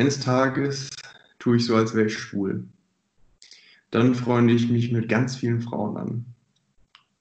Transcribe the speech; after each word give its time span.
Eines 0.00 0.18
Tages 0.18 0.88
tue 1.38 1.58
ich 1.58 1.66
so, 1.66 1.76
als 1.76 1.94
wäre 1.94 2.06
ich 2.06 2.16
schwul. 2.16 2.64
Dann 3.90 4.14
freunde 4.14 4.54
ich 4.54 4.70
mich 4.70 4.90
mit 4.90 5.10
ganz 5.10 5.36
vielen 5.36 5.60
Frauen 5.60 5.98
an. 5.98 6.24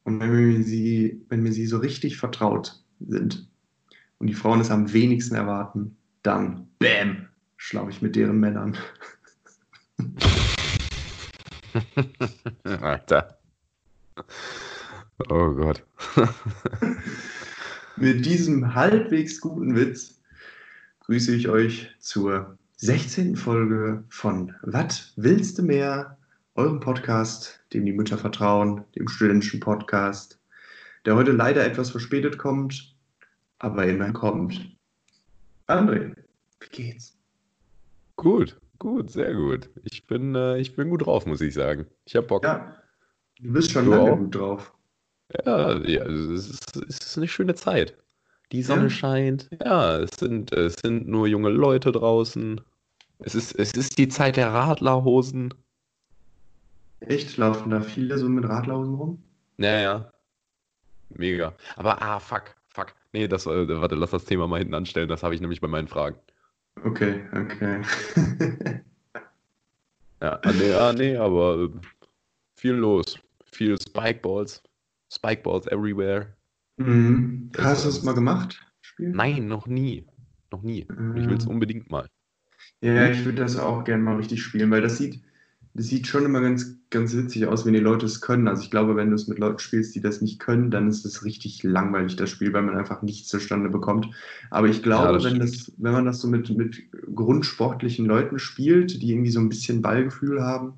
Und 0.05 0.21
wenn 0.21 0.31
mir 0.31 0.63
sie, 0.63 1.21
wenn 1.28 1.44
mir 1.44 1.52
sie 1.52 1.65
so 1.65 1.79
richtig 1.79 2.15
vertraut 2.15 2.81
sind 3.02 3.50
und 4.20 4.28
die 4.28 4.34
Frauen 4.34 4.62
es 4.62 4.71
am 4.71 4.94
wenigsten 4.94 5.36
erwarten, 5.36 5.97
dann, 6.23 6.70
bam, 6.79 7.28
schlafe 7.57 7.89
ich 7.89 8.01
mit 8.01 8.15
deren 8.15 8.39
Männern. 8.39 8.78
Alter. 12.63 13.39
Oh 15.27 15.51
Gott. 15.51 15.83
Mit 17.98 18.25
diesem 18.25 18.73
halbwegs 18.73 19.41
guten 19.41 19.75
Witz 19.75 20.21
grüße 21.02 21.35
ich 21.35 21.49
euch 21.49 21.89
zur 21.99 22.59
16. 22.81 23.35
Folge 23.35 24.05
von 24.07 24.55
Was 24.61 25.11
willst 25.17 25.57
du 25.57 25.63
mehr? 25.63 26.17
Eurem 26.55 26.79
Podcast, 26.79 27.59
dem 27.73 27.85
die 27.85 27.91
Mütter 27.91 28.17
vertrauen, 28.17 28.85
dem 28.95 29.09
studentischen 29.09 29.59
Podcast, 29.59 30.39
der 31.05 31.17
heute 31.17 31.34
leider 31.34 31.65
etwas 31.65 31.89
verspätet 31.91 32.37
kommt, 32.37 32.95
aber 33.57 33.85
immerhin 33.85 34.13
kommt. 34.13 34.77
André, 35.67 36.15
wie 36.61 36.70
geht's? 36.71 37.17
Gut, 38.15 38.57
gut, 38.77 39.11
sehr 39.11 39.34
gut. 39.34 39.70
Ich 39.84 40.07
bin, 40.07 40.34
äh, 40.35 40.57
ich 40.59 40.77
bin 40.77 40.89
gut 40.89 41.05
drauf, 41.05 41.25
muss 41.25 41.41
ich 41.41 41.55
sagen. 41.55 41.85
Ich 42.05 42.15
hab 42.15 42.29
Bock. 42.29 42.45
Ja, 42.45 42.77
du 43.41 43.51
bist 43.51 43.71
schon 43.71 43.85
Du 43.85 43.91
lange 43.91 44.13
auch? 44.13 44.17
gut 44.20 44.35
drauf. 44.35 44.73
Ja, 45.45 45.77
ja 45.79 46.05
es, 46.05 46.48
ist, 46.48 46.77
es 46.77 46.98
ist 46.99 47.17
eine 47.17 47.27
schöne 47.27 47.55
Zeit. 47.55 47.98
Die 48.52 48.63
Sonne 48.63 48.84
Ja. 48.84 48.89
scheint. 48.89 49.49
Ja, 49.63 49.98
es 49.98 50.12
sind, 50.20 50.52
es 50.52 50.76
sind 50.81 51.07
nur 51.07 51.27
junge 51.27 51.49
Leute 51.49 51.91
draußen. 51.91 52.59
Es 53.20 53.35
ist, 53.35 53.53
es 53.53 53.73
ist 53.73 53.98
die 53.98 54.07
Zeit 54.07 54.38
der 54.38 54.53
Radlerhosen. 54.53 55.54
Echt? 57.01 57.38
Laufen 57.38 57.70
da 57.70 57.82
viele 57.82 58.18
so 58.18 58.27
mit 58.27 58.46
Radlausen 58.48 58.96
rum? 58.96 59.23
Ja, 59.57 59.79
ja. 59.79 60.12
Mega. 61.10 61.54
Aber, 61.76 62.01
ah, 62.01 62.20
fuck, 62.20 62.55
fuck. 62.70 62.93
Nee, 63.13 63.27
das, 63.27 63.46
äh, 63.46 63.82
warte, 63.82 63.96
lass 63.96 64.12
das 64.12 64.26
Thema 64.26 64.48
mal 64.48 64.60
hinten 64.60 64.73
anstellen. 64.73 65.10
Das 65.10 65.23
habe 65.23 65.36
ich 65.36 65.42
nämlich 65.42 65.62
bei 65.62 65.68
meinen 65.68 65.88
Fragen. 65.88 66.18
Okay, 66.84 67.22
okay. 67.34 67.82
Ja, 70.22 70.38
ah, 70.44 70.52
nee, 70.52 70.73
ah, 70.73 70.92
nee, 70.92 71.16
aber 71.16 71.56
äh, 71.64 71.70
viel 72.58 72.73
los. 72.73 73.18
Viel 73.45 73.80
Spikeballs. 73.80 74.62
Spikeballs 75.10 75.66
everywhere. 75.68 76.36
Mhm. 76.80 77.52
Hast 77.58 77.86
du 77.86 77.90
es 77.90 78.04
mal 78.04 78.14
gemacht? 78.14 78.62
Spielen? 78.82 79.14
Nein, 79.14 79.48
noch 79.48 79.68
nie. 79.68 80.06
Noch 80.52 80.62
nie. 80.64 80.88
Und 81.12 81.18
ich 81.18 81.28
will 81.28 81.38
es 81.38 81.46
Mhm. 81.46 81.52
unbedingt 81.52 81.90
mal. 81.92 82.08
Ja, 82.82 83.10
ich 83.10 83.26
würde 83.26 83.40
das 83.42 83.58
auch 83.58 83.84
gerne 83.84 84.04
mal 84.04 84.16
richtig 84.18 84.42
spielen, 84.44 84.72
weil 84.72 84.82
das 84.82 84.98
sieht, 84.98 85.22
das 85.74 85.88
sieht 85.88 86.08
schon 86.08 86.26
immer 86.26 86.42
ganz, 86.42 86.78
ganz 86.90 87.16
witzig 87.16 87.46
aus, 87.48 87.66
wenn 87.66 87.74
die 87.74 87.80
Leute 87.80 88.06
es 88.06 88.22
können. 88.22 88.48
Also 88.48 88.64
ich 88.64 88.72
glaube, 88.72 88.96
wenn 88.96 89.10
du 89.10 89.16
es 89.16 89.28
mit 89.28 89.40
Leuten 89.40 89.60
spielst, 89.60 89.96
die 89.96 90.02
das 90.02 90.22
nicht 90.22 90.40
können, 90.40 90.72
dann 90.72 90.88
ist 90.90 91.06
es 91.06 91.24
richtig 91.24 91.64
langweilig, 91.64 92.16
das 92.16 92.30
Spiel, 92.30 92.52
weil 92.54 92.64
man 92.64 92.78
einfach 92.78 93.02
nichts 93.02 93.28
zustande 93.30 93.70
bekommt. 93.70 94.10
Aber 94.50 94.68
ich 94.68 94.82
glaube, 94.84 95.20
das 95.20 95.24
wenn, 95.24 95.40
das, 95.40 95.72
wenn 95.78 95.92
man 95.94 96.06
das 96.06 96.20
so 96.22 96.28
mit, 96.28 96.50
mit 96.58 96.84
grundsportlichen 97.16 98.06
Leuten 98.06 98.40
spielt, 98.40 99.02
die 99.02 99.12
irgendwie 99.12 99.32
so 99.32 99.40
ein 99.40 99.50
bisschen 99.50 99.82
Ballgefühl 99.82 100.42
haben, 100.42 100.74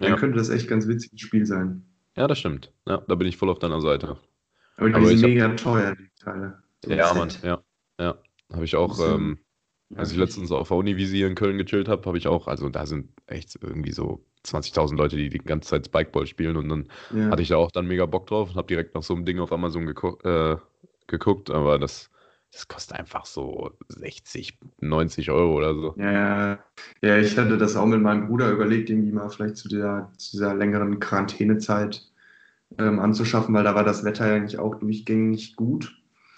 dann 0.00 0.10
Ja. 0.10 0.16
könnte 0.16 0.36
das 0.38 0.50
echt 0.50 0.68
ganz 0.68 0.86
witziges 0.86 1.20
Spiel 1.20 1.46
sein. 1.46 1.84
Ja, 2.16 2.26
das 2.28 2.38
stimmt. 2.40 2.72
Ja, 2.86 2.98
da 3.08 3.14
bin 3.14 3.26
ich 3.28 3.36
voll 3.36 3.50
auf 3.50 3.58
deiner 3.60 3.80
Seite. 3.80 4.18
Aber 4.76 4.88
die 4.88 4.94
Aber 4.94 5.06
sind 5.06 5.16
ich 5.18 5.22
hab- 5.22 5.30
mega 5.30 5.48
teuer, 5.56 5.94
die 5.96 6.10
Teile. 6.22 6.62
Ja. 6.86 7.14
Mann, 7.14 7.30
ja. 7.42 7.62
Ja. 8.00 8.18
Habe 8.52 8.64
ich 8.64 8.76
auch, 8.76 8.98
ähm, 9.00 9.38
als 9.94 10.10
ich 10.12 10.18
letztens 10.18 10.50
auf 10.52 10.68
der 10.68 10.76
Uni 10.76 10.94
hier 10.96 11.26
in 11.26 11.34
Köln 11.34 11.56
gechillt 11.58 11.88
habe, 11.88 12.04
habe 12.06 12.18
ich 12.18 12.26
auch, 12.26 12.46
also 12.48 12.68
da 12.68 12.84
sind 12.86 13.08
echt 13.26 13.56
irgendwie 13.62 13.92
so 13.92 14.24
20.000 14.44 14.98
Leute, 14.98 15.16
die 15.16 15.28
die 15.28 15.38
ganze 15.38 15.70
Zeit 15.70 15.86
Spikeball 15.86 16.26
spielen 16.26 16.56
und 16.56 16.68
dann 16.68 16.88
Ja. 17.14 17.30
hatte 17.30 17.42
ich 17.42 17.48
da 17.48 17.56
auch 17.56 17.70
dann 17.70 17.86
mega 17.86 18.04
Bock 18.06 18.26
drauf 18.26 18.50
und 18.50 18.56
habe 18.56 18.66
direkt 18.66 18.94
nach 18.94 19.02
so 19.02 19.14
einem 19.14 19.24
Ding 19.24 19.38
auf 19.38 19.52
Amazon 19.52 19.86
geguckt, 19.86 20.24
äh, 20.24 20.56
geguckt 21.06 21.50
aber 21.50 21.78
das, 21.78 22.10
das 22.52 22.68
kostet 22.68 22.98
einfach 22.98 23.24
so 23.24 23.70
60, 23.88 24.58
90 24.80 25.30
Euro 25.30 25.54
oder 25.56 25.74
so. 25.74 25.94
Ja, 25.96 26.12
ja, 26.12 26.58
ja, 27.02 27.16
ich 27.18 27.38
hatte 27.38 27.56
das 27.56 27.76
auch 27.76 27.86
mit 27.86 28.00
meinem 28.02 28.26
Bruder 28.26 28.50
überlegt, 28.50 28.90
irgendwie 28.90 29.12
mal 29.12 29.28
vielleicht 29.30 29.56
zu 29.56 29.68
dieser, 29.68 30.12
zu 30.18 30.32
dieser 30.32 30.54
längeren 30.54 30.98
Quarantänezeit 31.00 32.10
ähm, 32.78 32.98
anzuschaffen, 32.98 33.54
weil 33.54 33.64
da 33.64 33.74
war 33.74 33.84
das 33.84 34.04
Wetter 34.04 34.26
ja 34.28 34.34
eigentlich 34.36 34.58
auch 34.58 34.74
durchgängig 34.76 35.56
gut. 35.56 35.96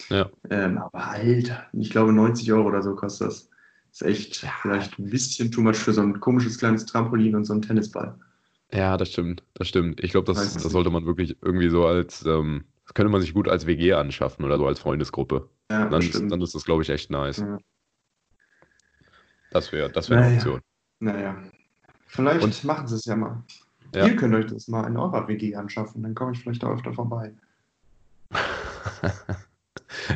Ja. 0.08 0.28
Ähm, 0.50 0.78
aber 0.78 1.06
Alter, 1.06 1.66
ich 1.72 1.90
glaube 1.90 2.12
90 2.12 2.52
Euro 2.52 2.68
oder 2.68 2.82
so 2.82 2.94
kostet 2.94 3.28
das. 3.28 3.50
Ist 3.92 4.02
echt 4.02 4.42
Ja. 4.42 4.50
vielleicht 4.60 4.98
ein 4.98 5.08
bisschen 5.08 5.50
too 5.50 5.62
much 5.62 5.76
für 5.76 5.92
so 5.92 6.02
ein 6.02 6.20
komisches 6.20 6.58
kleines 6.58 6.84
Trampolin 6.84 7.34
und 7.34 7.44
so 7.44 7.54
einen 7.54 7.62
Tennisball. 7.62 8.18
Ja, 8.72 8.96
das 8.96 9.10
stimmt, 9.12 9.42
das 9.54 9.68
stimmt. 9.68 10.02
Ich 10.04 10.10
glaube, 10.10 10.26
das, 10.32 10.54
das 10.54 10.62
sollte 10.64 10.90
man 10.90 11.06
wirklich 11.06 11.36
irgendwie 11.40 11.68
so 11.70 11.86
als, 11.86 12.24
ähm, 12.26 12.64
das 12.84 12.94
könnte 12.94 13.10
man 13.10 13.20
sich 13.20 13.32
gut 13.32 13.48
als 13.48 13.66
WG 13.66 13.94
anschaffen 13.94 14.44
oder 14.44 14.58
so 14.58 14.66
als 14.66 14.80
Freundesgruppe. 14.80 15.48
Ja, 15.70 15.88
Dann, 15.88 16.02
ist, 16.02 16.14
dann 16.30 16.42
ist 16.42 16.54
das, 16.54 16.64
glaube 16.64 16.82
ich, 16.82 16.90
echt 16.90 17.10
nice. 17.10 17.38
Ja. 17.38 17.58
Das 19.50 19.72
wäre 19.72 19.90
das 19.90 20.10
wär 20.10 20.18
eine 20.18 20.26
Naja. 20.26 20.36
Option. 20.38 20.60
Naja, 21.00 21.36
vielleicht 22.06 22.44
Und- 22.44 22.64
machen 22.64 22.86
sie 22.88 22.96
es 22.96 23.04
ja 23.04 23.16
mal. 23.16 23.42
Ja. 23.96 24.06
Ihr 24.06 24.16
könnt 24.16 24.34
euch 24.34 24.46
das 24.46 24.68
mal 24.68 24.86
in 24.86 24.96
eurer 24.98 25.26
WG 25.26 25.56
anschaffen, 25.56 26.02
dann 26.02 26.14
komme 26.14 26.32
ich 26.32 26.40
vielleicht 26.40 26.62
da 26.62 26.70
öfter 26.72 26.92
vorbei. 26.92 27.32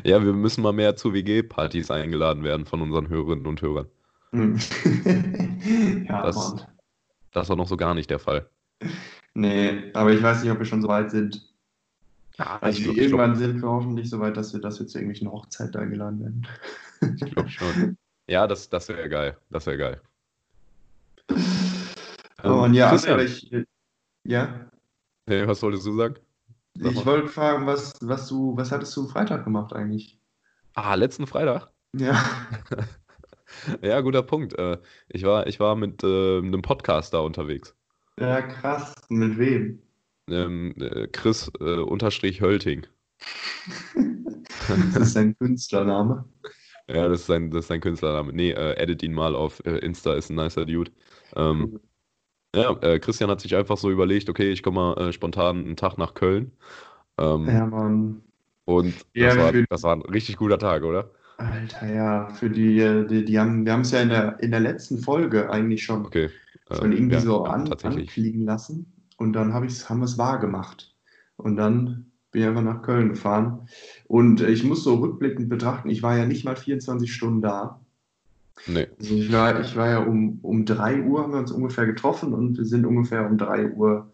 Ja, 0.05 0.23
wir 0.23 0.33
müssen 0.33 0.63
mal 0.63 0.73
mehr 0.73 0.95
zu 0.97 1.13
WG-Partys 1.13 1.91
eingeladen 1.91 2.45
werden 2.45 2.65
von 2.67 2.81
unseren 2.81 3.09
Hörerinnen 3.09 3.47
und 3.47 3.61
Hörern. 3.63 3.87
Hm. 4.33 4.57
ja, 6.09 6.23
Das- 6.23 6.37
Mann. 6.37 6.63
Das 7.33 7.49
war 7.49 7.57
noch 7.57 7.69
so 7.69 7.77
gar 7.77 7.95
nicht 7.95 8.11
der 8.11 8.19
Fall. 8.19 8.49
Nee, 9.35 9.91
aber 9.95 10.13
ich 10.13 10.23
weiß 10.23 10.43
nicht, 10.43 10.51
ob 10.53 10.59
wir 10.59 10.65
schon 10.67 10.83
so 10.83 10.89
weit 10.89 11.11
sind. 11.11 11.49
Ja, 12.37 12.59
Also 12.61 12.83
glaube 12.83 12.95
glaub, 12.95 13.05
irgendwann 13.05 13.37
sind 13.37 13.63
wir 13.63 13.69
hoffentlich 13.69 14.11
so 14.11 14.19
weit, 14.21 14.37
dass 14.37 14.53
wir, 14.53 14.61
dass 14.61 14.81
wir 14.81 14.87
zu 14.87 14.99
irgendwelchen 14.99 15.31
Hochzeiten 15.31 15.81
eingeladen 15.81 16.21
werden. 16.21 16.47
ich 17.17 17.33
glaub 17.33 17.49
schon. 17.49 17.97
Ja, 18.29 18.47
das, 18.47 18.69
das 18.69 18.89
wäre 18.89 19.09
geil. 19.09 19.37
Das 19.51 19.67
wäre 19.67 19.79
geil. 19.79 20.01
Oh, 22.45 22.63
und 22.65 22.75
ja, 22.75 22.91
Christian, 22.91 23.15
aber 23.15 23.25
ich, 23.25 23.51
ja, 24.31 24.71
hey, 25.27 25.47
was 25.47 25.63
wolltest 25.63 25.87
du 25.87 25.97
sagen? 25.97 26.17
Sag 26.75 26.93
ich 26.93 27.07
wollte 27.07 27.29
fragen, 27.29 27.67
was, 27.67 27.95
was 28.01 28.27
du, 28.29 28.57
was 28.57 28.73
hattest 28.73 28.97
du 28.97 29.07
Freitag 29.09 29.45
gemacht 29.45 29.73
eigentlich? 29.73 30.19
Ah, 30.75 30.95
letzten 30.97 31.27
Freitag? 31.29 31.73
Ja. 31.93 32.15
Ja, 33.83 34.01
guter 34.01 34.23
Punkt. 34.23 34.55
Äh, 34.59 34.79
Ich 35.09 35.25
war, 35.25 35.47
ich 35.47 35.61
war 35.61 35.77
mit 35.77 36.03
äh, 36.05 36.39
einem 36.39 36.63
Podcaster 36.63 37.23
unterwegs. 37.23 37.75
Ja, 38.21 38.41
krass. 38.43 38.95
Mit 39.09 39.37
wem? 39.39 39.83
Ähm, 40.31 40.75
äh, 40.81 41.09
Chris 41.09 41.51
äh, 41.61 41.81
unterstrich 41.81 42.41
Hölting. 42.41 42.87
Das 44.67 45.09
ist 45.09 45.17
ein 45.17 45.37
Künstlername. 45.39 46.25
Ja, 46.89 47.09
das 47.09 47.21
ist 47.21 47.27
sein, 47.27 47.51
das 47.51 47.61
ist 47.61 47.69
sein 47.69 47.81
Künstlername. 47.81 48.33
Nee, 48.33 48.51
äh, 48.51 48.75
edit 48.77 49.03
ihn 49.05 49.13
mal 49.13 49.37
auf 49.37 49.65
äh, 49.65 49.79
Insta, 49.79 50.15
ist 50.15 50.31
ein 50.31 50.35
nicer 50.37 50.67
Dude. 50.67 50.91
Ähm, 51.37 51.79
ja, 52.55 52.77
äh, 52.81 52.99
Christian 52.99 53.31
hat 53.31 53.41
sich 53.41 53.55
einfach 53.57 53.77
so 53.77 53.91
überlegt, 53.91 54.29
okay, 54.29 54.51
ich 54.51 54.63
komme 54.63 54.95
mal 54.95 55.09
äh, 55.09 55.13
spontan 55.13 55.65
einen 55.65 55.77
Tag 55.77 55.99
nach 55.99 56.15
Köln. 56.15 56.53
Ähm, 57.19 57.47
Ja, 57.47 57.67
Mann. 57.67 58.23
Und 58.65 58.95
Ja, 59.15 59.35
das, 59.35 59.37
war, 59.39 59.53
das 59.69 59.83
war 59.83 59.97
ein 59.97 60.03
richtig 60.03 60.37
guter 60.37 60.59
Tag, 60.59 60.83
oder? 60.83 61.11
Alter, 61.39 61.93
ja, 61.93 62.29
für 62.29 62.51
die, 62.51 62.79
äh, 62.81 63.07
die, 63.07 63.25
die 63.25 63.39
haben, 63.39 63.65
wir 63.65 63.73
haben 63.73 63.81
es 63.81 63.91
ja 63.93 64.01
in 64.01 64.11
der, 64.11 64.39
in 64.41 64.51
der 64.51 64.61
letzten 64.61 64.99
Folge 64.99 65.51
eigentlich 65.51 65.83
schon, 65.85 66.05
Okay. 66.05 66.29
äh, 66.69 66.75
schon 66.77 66.93
irgendwie 66.93 67.15
ja, 67.15 67.21
so 67.21 67.45
an, 67.45 67.73
anfliegen 67.73 68.45
lassen. 68.45 68.93
Und 69.17 69.33
dann 69.33 69.55
hab 69.55 69.65
ich's, 69.65 69.89
haben 69.89 70.01
wir 70.01 70.05
es 70.05 70.19
wahr 70.19 70.39
gemacht. 70.39 70.95
Und 71.37 71.57
dann 71.57 72.11
bin 72.31 72.43
ich 72.43 72.49
einfach 72.49 72.63
nach 72.63 72.83
Köln 72.83 73.11
gefahren. 73.11 73.69
Und 74.07 74.41
äh, 74.41 74.51
ich 74.51 74.65
muss 74.65 74.85
so 74.85 74.95
rückblickend 74.97 75.49
betrachten, 75.49 75.89
ich 75.89 76.03
war 76.03 76.17
ja 76.17 76.27
nicht 76.27 76.45
mal 76.45 76.57
24 76.57 77.13
Stunden 77.13 77.43
da. 77.43 77.81
Nee. 78.67 78.89
Also 78.99 79.15
ich 79.15 79.33
war, 79.33 79.61
ich 79.61 79.77
war 79.77 79.89
ja 79.89 79.99
um, 80.01 80.39
um 80.43 80.65
3 80.65 81.03
Uhr, 81.03 81.23
haben 81.23 81.33
wir 81.33 81.41
uns 81.41 81.53
ungefähr 81.53 81.87
getroffen 81.87 82.35
und 82.35 82.59
wir 82.59 82.65
sind 82.65 82.85
ungefähr 82.85 83.27
um 83.27 83.39
3 83.39 83.71
Uhr, 83.73 84.13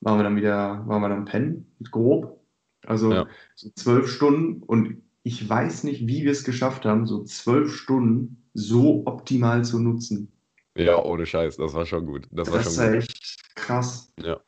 waren 0.00 0.18
wir 0.18 0.24
dann 0.24 0.36
wieder, 0.36 0.86
waren 0.86 1.02
wir 1.02 1.08
dann 1.08 1.24
pennen, 1.24 1.74
grob. 1.90 2.40
Also 2.86 3.12
Ja. 3.12 3.26
so 3.54 3.70
zwölf 3.74 4.08
Stunden 4.08 4.62
und 4.62 5.02
ich 5.22 5.48
weiß 5.48 5.84
nicht, 5.84 6.06
wie 6.06 6.22
wir 6.24 6.30
es 6.30 6.44
geschafft 6.44 6.84
haben, 6.84 7.06
so 7.06 7.24
zwölf 7.24 7.74
Stunden 7.74 8.48
so 8.54 9.02
optimal 9.06 9.64
zu 9.64 9.80
nutzen. 9.80 10.32
Ja, 10.76 11.02
ohne 11.02 11.26
Scheiß, 11.26 11.56
das 11.56 11.74
war 11.74 11.86
schon 11.86 12.06
gut. 12.06 12.28
Das 12.30 12.48
war 12.48 12.58
Das 12.58 12.74
schon 12.74 12.84
ist 12.84 12.92
gut. 12.92 13.02
echt 13.02 13.54
krass. 13.56 14.12
Ja. 14.20 14.40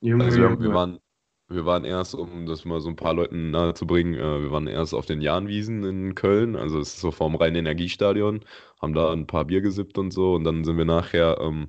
Junge, 0.00 0.24
Also 0.24 0.36
wir, 0.38 0.60
wir, 0.60 0.74
waren, 0.74 0.98
wir 1.48 1.66
waren 1.66 1.84
erst, 1.84 2.14
um 2.14 2.46
das 2.46 2.64
mal 2.64 2.80
so 2.80 2.88
ein 2.88 2.96
paar 2.96 3.14
Leuten 3.14 3.50
nahe 3.50 3.74
zu 3.74 3.86
bringen, 3.86 4.14
äh, 4.14 4.42
wir 4.42 4.50
waren 4.50 4.66
erst 4.66 4.94
auf 4.94 5.06
den 5.06 5.20
Jahnwiesen 5.20 5.84
in 5.84 6.14
Köln, 6.14 6.56
also 6.56 6.78
es 6.78 6.94
ist 6.94 7.00
so 7.00 7.10
vorm 7.10 7.34
Rhein-Energiestadion, 7.34 8.40
haben 8.80 8.94
da 8.94 9.12
ein 9.12 9.26
paar 9.26 9.44
Bier 9.44 9.60
gesippt 9.60 9.98
und 9.98 10.10
so 10.10 10.34
und 10.34 10.44
dann 10.44 10.64
sind 10.64 10.78
wir 10.78 10.84
nachher, 10.84 11.38
ähm, 11.40 11.68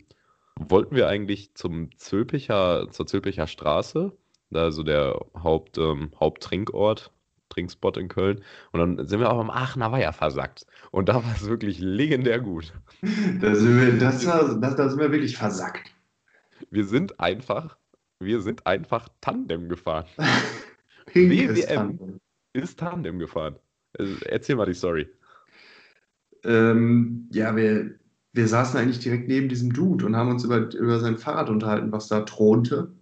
wollten 0.58 0.96
wir 0.96 1.08
eigentlich 1.08 1.54
zum 1.56 1.90
Zülpicher, 1.98 2.88
zur 2.90 3.08
Zülpicher 3.08 3.48
Straße, 3.48 4.14
da 4.50 4.72
so 4.72 4.84
der 4.84 5.20
Haupt, 5.42 5.78
ähm, 5.78 6.12
Haupttrinkort, 6.20 7.12
Trinkspot 7.50 7.98
in 7.98 8.08
Köln. 8.08 8.42
Und 8.72 8.80
dann 8.80 9.08
sind 9.08 9.20
wir 9.20 9.32
auch 9.32 9.40
am 9.40 9.50
Aachener 9.50 9.92
Weiher 9.92 10.14
versackt. 10.14 10.66
Und 10.92 11.10
da 11.10 11.16
war 11.16 11.36
es 11.36 11.48
wirklich 11.48 11.80
legendär 11.80 12.40
gut. 12.40 12.74
Da 13.40 13.56
sind 13.56 13.80
wir, 13.80 13.98
das 13.98 14.26
war, 14.26 14.58
das, 14.60 14.76
da 14.76 14.90
sind 14.90 15.00
wir 15.00 15.12
wirklich 15.12 15.38
versackt. 15.38 15.92
Wir 16.70 16.86
sind 16.86 17.20
einfach, 17.20 17.78
wir 18.26 18.42
sind 18.42 18.66
einfach 18.68 19.08
Tandem 19.22 19.70
gefahren. 19.70 20.06
WWM. 21.14 21.68
Tandem. 21.68 22.20
Ist 22.54 22.80
Tandem 22.80 23.20
gefahren. 23.20 23.56
Also, 23.98 24.14
erzähl 24.26 24.56
mal 24.56 24.66
die 24.66 24.74
Story. 24.74 25.08
Ähm, 26.44 27.30
ja, 27.32 27.56
wir, 27.56 27.96
wir 28.34 28.48
saßen 28.48 28.80
eigentlich 28.80 29.00
direkt 29.00 29.28
neben 29.28 29.50
diesem 29.50 29.74
Dude 29.74 30.06
und 30.06 30.16
haben 30.16 30.30
uns 30.30 30.44
über, 30.44 30.72
über 30.74 31.00
sein 31.00 31.18
Fahrrad 31.18 31.50
unterhalten, 31.50 31.92
was 31.92 32.08
da 32.08 32.22
thronte. 32.22 32.94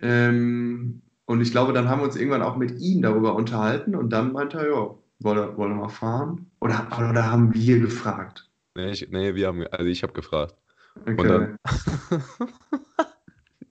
Ähm, 0.00 1.02
und 1.26 1.40
ich 1.40 1.50
glaube, 1.50 1.72
dann 1.72 1.88
haben 1.88 2.00
wir 2.00 2.06
uns 2.06 2.16
irgendwann 2.16 2.42
auch 2.42 2.56
mit 2.56 2.78
ihm 2.80 3.02
darüber 3.02 3.34
unterhalten 3.34 3.94
und 3.94 4.10
dann 4.10 4.32
meinte 4.32 4.58
er, 4.58 4.68
ja, 4.68 4.94
wollen 5.20 5.38
wir, 5.38 5.56
wollen 5.56 5.72
wir 5.72 5.82
mal 5.82 5.88
fahren? 5.88 6.50
Oder, 6.60 6.86
oder 6.98 7.30
haben 7.30 7.54
wir 7.54 7.80
gefragt? 7.80 8.50
Nee, 8.74 8.90
ich, 8.90 9.08
nee 9.10 9.34
wir 9.34 9.48
haben, 9.48 9.66
also 9.68 9.86
ich 9.86 10.02
habe 10.02 10.12
gefragt. 10.12 10.54
Okay. 11.02 11.20
Und 11.20 11.28
dann, 11.28 11.58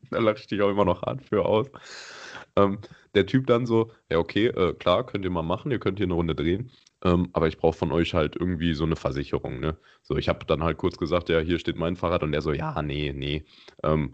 da 0.11 0.19
lache 0.19 0.39
ich 0.39 0.47
dich 0.47 0.61
auch 0.61 0.69
immer 0.69 0.85
noch 0.85 1.01
hart 1.03 1.23
für 1.23 1.45
aus. 1.45 1.67
Ähm, 2.55 2.79
der 3.15 3.25
Typ 3.25 3.47
dann 3.47 3.65
so, 3.65 3.91
ja, 4.09 4.17
okay, 4.17 4.47
äh, 4.47 4.73
klar, 4.73 5.05
könnt 5.05 5.25
ihr 5.25 5.31
mal 5.31 5.43
machen, 5.43 5.71
ihr 5.71 5.79
könnt 5.79 5.99
hier 5.99 6.07
eine 6.07 6.13
Runde 6.13 6.35
drehen. 6.35 6.71
Ähm, 7.03 7.29
aber 7.33 7.47
ich 7.47 7.57
brauche 7.57 7.77
von 7.77 7.91
euch 7.91 8.13
halt 8.13 8.35
irgendwie 8.35 8.73
so 8.73 8.83
eine 8.83 8.95
Versicherung, 8.95 9.59
ne? 9.59 9.77
So, 10.01 10.17
ich 10.17 10.29
habe 10.29 10.45
dann 10.45 10.63
halt 10.63 10.77
kurz 10.77 10.97
gesagt, 10.97 11.29
ja, 11.29 11.39
hier 11.39 11.59
steht 11.59 11.77
mein 11.77 11.95
Fahrrad 11.95 12.23
und 12.23 12.31
der 12.31 12.41
so, 12.41 12.51
ja, 12.53 12.81
nee, 12.81 13.13
nee. 13.15 13.45
Ähm, 13.83 14.11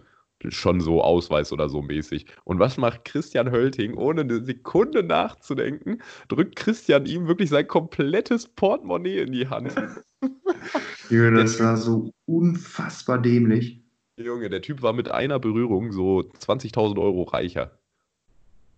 schon 0.49 0.81
so 0.81 1.01
Ausweis 1.01 1.53
oder 1.53 1.69
so 1.69 1.81
mäßig. 1.81 2.25
Und 2.43 2.59
was 2.59 2.77
macht 2.77 3.05
Christian 3.05 3.51
Hölting, 3.51 3.93
ohne 3.95 4.21
eine 4.21 4.43
Sekunde 4.43 5.03
nachzudenken, 5.03 6.01
drückt 6.27 6.55
Christian 6.55 7.05
ihm 7.05 7.27
wirklich 7.27 7.49
sein 7.49 7.67
komplettes 7.67 8.47
Portemonnaie 8.47 9.19
in 9.19 9.31
die 9.31 9.47
Hand. 9.47 9.73
Junge, 11.09 11.31
das 11.33 11.59
war 11.59 11.77
so 11.77 12.11
unfassbar 12.25 13.21
dämlich. 13.21 13.82
Junge, 14.23 14.49
der 14.49 14.61
Typ 14.61 14.81
war 14.81 14.93
mit 14.93 15.09
einer 15.09 15.39
Berührung 15.39 15.91
so 15.91 16.19
20.000 16.19 16.99
Euro 16.99 17.23
reicher. 17.23 17.77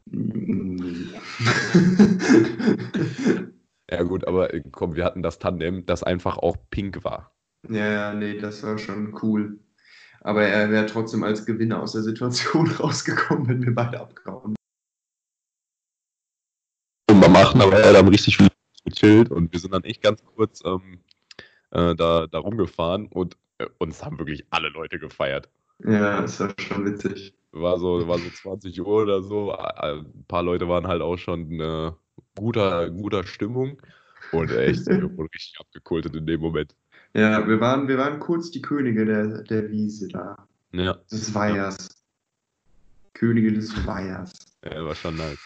Ja 3.92 4.02
gut, 4.02 4.26
aber 4.26 4.52
äh, 4.52 4.64
komm, 4.72 4.96
wir 4.96 5.06
hatten 5.06 5.22
das 5.22 5.38
Tandem, 5.38 5.86
das 5.86 6.02
einfach 6.02 6.40
auch 6.40 6.58
pink 6.72 7.04
war. 7.04 7.36
Ja, 7.70 7.88
ja, 7.88 8.14
nee, 8.16 8.40
das 8.40 8.64
war 8.64 8.80
schon 8.80 9.16
cool. 9.22 9.60
Aber 10.22 10.44
er 10.44 10.72
wäre 10.72 10.88
trotzdem 10.88 11.24
als 11.24 11.46
Gewinner 11.46 11.84
aus 11.84 11.92
der 11.92 12.02
Situation 12.02 12.68
rausgekommen, 12.80 13.48
wenn 13.48 13.64
wir 13.64 13.76
beide 13.76 14.02
abgehauen 14.02 14.56
mal 17.30 17.44
machen, 17.44 17.62
aber 17.62 17.80
er 17.80 17.90
hat 17.90 17.96
dann 17.96 18.08
richtig 18.08 18.38
viel 18.38 18.50
gechillt 18.84 19.32
und 19.32 19.52
wir 19.52 19.60
sind 19.60 19.74
dann 19.74 19.84
echt 19.84 20.02
ganz 20.02 20.24
kurz 20.24 20.62
ähm, 20.66 21.00
äh, 21.72 21.96
da, 21.96 22.28
da 22.28 22.40
rumgefahren 22.40 23.08
und 23.08 23.38
uns 23.80 24.04
haben 24.04 24.20
wirklich 24.20 24.46
alle 24.50 24.70
Leute 24.70 25.00
gefeiert. 25.00 25.50
Ja, 25.84 26.22
das 26.22 26.40
war 26.40 26.54
schon 26.60 26.86
witzig. 26.86 27.34
War 27.52 27.80
so, 27.80 28.08
war 28.08 28.18
so 28.20 28.30
20 28.30 28.82
Uhr 28.82 29.04
oder 29.04 29.22
so. 29.22 29.52
Äh, 29.54 30.00
Ein 30.00 30.26
paar 30.28 30.44
Leute 30.44 30.68
waren 30.68 30.88
halt 30.88 31.02
auch 31.02 31.18
schon 31.18 31.52
äh, 31.60 31.92
guter, 32.36 32.90
guter 32.90 33.24
Stimmung 33.26 33.82
und 34.32 34.52
echt 34.52 34.86
wir 34.88 35.04
wurden 35.04 35.30
richtig 35.34 35.60
abgekultet 35.60 36.16
in 36.16 36.26
dem 36.26 36.42
Moment. 36.42 36.76
Ja, 37.14 37.48
wir 37.48 37.62
waren, 37.62 37.88
wir 37.88 37.98
waren 37.98 38.20
kurz 38.20 38.52
die 38.52 38.62
Könige 38.62 39.06
der, 39.06 39.44
der 39.44 39.70
Wiese 39.70 40.10
da. 40.10 40.48
Ja, 40.74 40.96
Des 41.10 41.34
Weihers. 41.34 41.90
Könige 43.14 43.54
des 43.54 43.86
Weihers. 43.88 44.34
ja, 44.66 44.84
war 44.84 44.96
schon 44.96 45.16
nice. 45.16 45.40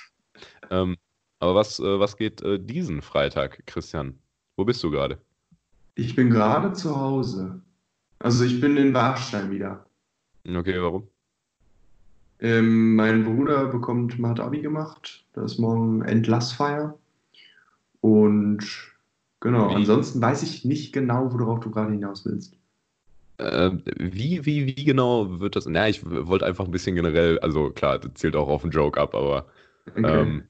Ähm, 0.72 0.98
aber 1.40 1.54
was, 1.56 1.80
äh, 1.80 2.00
was 2.00 2.18
geht 2.18 2.42
äh, 2.42 2.60
diesen 2.60 3.02
Freitag, 3.04 3.64
Christian? 3.68 4.18
Wo 4.58 4.66
bist 4.66 4.84
du 4.84 4.90
gerade? 4.90 5.20
Ich 5.94 6.16
bin 6.16 6.30
gerade 6.32 6.74
zu 6.74 6.96
Hause. 6.96 7.62
Also 8.20 8.44
ich 8.44 8.60
bin 8.60 8.78
in 8.78 8.94
Warstein 8.94 9.50
wieder. 9.52 9.86
Okay, 10.46 10.82
warum? 10.82 11.08
Ähm, 12.42 12.96
mein 12.96 13.24
Bruder 13.26 13.66
bekommt, 13.68 14.18
hat 14.24 14.40
Abi 14.40 14.62
gemacht. 14.62 15.26
Da 15.34 15.44
ist 15.44 15.60
morgen 15.60 16.02
Entlassfeier. 16.04 16.98
Und 18.02 18.60
genau, 19.42 19.70
Wie? 19.70 19.76
ansonsten 19.76 20.22
weiß 20.22 20.44
ich 20.44 20.64
nicht 20.66 20.94
genau, 20.94 21.32
worauf 21.34 21.60
du 21.60 21.72
gerade 21.72 21.92
hinaus 21.92 22.26
willst. 22.26 22.56
Ähm, 23.40 23.84
wie, 23.98 24.46
wie, 24.46 24.68
wie 24.68 24.84
genau 24.84 25.40
wird 25.40 25.56
das? 25.56 25.66
Na, 25.66 25.88
ich 25.88 26.06
wollte 26.06 26.46
einfach 26.46 26.66
ein 26.66 26.72
bisschen 26.72 26.96
generell, 26.96 27.40
also 27.40 27.70
klar, 27.72 28.00
das 28.00 28.14
zählt 28.16 28.36
auch 28.36 28.50
auf 28.50 28.64
einen 28.64 28.72
Joke 28.72 29.00
ab, 29.00 29.16
aber 29.16 29.48
Okay. 29.88 30.06
ähm, 30.08 30.44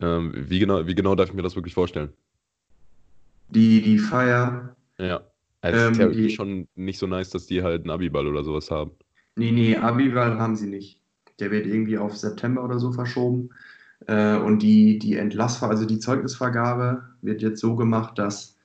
ähm, 0.00 0.32
wie 0.34 0.58
genau, 0.58 0.86
wie 0.86 0.94
genau 0.94 1.14
darf 1.14 1.28
ich 1.28 1.34
mir 1.34 1.42
das 1.42 1.56
wirklich 1.56 1.74
vorstellen? 1.74 2.12
Die, 3.50 3.82
die 3.82 3.98
Feier. 3.98 4.74
Ja. 4.98 5.20
Also 5.60 5.78
es 5.78 5.88
ist 5.88 5.98
Ähm, 5.98 6.12
ja 6.22 6.28
schon 6.30 6.68
nicht 6.74 6.98
so 6.98 7.06
nice, 7.06 7.30
dass 7.30 7.46
die 7.46 7.62
halt 7.62 7.82
einen 7.82 7.90
Abiball 7.90 8.26
oder 8.26 8.44
sowas 8.44 8.70
haben. 8.70 8.92
Nee, 9.36 9.52
nee, 9.52 9.76
Abi-Wahl 9.76 10.38
haben 10.38 10.56
sie 10.56 10.66
nicht. 10.68 11.00
Der 11.38 11.50
wird 11.50 11.66
irgendwie 11.66 11.98
auf 11.98 12.16
September 12.16 12.64
oder 12.64 12.78
so 12.78 12.92
verschoben. 12.92 13.50
Äh, 14.06 14.36
und 14.36 14.60
die, 14.60 14.98
die 14.98 15.16
Entlassver, 15.16 15.68
also 15.68 15.84
die 15.86 15.98
Zeugnisvergabe 15.98 17.04
wird 17.22 17.42
jetzt 17.42 17.60
so 17.60 17.76
gemacht, 17.76 18.18
dass, 18.18 18.58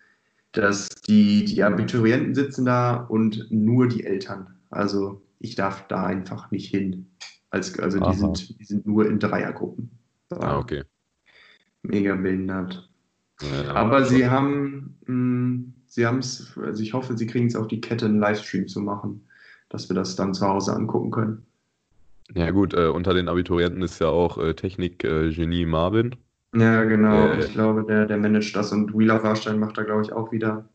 dass 0.54 0.90
die, 0.90 1.46
die 1.46 1.64
Abiturienten 1.64 2.36
sitzen 2.36 2.66
da 2.66 2.96
und 2.96 3.48
nur 3.52 3.88
die 3.88 4.06
Eltern. 4.06 4.56
Also 4.70 5.22
ich 5.40 5.56
darf 5.56 5.88
da 5.88 6.06
einfach 6.06 6.52
nicht 6.52 6.70
hin. 6.72 7.08
Als, 7.52 7.80
also 7.80 8.00
Aha. 8.00 8.12
die 8.12 8.18
sind, 8.18 8.60
die 8.60 8.66
sind 8.66 8.88
nur 8.88 9.08
in 9.08 9.20
Dreiergruppen. 9.20 9.92
Ah, 10.32 10.58
okay. 10.58 10.84
Mega 11.84 12.16
behindert. 12.16 12.90
Ja, 13.42 13.74
Aber 13.74 14.06
sie 14.06 14.28
haben, 14.30 14.98
mh, 15.06 15.74
sie 15.94 16.08
haben 16.08 16.20
es, 16.20 16.58
also 16.58 16.82
ich 16.82 16.94
hoffe, 16.94 17.16
sie 17.16 17.28
kriegen 17.28 17.46
es 17.46 17.56
auf 17.56 17.68
die 17.68 17.80
Kette, 17.80 18.06
einen 18.06 18.20
Livestream 18.20 18.68
zu 18.68 18.82
machen, 18.82 19.28
dass 19.70 19.90
wir 19.90 19.96
das 19.96 20.16
dann 20.16 20.34
zu 20.34 20.48
Hause 20.48 20.74
angucken 20.74 21.12
können. 21.12 21.46
Ja 22.34 22.50
gut, 22.50 22.74
äh, 22.74 22.88
unter 22.88 23.14
den 23.14 23.28
Abiturienten 23.28 23.82
ist 23.84 24.00
ja 24.00 24.08
auch 24.08 24.38
äh, 24.40 24.56
Technik-Genie 24.56 25.66
Marvin. 25.66 26.16
Ja, 26.56 26.84
genau. 26.86 27.28
Äh, 27.28 27.46
ich 27.46 27.54
glaube, 27.54 27.84
der, 27.84 28.08
der 28.08 28.18
managt 28.18 28.56
das 28.56 28.72
und 28.72 28.98
Wheeler 28.98 29.22
Warstein 29.24 29.60
macht 29.60 29.78
da, 29.78 29.84
glaube 29.84 30.02
ich, 30.02 30.12
auch 30.12 30.32
wieder, 30.32 30.68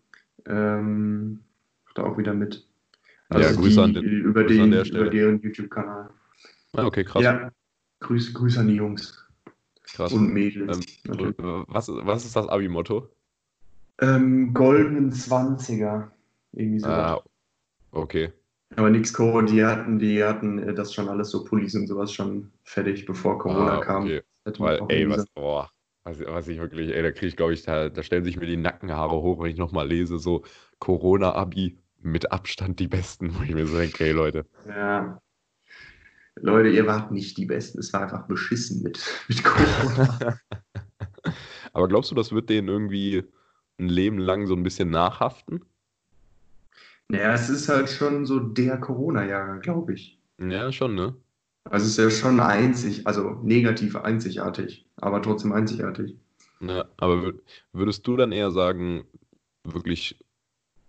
ähm, 0.47 1.41
macht 1.85 1.99
da 1.99 2.05
auch 2.05 2.17
wieder 2.17 2.35
mit. 2.35 2.69
Ja, 3.31 3.53
Grüße 3.53 3.70
die, 3.70 3.81
an 3.81 3.94
den- 3.94 4.05
über, 4.05 4.44
Grüße 4.44 4.70
den, 4.70 4.73
über 4.73 5.11
deren 5.11 5.41
YouTube-Kanal. 5.43 6.11
Ah, 6.75 6.85
okay, 6.87 7.03
krass. 7.03 7.25
Ja, 7.25 7.50
Grüße, 8.00 8.32
Grüße 8.32 8.61
an 8.61 8.69
die 8.69 8.76
Jungs 8.76 9.26
krass. 9.94 10.12
und 10.12 10.32
Mädels. 10.32 10.81
Ähm, 11.09 11.15
äh, 11.19 11.32
was, 11.67 11.88
was 11.88 12.25
ist 12.25 12.37
das 12.37 12.47
Abi-Motto? 12.49 13.09
Ähm, 14.00 14.55
goldenen 14.55 15.12
20er. 15.12 16.11
Irgendwie 16.53 16.81
so. 16.81 16.89
Ah, 16.89 17.22
okay. 17.93 18.32
Aber 18.77 18.91
nix 18.91 19.13
Corona, 19.13 19.46
die 19.46 19.65
hatten, 19.65 19.99
die 19.99 20.22
hatten 20.22 20.58
äh, 20.58 20.75
das 20.75 20.94
schon 20.94 21.08
alles 21.08 21.31
so 21.31 21.44
Pullis 21.44 21.75
und 21.75 21.87
sowas 21.87 22.13
schon 22.13 22.51
fertig, 22.65 23.06
bevor 23.06 23.39
Corona 23.39 23.79
Ah, 23.79 23.81
kam. 23.81 24.05
okay. 24.05 24.22
Man 24.44 24.55
Weil, 24.58 24.82
ey, 24.89 25.11
was, 25.11 25.27
boah, 25.34 25.70
was, 26.05 26.20
was 26.20 26.49
ich 26.49 26.58
wirklich, 26.58 26.94
ey, 26.94 27.03
da 27.03 27.11
kriege 27.11 27.27
ich, 27.27 27.37
glaube 27.37 27.55
ich, 27.55 27.63
da, 27.63 27.89
da 27.89 28.03
stellen 28.03 28.25
sich 28.25 28.39
mir 28.39 28.46
die 28.46 28.56
Nackenhaare 28.56 29.17
hoch, 29.17 29.43
wenn 29.43 29.51
ich 29.51 29.58
nochmal 29.58 29.89
lese, 29.89 30.19
so 30.19 30.43
Corona-Abi 30.79 31.79
mit 32.01 32.31
Abstand 32.31 32.79
die 32.79 32.89
Besten, 32.89 33.34
wo 33.34 33.43
ich 33.43 33.53
mir 33.53 33.67
so 33.67 33.77
denke, 33.77 34.05
ey, 34.05 34.13
Leute. 34.13 34.46
Ja. 34.69 35.20
Leute, 36.37 36.69
ihr 36.69 36.87
wart 36.87 37.11
nicht 37.11 37.37
die 37.37 37.46
Besten. 37.46 37.81
Es 37.81 37.93
war 37.93 38.03
einfach 38.03 38.27
beschissen 38.27 38.82
mit, 38.82 39.05
mit 39.29 39.43
Corona. 39.43 40.39
Aber 41.72 41.89
glaubst 41.89 42.11
du, 42.11 42.15
das 42.15 42.32
wird 42.32 42.49
denen 42.49 42.69
irgendwie 42.69 43.25
ein 43.79 43.89
Leben 43.89 44.19
lang 44.19 44.47
so 44.47 44.55
ein 44.55 44.63
bisschen 44.63 44.91
nachhaften? 44.91 45.65
naja, 47.08 47.32
es 47.35 47.49
ist 47.51 47.69
halt 47.69 47.89
schon 47.91 48.25
so 48.27 48.39
der 48.41 48.79
Corona-Jahr, 48.81 49.58
glaube 49.61 49.94
ich. 49.94 50.19
Ja, 50.39 50.73
schon, 50.73 50.94
ne? 50.97 51.15
Also 51.70 51.87
es 51.87 51.93
ist 51.93 51.99
ja 51.99 52.11
schon 52.11 52.41
einzig, 52.41 53.06
also 53.06 53.31
negativ 53.44 53.94
einzigartig, 53.97 54.87
aber 54.97 55.23
trotzdem 55.23 55.53
einzigartig. 55.53 56.19
Ja, 56.61 56.89
aber 56.97 57.15
wür- 57.23 57.41
würdest 57.73 58.06
du 58.06 58.17
dann 58.17 58.32
eher 58.32 58.51
sagen, 58.51 59.06
wirklich, 59.65 60.19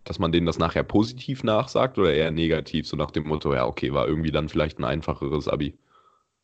dass 0.05 0.19
man 0.19 0.31
denen 0.31 0.46
das 0.48 0.60
nachher 0.60 0.84
positiv 0.84 1.43
nachsagt 1.43 1.98
oder 2.00 2.13
eher 2.13 2.31
negativ, 2.31 2.88
so 2.88 2.98
nach 2.98 3.12
dem 3.12 3.27
Motto, 3.27 3.53
ja, 3.55 3.65
okay, 3.67 3.93
war 3.93 4.08
irgendwie 4.08 4.31
dann 4.31 4.50
vielleicht 4.50 4.79
ein 4.79 4.86
einfacheres 4.86 5.48
Abi? 5.50 5.77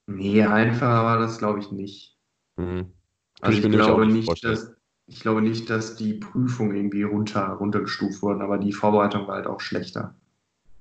Nee, 0.07 0.41
einfacher 0.43 1.03
war 1.03 1.19
das, 1.19 1.37
glaube 1.37 1.59
ich, 1.59 1.71
nicht. 1.71 2.17
Mhm. 2.57 2.93
Also 3.41 3.57
ich 3.59 3.61
ich, 3.61 3.69
auch 3.79 3.79
glaube 3.83 4.05
nicht 4.05 4.19
nicht, 4.21 4.25
vorstellen. 4.25 4.59
dass, 4.59 4.75
ich 5.07 5.19
glaube 5.19 5.41
nicht, 5.41 5.69
dass 5.69 5.95
die 5.95 6.13
Prüfungen 6.15 6.75
irgendwie 6.75 7.03
runter, 7.03 7.45
runtergestuft 7.47 8.21
wurden, 8.21 8.41
aber 8.41 8.57
die 8.57 8.73
Vorbereitung 8.73 9.27
war 9.27 9.35
halt 9.35 9.47
auch 9.47 9.61
schlechter. 9.61 10.15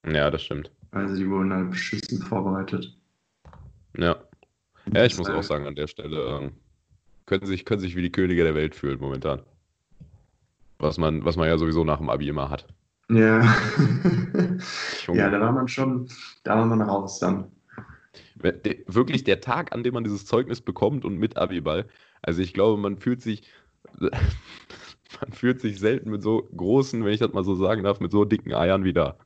Ja, 0.07 0.31
das 0.31 0.43
stimmt. 0.43 0.71
Also 0.93 1.16
die 1.16 1.28
wurden 1.28 1.52
halt 1.52 1.71
beschissen 1.71 2.21
vorbereitet. 2.23 2.97
Ja. 3.97 4.16
Ja, 4.93 5.04
ich 5.04 5.16
muss 5.16 5.26
Deshalb- 5.26 5.38
auch 5.38 5.43
sagen, 5.43 5.66
an 5.66 5.75
der 5.76 5.87
Stelle 5.87 6.40
ähm, 6.43 6.52
können 7.26 7.47
sich, 7.47 7.64
können 7.64 7.81
sich 7.81 7.97
wie 7.97 8.02
die 8.02 8.12
Könige 8.12 8.45
der 8.45 8.54
Welt 8.54 8.75
fühlen 8.75 9.00
momentan. 9.00 9.43
Was 10.78 10.99
man, 10.99 11.25
was 11.25 11.37
man 11.37 11.49
ja 11.49 11.57
sowieso 11.57 11.85
nach 11.85 11.99
dem 11.99 12.11
Abi 12.11 12.28
immer 12.28 12.50
hat. 12.50 12.66
Ja. 13.11 13.40
Ja, 15.12 15.31
da 15.31 15.40
war 15.40 15.52
man 15.52 15.69
schon, 15.69 16.09
da 16.45 16.57
war 16.57 16.64
man 16.66 16.81
raus 16.81 17.19
dann. 17.19 17.50
Wirklich 18.37 19.25
der 19.25 19.40
Tag, 19.40 19.73
an 19.75 19.83
dem 19.83 19.95
man 19.95 20.04
dieses 20.04 20.25
Zeugnis 20.26 20.61
bekommt 20.61 21.04
und 21.04 21.19
mit 21.19 21.37
Abiball, 21.37 21.87
Also 22.23 22.43
ich 22.43 22.54
glaube, 22.54 22.81
man 22.81 22.97
fühlt 22.99 23.21
sich, 23.23 23.43
man 25.20 25.32
fühlt 25.32 25.60
sich 25.60 25.78
selten 25.78 26.10
mit 26.10 26.22
so 26.22 26.48
großen, 26.56 27.04
wenn 27.04 27.12
ich 27.12 27.20
das 27.20 27.32
mal 27.32 27.44
so 27.44 27.54
sagen 27.54 27.84
darf, 27.84 28.00
mit 28.00 28.12
so 28.12 28.24
dicken 28.24 28.52
Eiern 28.54 28.84
wie 28.84 28.92
da. 28.92 29.16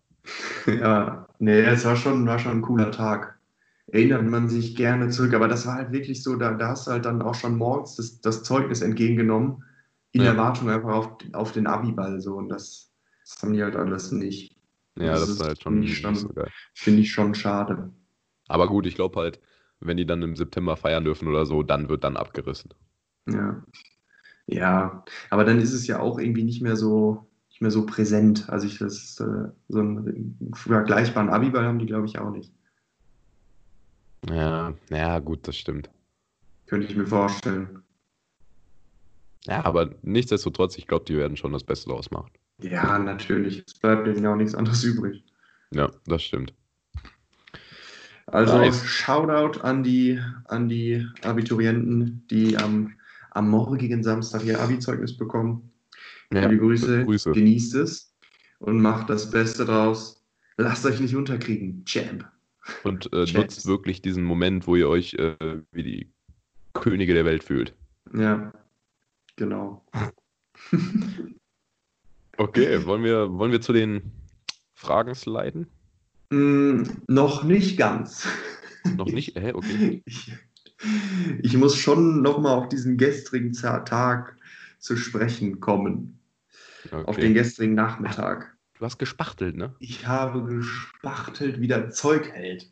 Ja, 0.66 1.26
nee, 1.38 1.60
es 1.60 1.84
war 1.84 1.96
schon, 1.96 2.26
war 2.26 2.38
schon 2.38 2.52
ein 2.58 2.62
cooler 2.62 2.90
Tag. 2.90 3.38
Erinnert 3.86 4.24
man 4.24 4.48
sich 4.50 4.76
gerne 4.76 5.08
zurück, 5.08 5.32
aber 5.32 5.48
das 5.48 5.66
war 5.66 5.76
halt 5.76 5.92
wirklich 5.92 6.22
so, 6.22 6.36
da, 6.36 6.52
da 6.52 6.68
hast 6.68 6.86
du 6.86 6.90
halt 6.90 7.06
dann 7.06 7.22
auch 7.22 7.34
schon 7.34 7.56
morgens 7.56 7.96
das, 7.96 8.20
das 8.20 8.42
Zeugnis 8.42 8.82
entgegengenommen, 8.82 9.64
in 10.12 10.22
Ja. 10.22 10.28
Erwartung 10.32 10.68
einfach 10.68 10.92
auf, 10.92 11.08
auf 11.32 11.52
den 11.52 11.66
Abiball 11.66 12.20
so 12.20 12.36
und 12.36 12.50
das, 12.50 12.92
das 13.24 13.42
haben 13.42 13.54
die 13.54 13.62
halt 13.62 13.76
alles 13.76 14.12
nicht. 14.12 14.56
Ja, 14.98 15.12
Das 15.12 15.20
das, 15.20 15.28
ist 15.30 15.42
halt 15.42 15.62
schon 15.62 15.86
schon- 15.86 16.14
so. 16.16 16.30
Finde 16.74 17.00
ich 17.00 17.10
schon 17.10 17.34
schade. 17.34 17.90
Aber 18.48 18.66
gut, 18.66 18.84
ich 18.86 18.94
glaube 18.94 19.18
halt, 19.20 19.40
wenn 19.80 19.96
die 19.96 20.06
dann 20.06 20.22
im 20.22 20.36
September 20.36 20.76
feiern 20.76 21.04
dürfen 21.04 21.28
oder 21.28 21.46
so, 21.46 21.62
dann 21.62 21.88
wird 21.88 22.04
dann 22.04 22.16
abgerissen. 22.18 22.74
Ja. 23.26 23.62
Ja, 24.50 25.04
aber 25.28 25.44
dann 25.44 25.60
ist 25.60 25.74
es 25.74 25.86
ja 25.86 26.00
auch 26.00 26.18
irgendwie 26.18 26.42
nicht 26.42 26.62
mehr 26.62 26.74
so, 26.74 27.26
nicht 27.50 27.60
mehr 27.60 27.70
so 27.70 27.84
präsent. 27.84 28.48
Also 28.48 28.66
ich 28.66 28.78
das 28.78 29.20
äh, 29.20 29.50
so 29.68 29.78
einen 29.78 30.52
vergleichbaren 30.54 31.28
Abiball 31.28 31.66
haben 31.66 31.78
die, 31.78 31.86
glaube 31.86 32.06
ich, 32.06 32.18
auch 32.18 32.30
nicht. 32.30 32.50
Ja, 34.28 34.72
ja, 34.90 35.18
gut, 35.18 35.46
das 35.46 35.56
stimmt. 35.56 35.90
Könnte 36.66 36.86
ich 36.86 36.96
mir 36.96 37.06
vorstellen. 37.06 37.82
Ja, 39.44 39.64
aber 39.64 39.90
nichtsdestotrotz, 40.02 40.78
ich 40.78 40.86
glaube, 40.86 41.04
die 41.04 41.16
werden 41.16 41.36
schon 41.36 41.52
das 41.52 41.64
Beste 41.64 41.90
draus 41.90 42.10
machen. 42.10 42.30
Ja, 42.62 42.98
natürlich. 42.98 43.62
Es 43.66 43.74
bleibt 43.74 44.06
denen 44.06 44.26
auch 44.26 44.34
nichts 44.34 44.54
anderes 44.54 44.82
übrig. 44.82 45.22
Ja, 45.72 45.90
das 46.06 46.22
stimmt. 46.22 46.54
Also 48.26 48.58
Nice. 48.58 48.84
Shoutout 48.84 49.60
an 49.60 49.82
die, 49.82 50.20
an 50.46 50.68
die 50.68 51.06
Abiturienten, 51.22 52.26
die 52.30 52.56
am, 52.58 52.94
am 53.38 53.50
morgigen 53.50 54.02
Samstag 54.02 54.44
ihr 54.44 54.60
Abi-Zeugnis 54.60 55.16
bekommen. 55.16 55.70
Ja, 56.32 56.42
Liebe 56.42 56.58
Grüße, 56.58 57.04
Grüße. 57.04 57.30
genießt 57.30 57.76
es 57.76 58.12
und 58.58 58.82
macht 58.82 59.08
das 59.08 59.30
Beste 59.30 59.64
draus. 59.64 60.26
Lasst 60.56 60.84
euch 60.84 60.98
nicht 60.98 61.14
unterkriegen, 61.14 61.84
Champ. 61.84 62.28
Und 62.82 63.10
äh, 63.12 63.24
nutzt 63.32 63.66
wirklich 63.66 64.02
diesen 64.02 64.24
Moment, 64.24 64.66
wo 64.66 64.74
ihr 64.74 64.88
euch 64.88 65.14
äh, 65.14 65.36
wie 65.70 65.82
die 65.84 66.12
Könige 66.74 67.14
der 67.14 67.24
Welt 67.24 67.44
fühlt. 67.44 67.74
Ja, 68.12 68.52
genau. 69.36 69.86
Okay, 72.40 72.86
wollen 72.86 73.02
wir, 73.02 73.32
wollen 73.32 73.50
wir 73.50 73.60
zu 73.60 73.72
den 73.72 74.12
Fragen 74.72 75.12
sliden? 75.16 75.66
Mm, 76.30 76.84
noch 77.08 77.42
nicht 77.42 77.76
ganz. 77.76 78.28
Noch 78.96 79.06
nicht? 79.08 79.34
Hä, 79.34 79.54
okay. 79.54 80.02
Ich, 80.06 80.32
ich 81.42 81.56
muss 81.56 81.76
schon 81.76 82.22
nochmal 82.22 82.56
auf 82.56 82.68
diesen 82.68 82.96
gestrigen 82.96 83.52
Tag 83.52 84.36
zu 84.78 84.96
sprechen 84.96 85.60
kommen. 85.60 86.18
Auf 86.92 87.08
okay. 87.08 87.22
den 87.22 87.34
gestrigen 87.34 87.74
Nachmittag. 87.74 88.56
Du 88.78 88.84
hast 88.84 88.98
gespachtelt, 88.98 89.56
ne? 89.56 89.74
Ich 89.80 90.06
habe 90.06 90.44
gespachtelt, 90.44 91.60
wie 91.60 91.66
der 91.66 91.90
Zeug 91.90 92.30
hält. 92.32 92.70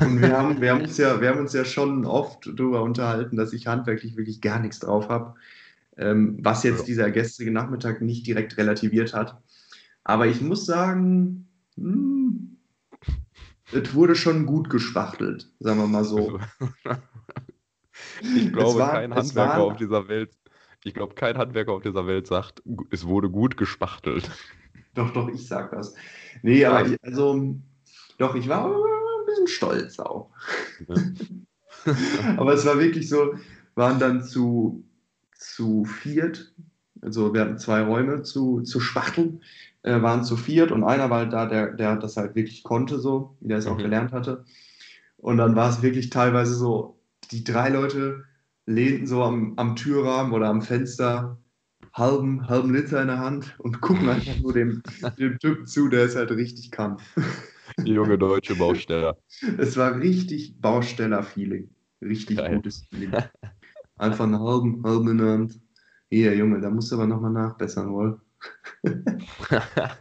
Und 0.00 0.20
wir 0.20 0.36
haben, 0.36 0.60
wir, 0.60 0.72
haben 0.72 0.82
uns 0.82 0.98
ja, 0.98 1.20
wir 1.20 1.30
haben 1.30 1.40
uns 1.40 1.52
ja 1.52 1.64
schon 1.64 2.04
oft 2.04 2.46
darüber 2.54 2.82
unterhalten, 2.82 3.36
dass 3.36 3.52
ich 3.52 3.66
handwerklich 3.66 4.16
wirklich 4.16 4.40
gar 4.40 4.60
nichts 4.60 4.80
drauf 4.80 5.08
habe. 5.08 5.34
Ähm, 5.96 6.38
was 6.42 6.62
jetzt 6.62 6.80
Ja. 6.80 6.84
dieser 6.84 7.10
gestrige 7.10 7.50
Nachmittag 7.50 8.02
nicht 8.02 8.26
direkt 8.26 8.58
relativiert 8.58 9.14
hat. 9.14 9.40
Aber 10.04 10.26
ich 10.26 10.40
muss 10.42 10.66
sagen, 10.66 11.48
hm, 11.76 12.55
es 13.72 13.94
wurde 13.94 14.14
schon 14.14 14.46
gut 14.46 14.70
gespachtelt, 14.70 15.50
sagen 15.60 15.80
wir 15.80 15.86
mal 15.86 16.04
so. 16.04 16.38
Ich 18.36 18.52
glaube, 18.52 18.78
war- 18.80 18.92
kein 18.92 19.14
Handwerker 19.14 19.58
war- 19.58 19.64
auf 19.64 19.76
dieser 19.76 20.08
Welt, 20.08 20.30
ich 20.84 20.94
glaube, 20.94 21.14
kein 21.14 21.38
Handwerker 21.38 21.72
auf 21.72 21.82
dieser 21.82 22.06
Welt 22.06 22.26
sagt, 22.26 22.62
es 22.90 23.06
wurde 23.06 23.30
gut 23.30 23.56
gespachtelt. 23.56 24.30
Doch, 24.94 25.12
doch, 25.12 25.28
ich 25.28 25.46
sag 25.46 25.72
das. 25.72 25.94
Nee, 26.42 26.64
aber 26.64 26.86
ich, 26.86 26.96
also, 27.02 27.54
doch, 28.16 28.34
ich 28.34 28.48
war 28.48 28.66
ein 28.66 29.26
bisschen 29.26 29.46
stolz 29.46 29.98
auch. 29.98 30.30
aber 32.38 32.54
es 32.54 32.64
war 32.64 32.78
wirklich 32.78 33.06
so, 33.06 33.34
waren 33.74 33.98
dann 33.98 34.24
zu, 34.24 34.84
zu 35.36 35.84
viert, 35.84 36.54
also 37.02 37.34
wir 37.34 37.42
hatten 37.42 37.58
zwei 37.58 37.82
Räume 37.82 38.22
zu, 38.22 38.62
zu 38.62 38.80
spachteln, 38.80 39.42
äh, 39.86 40.02
waren 40.02 40.24
zu 40.24 40.36
viert 40.36 40.72
und 40.72 40.84
einer 40.84 41.10
war 41.10 41.20
halt 41.20 41.32
da, 41.32 41.46
der, 41.46 41.72
der 41.72 41.96
das 41.96 42.16
halt 42.16 42.34
wirklich 42.34 42.62
konnte, 42.64 42.98
so, 42.98 43.36
wie 43.40 43.48
der 43.48 43.58
es 43.58 43.66
auch 43.66 43.78
Mhm. 43.78 43.82
gelernt 43.84 44.12
hatte. 44.12 44.44
Und 45.18 45.38
dann 45.38 45.56
war 45.56 45.70
es 45.70 45.82
wirklich 45.82 46.10
teilweise 46.10 46.54
so, 46.54 47.00
die 47.30 47.44
drei 47.44 47.70
Leute 47.70 48.24
lehnten 48.66 49.06
so 49.06 49.22
am, 49.24 49.54
am 49.56 49.76
Türrahmen 49.76 50.32
oder 50.32 50.48
am 50.48 50.62
Fenster, 50.62 51.38
halben, 51.94 52.48
halben 52.48 52.74
Liter 52.74 53.00
in 53.02 53.08
der 53.08 53.18
Hand 53.18 53.54
und 53.58 53.80
gucken 53.80 54.08
einfach 54.08 54.36
nur 54.36 54.52
dem, 54.52 54.82
dem 55.18 55.38
Typ 55.38 55.68
zu, 55.68 55.88
der 55.88 56.04
es 56.06 56.16
halt 56.16 56.30
richtig 56.32 56.70
kann. 56.70 56.98
Junge 57.84 58.18
deutsche 58.18 58.56
Bausteller. 58.56 59.16
Es 59.58 59.76
war 59.76 59.96
richtig 59.98 60.60
Bausteller-Feeling. 60.60 61.68
Richtig 62.02 62.38
Geil. 62.38 62.56
gutes 62.56 62.86
Feeling. 62.90 63.12
Einfach 63.98 64.24
einen 64.24 64.40
halben, 64.40 64.82
halben 64.84 65.08
in 65.10 65.18
der 65.18 65.26
Hand. 65.28 65.60
Hier, 66.10 66.36
Junge, 66.36 66.60
da 66.60 66.70
musst 66.70 66.90
du 66.92 66.96
aber 66.96 67.06
nochmal 67.06 67.32
nachbessern, 67.32 67.90
wohl. 67.90 68.20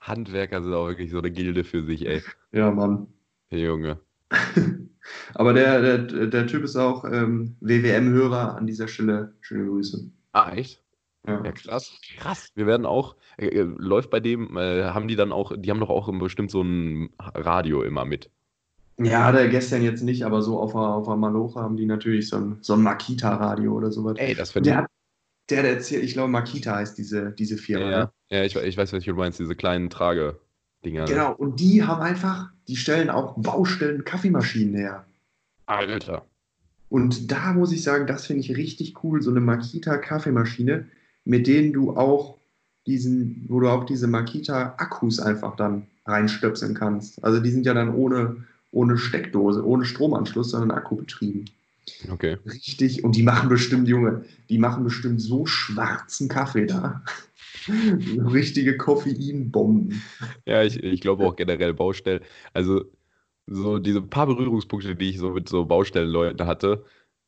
Handwerker 0.00 0.62
sind 0.62 0.74
auch 0.74 0.88
wirklich 0.88 1.10
so 1.10 1.18
eine 1.18 1.30
Gilde 1.30 1.64
für 1.64 1.82
sich, 1.82 2.06
ey. 2.06 2.22
Ja, 2.52 2.70
Mann. 2.70 3.06
Hey, 3.48 3.64
Junge. 3.64 3.98
Aber 5.34 5.52
der, 5.52 5.98
der, 5.98 6.26
der 6.26 6.46
Typ 6.46 6.62
ist 6.64 6.76
auch 6.76 7.04
ähm, 7.04 7.56
WWM-Hörer 7.60 8.56
an 8.56 8.66
dieser 8.66 8.88
Stelle. 8.88 9.34
Schöne 9.40 9.66
Grüße. 9.66 10.10
Ah, 10.32 10.52
echt? 10.52 10.82
Ja. 11.26 11.44
Ja, 11.44 11.52
krass. 11.52 11.98
Krass. 12.18 12.48
Wir 12.54 12.66
werden 12.66 12.86
auch, 12.86 13.16
äh, 13.36 13.46
äh, 13.48 13.62
läuft 13.62 14.10
bei 14.10 14.20
dem, 14.20 14.56
äh, 14.56 14.84
haben 14.84 15.08
die 15.08 15.16
dann 15.16 15.32
auch, 15.32 15.52
die 15.56 15.70
haben 15.70 15.80
doch 15.80 15.90
auch 15.90 16.10
bestimmt 16.18 16.50
so 16.50 16.62
ein 16.62 17.10
Radio 17.18 17.82
immer 17.82 18.04
mit. 18.04 18.30
Ja, 18.98 19.32
der 19.32 19.48
gestern 19.48 19.82
jetzt 19.82 20.02
nicht, 20.02 20.24
aber 20.24 20.42
so 20.42 20.58
auf 20.60 20.72
der, 20.72 20.80
auf 20.82 21.06
der 21.06 21.16
Malocha 21.16 21.62
haben 21.62 21.76
die 21.76 21.86
natürlich 21.86 22.28
so 22.28 22.36
ein, 22.36 22.58
so 22.60 22.74
ein 22.74 22.82
Makita-Radio 22.82 23.72
oder 23.72 23.90
sowas. 23.90 24.16
Ey, 24.18 24.34
das 24.34 24.52
finde 24.52 24.70
Der, 24.70 24.78
ich. 24.78 24.82
hat- 24.84 24.90
der, 25.50 25.62
der 25.62 25.74
erzählt, 25.74 26.04
ich 26.04 26.12
glaube, 26.12 26.30
Makita 26.30 26.76
heißt 26.76 26.96
diese, 26.98 27.32
diese 27.32 27.56
Firma. 27.56 27.90
Ja, 27.90 27.98
ne? 27.98 28.10
ja 28.30 28.44
ich, 28.44 28.56
ich 28.56 28.76
weiß, 28.76 28.92
was 28.92 29.04
du 29.04 29.14
meinst, 29.14 29.38
diese 29.38 29.54
kleinen 29.54 29.90
Tragedinger. 29.90 30.38
ne? 30.82 31.04
Genau, 31.06 31.32
und 31.32 31.60
die 31.60 31.82
haben 31.82 32.02
einfach, 32.02 32.50
die 32.68 32.76
stellen 32.76 33.10
auch 33.10 33.36
Baustellen 33.36 34.04
Kaffeemaschinen 34.04 34.74
her. 34.74 35.06
Alter. 35.66 36.24
Und 36.88 37.30
da 37.30 37.52
muss 37.52 37.72
ich 37.72 37.82
sagen, 37.82 38.06
das 38.06 38.26
finde 38.26 38.40
ich 38.40 38.56
richtig 38.56 39.04
cool, 39.04 39.22
so 39.22 39.30
eine 39.30 39.40
Makita 39.40 39.96
Kaffeemaschine, 39.96 40.86
mit 41.24 41.46
denen 41.46 41.72
du 41.72 41.96
auch 41.96 42.38
diesen, 42.86 43.46
wo 43.48 43.60
du 43.60 43.68
auch 43.68 43.84
diese 43.84 44.08
Makita 44.08 44.74
Akkus 44.78 45.20
einfach 45.20 45.54
dann 45.54 45.86
reinstöpseln 46.06 46.74
kannst. 46.74 47.22
Also 47.22 47.40
die 47.40 47.50
sind 47.50 47.66
ja 47.66 47.74
dann 47.74 47.94
ohne, 47.94 48.44
ohne 48.72 48.98
Steckdose, 48.98 49.64
ohne 49.64 49.84
Stromanschluss, 49.84 50.50
sondern 50.50 50.72
akkubetrieben. 50.72 51.48
Okay. 52.10 52.38
Richtig, 52.44 53.04
und 53.04 53.16
die 53.16 53.22
machen 53.22 53.48
bestimmt, 53.48 53.88
Junge, 53.88 54.24
die 54.48 54.58
machen 54.58 54.84
bestimmt 54.84 55.20
so 55.20 55.46
schwarzen 55.46 56.28
Kaffee 56.28 56.66
da. 56.66 57.02
Richtige 57.68 58.76
Koffeinbomben. 58.76 60.02
Ja, 60.46 60.62
ich, 60.62 60.82
ich 60.82 61.00
glaube 61.00 61.24
auch 61.26 61.36
generell 61.36 61.74
Baustellen. 61.74 62.22
Also, 62.54 62.84
so 63.46 63.78
diese 63.78 64.02
paar 64.02 64.26
Berührungspunkte, 64.26 64.94
die 64.94 65.10
ich 65.10 65.18
so 65.18 65.30
mit 65.30 65.48
so 65.48 65.64
Baustellenleuten 65.64 66.46
hatte, 66.46 66.84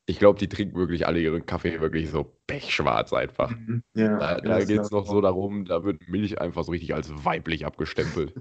ich 0.06 0.18
glaube, 0.18 0.38
die 0.38 0.48
trinken 0.48 0.76
wirklich 0.76 1.06
alle 1.06 1.20
ihren 1.20 1.46
Kaffee 1.46 1.80
wirklich 1.80 2.10
so 2.10 2.36
pechschwarz 2.46 3.12
einfach. 3.12 3.54
Ja, 3.94 4.18
Da, 4.18 4.40
da 4.40 4.64
geht 4.64 4.80
es 4.80 4.90
noch 4.90 5.06
so 5.06 5.20
darum, 5.20 5.64
da 5.64 5.84
wird 5.84 6.08
Milch 6.08 6.40
einfach 6.40 6.64
so 6.64 6.72
richtig 6.72 6.94
als 6.94 7.12
weiblich 7.24 7.64
abgestempelt. 7.66 8.34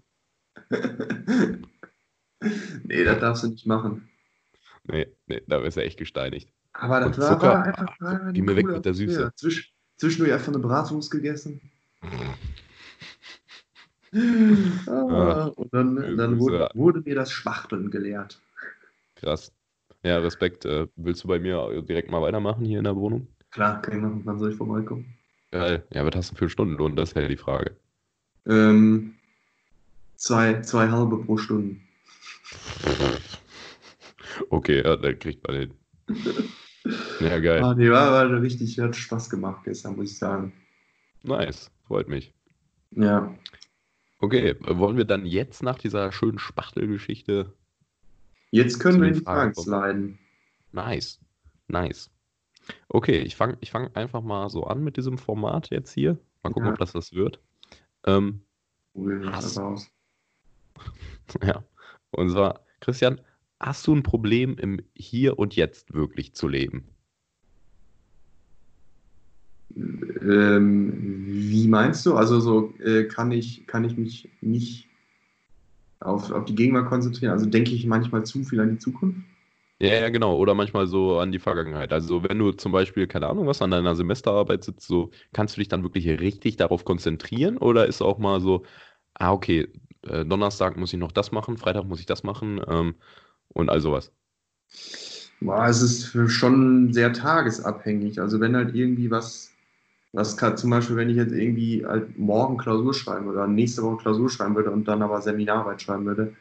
nee, 2.84 3.04
das 3.04 3.20
darfst 3.20 3.44
du 3.44 3.50
nicht 3.50 3.68
machen. 3.68 4.10
Nee, 4.84 5.08
nee, 5.28 5.42
da 5.48 5.62
wirst 5.62 5.78
du 5.78 5.84
echt 5.84 5.98
gesteinigt. 5.98 6.52
Aber 6.74 7.00
das 7.02 7.18
war, 7.18 7.34
Zucker? 7.34 7.50
war 7.50 7.64
einfach 7.64 8.00
war 8.00 8.22
eine 8.22 8.34
Geh 8.34 8.42
mir 8.42 8.56
weg 8.56 8.66
mit 8.68 8.86
der 8.86 8.94
Süße. 8.94 9.32
Zwisch, 9.36 9.74
zwischendurch 9.98 10.34
einfach 10.34 10.50
eine 10.50 10.60
Bratwurst 10.60 11.12
gegessen. 11.12 11.62
Ah, 14.14 15.46
und 15.56 15.74
dann, 15.74 16.18
dann 16.18 16.38
wurde, 16.38 16.70
wurde 16.74 17.00
mir 17.00 17.16
das 17.16 17.32
Spachteln 17.32 17.90
gelehrt. 17.92 18.42
Krass. 19.16 19.54
Ja, 20.04 20.18
Respekt. 20.18 20.66
Äh, 20.66 20.88
willst 20.98 21.24
du 21.24 21.30
bei 21.30 21.40
mir 21.40 21.82
direkt 21.82 22.12
mal 22.12 22.22
weitermachen 22.22 22.66
hier 22.66 22.80
in 22.80 22.84
der 22.84 22.98
Wohnung? 22.98 23.28
Klar, 23.52 23.82
kann 23.82 23.96
ich 23.96 24.02
machen, 24.02 24.22
wann 24.26 24.38
soll 24.38 24.52
ich 24.52 24.58
vorbeikommen? 24.58 25.18
Geil. 25.52 25.86
Ja, 25.92 26.06
was 26.06 26.16
hast 26.16 26.32
du 26.32 26.36
für 26.36 26.42
einen 26.42 26.50
Stundenlohn? 26.50 26.96
Das 26.98 27.10
ist 27.10 27.16
ja 27.16 27.28
die 27.28 27.38
Frage. 27.38 27.78
Ähm, 28.46 29.16
zwei, 30.16 30.62
zwei 30.62 30.90
halbe 30.90 31.24
pro 31.24 31.38
Stunde. 31.38 31.78
Okay, 34.50 34.84
ja, 34.84 34.96
dann 34.98 35.20
kriegt 35.20 35.46
man 35.48 35.56
hin. 35.58 35.74
Ja, 37.20 37.40
geil. 37.40 37.64
Ah, 37.64 37.76
nee, 37.76 37.92
war, 37.92 38.12
war 38.12 38.42
richtig, 38.42 38.80
hat 38.80 38.96
Spaß 38.96 39.30
gemacht 39.30 39.64
gestern, 39.66 39.96
muss 39.98 40.14
ich 40.14 40.18
sagen. 40.18 40.52
Nice. 41.22 41.70
Freut 41.86 42.08
mich. 42.08 42.34
Ja. 42.90 43.36
Okay, 44.18 44.56
wollen 44.62 44.98
wir 44.98 45.06
dann 45.06 45.28
jetzt 45.28 45.62
nach 45.62 45.78
dieser 45.78 46.12
schönen 46.12 46.40
Spachtelgeschichte. 46.40 47.54
Jetzt 48.50 48.80
können 48.80 49.00
wir 49.00 49.10
in 49.10 49.14
den 49.14 49.20
die 49.20 49.26
Fragen 49.26 49.54
sliden. 49.54 50.20
Nice. 50.72 51.20
Nice. 51.68 52.10
Okay, 52.88 53.20
ich 53.20 53.36
fange 53.36 53.58
ich 53.62 53.70
fang 53.70 53.94
einfach 53.96 54.22
mal 54.24 54.50
so 54.50 54.64
an 54.64 54.84
mit 54.84 54.98
diesem 54.98 55.20
Format 55.20 55.70
jetzt 55.70 55.92
hier. 55.94 56.18
Mal 56.42 56.50
gucken, 56.52 56.66
Ja. 56.66 56.72
ob 56.74 56.80
das 56.80 56.96
was 56.96 57.14
wird. 57.14 57.40
Ähm, 58.06 58.42
wir 58.96 59.32
Hast- 59.32 59.46
das 59.46 59.58
aus. 59.60 59.92
ja. 61.44 61.64
Und 62.10 62.32
zwar, 62.32 62.66
Christian, 62.80 63.22
hast 63.62 63.88
du 63.88 63.96
ein 63.96 64.04
Problem 64.04 64.58
im 64.58 64.82
Hier 64.96 65.40
und 65.40 65.56
Jetzt 65.56 65.94
wirklich 65.94 66.34
zu 66.34 66.48
leben? 66.48 66.90
Ähm, 69.76 71.26
wie 71.26 71.68
meinst 71.68 72.06
du? 72.06 72.16
Also 72.16 72.40
so 72.40 72.74
äh, 72.84 73.06
kann 73.06 73.32
ich, 73.32 73.66
kann 73.68 73.84
ich 73.84 73.98
mich 73.98 74.30
nicht 74.42 74.90
auf, 76.00 76.32
auf 76.32 76.46
die 76.46 76.56
Gegenwart 76.56 76.88
konzentrieren? 76.88 77.32
Also 77.32 77.46
denke 77.46 77.72
ich 77.72 77.86
manchmal 77.86 78.26
zu 78.26 78.44
viel 78.44 78.60
an 78.60 78.72
die 78.72 78.80
Zukunft? 78.80 79.22
Ja, 79.80 79.96
ja, 79.96 80.10
genau. 80.10 80.36
Oder 80.38 80.54
manchmal 80.54 80.86
so 80.86 81.20
an 81.20 81.32
die 81.32 81.40
Vergangenheit. 81.40 81.92
Also 81.92 82.24
wenn 82.24 82.38
du 82.38 82.52
zum 82.52 82.72
Beispiel, 82.72 83.08
keine 83.08 83.28
Ahnung, 83.28 83.48
was 83.48 83.62
an 83.62 83.72
deiner 83.72 83.96
Semesterarbeit 83.96 84.64
sitzt, 84.64 84.88
so 84.88 85.10
kannst 85.34 85.56
du 85.56 85.62
dich 85.62 85.70
dann 85.70 85.84
wirklich 85.84 86.08
richtig 86.08 86.58
darauf 86.58 86.86
konzentrieren? 86.86 87.58
Oder 87.58 87.88
ist 87.88 88.02
auch 88.02 88.20
mal 88.20 88.42
so, 88.42 88.64
ah, 89.16 89.32
okay, 89.32 89.70
äh, 90.04 90.26
Donnerstag 90.26 90.78
muss 90.78 90.94
ich 90.94 91.00
noch 91.00 91.12
das 91.12 91.32
machen, 91.32 91.58
Freitag 91.58 91.86
muss 91.86 92.00
ich 92.00 92.06
das 92.06 92.24
machen 92.24 92.62
ähm, 92.68 92.96
und 93.54 93.70
all 93.70 93.82
sowas. 93.82 94.12
Boah, 95.40 95.68
es 95.68 95.82
ist 95.82 96.16
schon 96.32 96.94
sehr 96.94 97.14
tagesabhängig. 97.14 98.20
Also 98.22 98.40
wenn 98.40 98.56
halt 98.56 98.76
irgendwie 98.76 99.10
was, 99.10 99.52
was 100.14 100.38
kann, 100.38 100.58
zum 100.58 100.70
Beispiel, 100.70 100.96
wenn 100.98 101.10
ich 101.10 101.18
jetzt 101.18 101.34
irgendwie 101.34 101.86
halt 101.86 102.18
morgen 102.18 102.58
Klausur 102.58 102.94
schreiben 102.94 103.26
würde 103.26 103.40
oder 103.40 103.48
nächste 103.48 103.82
Woche 103.84 103.98
Klausur 103.98 104.30
schreiben 104.30 104.56
würde 104.56 104.72
und 104.72 104.88
dann 104.88 105.02
aber 105.02 105.22
Seminararbeit 105.22 105.82
schreiben 105.82 106.06
würde, 106.06 106.34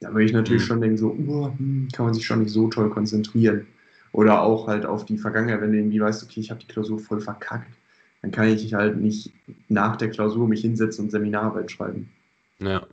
dann 0.00 0.14
würde 0.14 0.24
ich 0.24 0.32
natürlich 0.32 0.62
Mhm. 0.62 0.66
schon 0.66 0.80
denken, 0.80 0.96
so, 0.96 1.10
uh, 1.12 1.52
kann 1.92 2.06
man 2.06 2.14
sich 2.14 2.24
schon 2.24 2.40
nicht 2.40 2.52
so 2.52 2.68
toll 2.68 2.90
konzentrieren. 2.90 3.66
Oder 4.12 4.42
auch 4.42 4.66
halt 4.68 4.86
auf 4.86 5.04
die 5.04 5.18
Vergangenheit, 5.18 5.60
wenn 5.60 5.72
du 5.72 5.78
irgendwie 5.78 6.00
weißt, 6.00 6.22
okay, 6.24 6.40
ich 6.40 6.50
habe 6.50 6.60
die 6.60 6.66
Klausur 6.66 6.98
voll 6.98 7.20
verkackt, 7.20 7.72
dann 8.22 8.30
kann 8.30 8.48
ich 8.48 8.72
halt 8.74 8.96
nicht 8.98 9.32
nach 9.68 9.96
der 9.96 10.10
Klausur 10.10 10.48
mich 10.48 10.62
hinsetzen 10.62 11.04
und 11.04 11.10
Seminararbeit 11.10 11.70
schreiben. 11.70 12.08
Ja, 12.60 12.86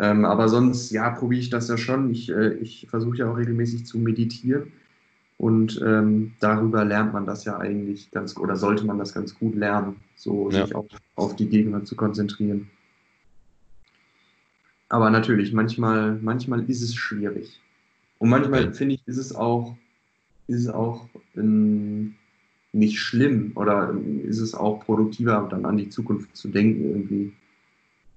Ähm, 0.00 0.24
aber 0.24 0.48
sonst, 0.48 0.90
ja, 0.92 1.10
probiere 1.10 1.40
ich 1.42 1.50
das 1.50 1.68
ja 1.68 1.76
schon. 1.76 2.10
Ich, 2.10 2.30
äh, 2.30 2.54
ich 2.54 2.86
versuche 2.88 3.18
ja 3.18 3.30
auch 3.30 3.36
regelmäßig 3.36 3.84
zu 3.84 3.98
meditieren. 3.98 4.72
Und 5.36 5.80
ähm, 5.84 6.32
darüber 6.40 6.84
lernt 6.84 7.12
man 7.12 7.26
das 7.26 7.44
ja 7.44 7.58
eigentlich 7.58 8.10
ganz 8.10 8.36
oder 8.36 8.56
sollte 8.56 8.84
man 8.86 8.98
das 8.98 9.12
ganz 9.12 9.34
gut 9.34 9.54
lernen, 9.54 9.96
so 10.16 10.50
Ja. 10.50 10.64
sich 10.64 10.74
auf, 10.74 10.86
auf 11.16 11.36
die 11.36 11.48
Gegenwart 11.48 11.86
zu 11.86 11.96
konzentrieren. 11.96 12.70
Aber 14.88 15.10
natürlich, 15.10 15.52
manchmal, 15.52 16.18
manchmal 16.20 16.68
ist 16.68 16.82
es 16.82 16.94
schwierig. 16.94 17.60
Und 18.18 18.28
manchmal 18.30 18.72
finde 18.72 18.94
ich, 18.94 19.02
ist 19.06 19.18
es 19.18 19.34
auch, 19.34 19.76
ist 20.48 20.60
es 20.60 20.68
auch 20.68 21.08
ähm, 21.36 22.14
nicht 22.72 22.98
schlimm 22.98 23.52
oder 23.54 23.90
ähm, 23.90 24.24
ist 24.24 24.40
es 24.40 24.54
auch 24.54 24.80
produktiver, 24.80 25.46
dann 25.50 25.64
an 25.64 25.76
die 25.76 25.88
Zukunft 25.88 26.36
zu 26.36 26.48
denken 26.48 26.84
irgendwie. 26.84 27.32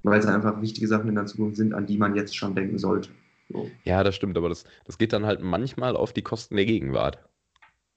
Weil 0.04 0.20
es 0.20 0.26
einfach 0.26 0.62
wichtige 0.62 0.88
Sachen 0.88 1.10
in 1.10 1.16
der 1.16 1.26
Zukunft 1.26 1.58
sind, 1.58 1.74
an 1.74 1.86
die 1.86 1.98
man 1.98 2.16
jetzt 2.16 2.36
schon 2.36 2.56
denken 2.56 2.78
sollte. 2.78 3.10
So. 3.50 3.70
ja, 3.84 4.04
das 4.04 4.16
stimmt, 4.16 4.38
aber 4.38 4.50
das, 4.50 4.66
das 4.86 4.98
geht 4.98 5.14
dann 5.14 5.26
halt 5.26 5.42
manchmal 5.42 5.96
auf 5.96 6.14
die 6.14 6.22
Kosten 6.22 6.56
der 6.56 6.66
Gegenwart. 6.66 7.20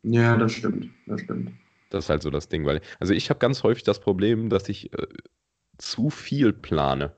Ja, 0.02 0.36
das 0.36 0.52
stimmt, 0.52 0.90
das 1.06 1.20
stimmt. 1.20 1.52
Das 1.90 2.04
ist 2.04 2.10
halt 2.10 2.22
so 2.22 2.30
das 2.30 2.48
Ding, 2.48 2.64
weil, 2.64 2.80
also 3.00 3.14
ich 3.14 3.30
habe 3.30 3.38
ganz 3.38 3.62
häufig 3.62 3.84
das 3.84 4.00
Problem, 4.00 4.50
dass 4.50 4.68
ich 4.68 4.92
äh, 4.92 5.06
zu 5.78 6.10
viel 6.10 6.52
plane. 6.52 7.14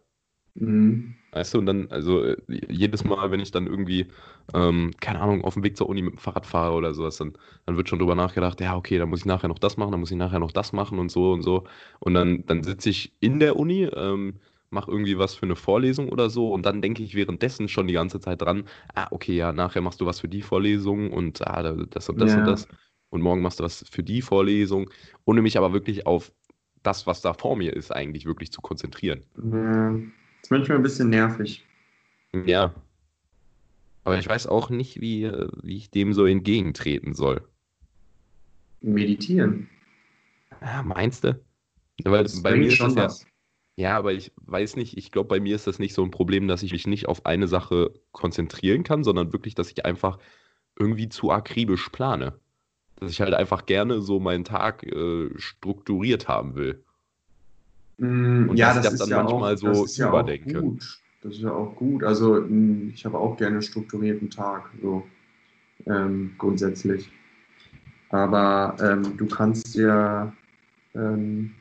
Mhm. 0.55 1.15
Weißt 1.33 1.55
du, 1.55 1.59
und 1.59 1.67
dann, 1.67 1.91
also 1.91 2.25
äh, 2.25 2.37
jedes 2.49 3.05
Mal, 3.05 3.31
wenn 3.31 3.41
ich 3.41 3.51
dann 3.51 3.67
irgendwie, 3.67 4.07
ähm, 4.55 4.93
keine 5.01 5.21
Ahnung, 5.21 5.45
auf 5.45 5.55
dem 5.55 5.63
Weg 5.63 5.77
zur 5.77 5.89
Uni 5.89 6.03
mit 6.03 6.15
dem 6.15 6.19
Fahrrad 6.19 6.47
fahre 6.47 6.75
oder 6.75 6.95
sowas, 6.95 7.19
dann, 7.19 7.37
dann 7.67 7.77
wird 7.77 7.89
schon 7.89 7.99
drüber 7.99 8.15
nachgedacht, 8.15 8.61
ja, 8.61 8.77
okay, 8.77 8.99
dann 8.99 9.11
muss 9.11 9.21
ich 9.21 9.27
nachher 9.27 9.49
noch 9.49 9.59
das 9.59 9.77
machen, 9.77 9.91
dann 9.91 10.01
muss 10.01 10.11
ich 10.11 10.17
nachher 10.17 10.39
noch 10.39 10.53
das 10.53 10.73
machen 10.73 10.99
und 10.99 11.11
so 11.11 11.33
und 11.33 11.43
so. 11.43 11.65
Und 12.01 12.15
dann, 12.15 12.45
dann 12.47 12.63
sitze 12.63 12.91
ich 12.91 13.13
in 13.21 13.41
der 13.41 13.57
Uni, 13.57 13.85
ähm, 13.85 14.37
mache 14.71 14.91
irgendwie 14.91 15.19
was 15.19 15.35
für 15.35 15.47
eine 15.47 15.57
Vorlesung 15.57 16.09
oder 16.11 16.31
so 16.31 16.53
und 16.53 16.65
dann 16.67 16.83
denke 16.83 17.03
ich 17.03 17.15
währenddessen 17.15 17.69
schon 17.69 17.87
die 17.87 17.95
ganze 17.95 18.21
Zeit 18.21 18.43
dran, 18.43 18.65
ah, 18.95 19.09
okay, 19.11 19.37
ja, 19.37 19.53
nachher 19.53 19.81
machst 19.83 20.01
du 20.01 20.07
was 20.07 20.21
für 20.21 20.29
die 20.29 20.43
Vorlesung 20.43 21.13
und 21.13 21.47
ah, 21.47 21.63
da- 21.63 21.73
das 21.73 22.09
und 22.09 22.21
das 22.21 22.31
Ja. 22.31 22.39
und 22.39 22.47
das 22.47 22.69
und 23.11 23.23
morgen 23.23 23.41
machst 23.43 23.61
du 23.61 23.65
was 23.65 23.85
für 23.91 24.03
die 24.03 24.23
Vorlesung, 24.23 24.91
ohne 25.25 25.43
mich 25.43 25.57
aber 25.57 25.73
wirklich 25.73 26.07
auf 26.07 26.33
das, 26.83 27.07
was 27.07 27.21
da 27.21 27.33
vor 27.35 27.57
mir 27.57 27.75
ist, 27.75 27.91
eigentlich 27.91 28.27
wirklich 28.27 28.53
zu 28.53 28.61
konzentrieren. 28.61 29.25
Ja, 29.37 29.95
ist 30.43 30.51
manchmal 30.51 30.79
ein 30.79 30.83
bisschen 30.83 31.11
nervig. 31.11 31.65
Ja. 32.33 32.75
Aber 34.05 34.19
ich 34.19 34.29
weiß 34.29 34.47
auch 34.47 34.71
nicht, 34.71 35.01
wie, 35.01 35.31
wie 35.63 35.77
ich 35.77 35.91
dem 35.91 36.13
so 36.13 36.25
entgegentreten 36.27 37.15
soll. 37.15 37.47
Meditieren. 38.81 39.69
Ja, 40.63 40.83
meinst 40.83 41.25
du? 41.25 41.41
Weil 42.05 42.23
Das 42.25 42.43
bei 42.43 42.57
mir 42.57 42.69
ist 42.69 42.77
schon 42.77 42.95
das 42.97 42.97
ja, 42.97 43.05
was. 43.05 43.27
Ja, 43.79 43.97
aber 43.97 44.13
ich 44.13 44.33
weiß 44.45 44.75
nicht, 44.75 44.99
ich 44.99 45.13
glaube, 45.13 45.29
bei 45.29 45.39
mir 45.39 45.55
ist 45.55 45.69
das 45.69 45.79
nicht 45.79 45.95
so 45.95 46.03
ein 46.03 46.11
Problem, 46.11 46.49
dass 46.49 46.65
ich 46.65 46.73
mich 46.73 46.89
nicht 46.89 47.07
auf 47.07 47.27
eine 47.27 47.47
Sache 47.47 47.93
konzentrieren 48.11 48.83
kann, 48.83 49.05
sondern 49.05 49.33
wirklich, 49.33 49.55
dass 49.55 49.71
ich 49.71 49.85
einfach 49.85 50.19
irgendwie 50.77 51.09
zu 51.09 51.31
akribisch 51.31 51.89
plane. 51.91 52.33
Dass 52.97 53.13
ich 53.13 53.21
halt 53.21 53.35
einfach 53.35 53.67
gerne 53.67 54.01
so 54.01 54.19
meinen 54.19 54.43
Tag 54.43 54.83
äh, 54.83 55.31
strukturiert 55.37 56.27
haben 56.27 56.57
will. 56.57 56.83
Mm, 57.99 58.49
Und 58.49 58.57
ja, 58.57 58.75
dass 58.75 58.79
ich 58.79 58.83
das 58.83 58.85
das 58.85 58.93
ist 58.95 59.01
dann 59.03 59.11
ja 59.11 59.23
manchmal 59.23 59.55
auch, 59.55 59.59
so 59.59 59.67
das 59.69 59.93
ist 59.93 59.97
ja 59.99 60.09
überdenke. 60.09 60.61
gut. 60.61 60.99
Das 61.23 61.35
ist 61.35 61.43
ja 61.43 61.53
auch 61.53 61.77
gut. 61.77 62.03
Also 62.03 62.35
mm, 62.35 62.91
ich 62.93 63.05
habe 63.05 63.17
auch 63.17 63.37
gerne 63.37 63.55
einen 63.55 63.63
strukturierten 63.63 64.29
Tag, 64.29 64.71
so 64.83 65.07
ähm, 65.87 66.35
grundsätzlich. 66.37 67.09
Aber 68.09 68.77
ähm, 68.81 69.17
du 69.17 69.27
kannst 69.27 69.77
ja 69.77 70.33
ähm, 70.97 71.55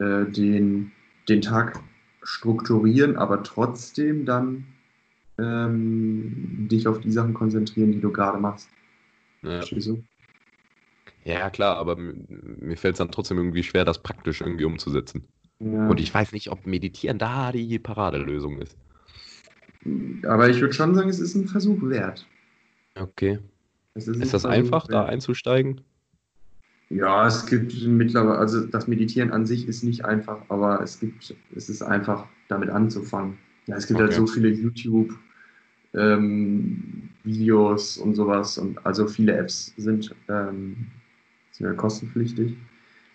äh, 0.00 0.24
den, 0.24 0.92
den 1.28 1.40
Tag 1.40 1.78
strukturieren, 2.22 3.16
aber 3.16 3.42
trotzdem 3.42 4.26
dann 4.26 4.66
ähm, 5.38 6.68
dich 6.70 6.86
auf 6.88 7.00
die 7.00 7.12
Sachen 7.12 7.34
konzentrieren, 7.34 7.92
die 7.92 8.00
du 8.00 8.10
gerade 8.10 8.38
machst. 8.38 8.68
Ja, 9.42 9.60
ja 11.24 11.50
klar, 11.50 11.76
aber 11.76 11.96
mir 11.96 12.76
fällt 12.76 12.94
es 12.94 12.98
dann 12.98 13.10
trotzdem 13.10 13.38
irgendwie 13.38 13.62
schwer, 13.62 13.84
das 13.84 14.02
praktisch 14.02 14.40
irgendwie 14.40 14.64
umzusetzen. 14.64 15.28
Ja. 15.60 15.88
Und 15.88 16.00
ich 16.00 16.12
weiß 16.12 16.32
nicht, 16.32 16.50
ob 16.50 16.66
Meditieren 16.66 17.18
da 17.18 17.52
die 17.52 17.78
Paradelösung 17.78 18.58
ist. 18.58 18.76
Aber 20.26 20.48
ich 20.48 20.60
würde 20.60 20.74
schon 20.74 20.94
sagen, 20.94 21.08
es 21.08 21.20
ist 21.20 21.34
ein 21.34 21.48
Versuch 21.48 21.82
wert. 21.82 22.26
Okay. 22.98 23.38
Ein 23.94 24.00
Ist 24.00 24.08
das 24.08 24.28
Versuch 24.30 24.50
einfach, 24.50 24.86
da 24.86 25.00
wert. 25.00 25.10
einzusteigen? 25.10 25.82
Ja, 26.90 27.26
es 27.26 27.46
gibt 27.46 27.72
mittlerweile, 27.86 28.38
also 28.38 28.66
das 28.66 28.88
Meditieren 28.88 29.30
an 29.30 29.46
sich 29.46 29.68
ist 29.68 29.84
nicht 29.84 30.04
einfach, 30.04 30.42
aber 30.48 30.82
es 30.82 30.98
gibt, 30.98 31.34
es 31.54 31.68
ist 31.68 31.82
einfach 31.82 32.26
damit 32.48 32.68
anzufangen. 32.68 33.38
Ja, 33.66 33.76
es 33.76 33.86
gibt 33.86 34.00
halt 34.00 34.10
Okay. 34.10 34.18
so 34.18 34.26
viele 34.26 34.48
YouTube-Videos 35.94 37.98
und 37.98 38.14
sowas 38.14 38.58
und 38.58 38.84
also 38.84 39.06
viele 39.06 39.36
Apps 39.36 39.72
sind, 39.76 40.14
ähm, 40.28 40.76
sind 41.52 41.66
ja 41.66 41.72
kostenpflichtig. 41.74 42.56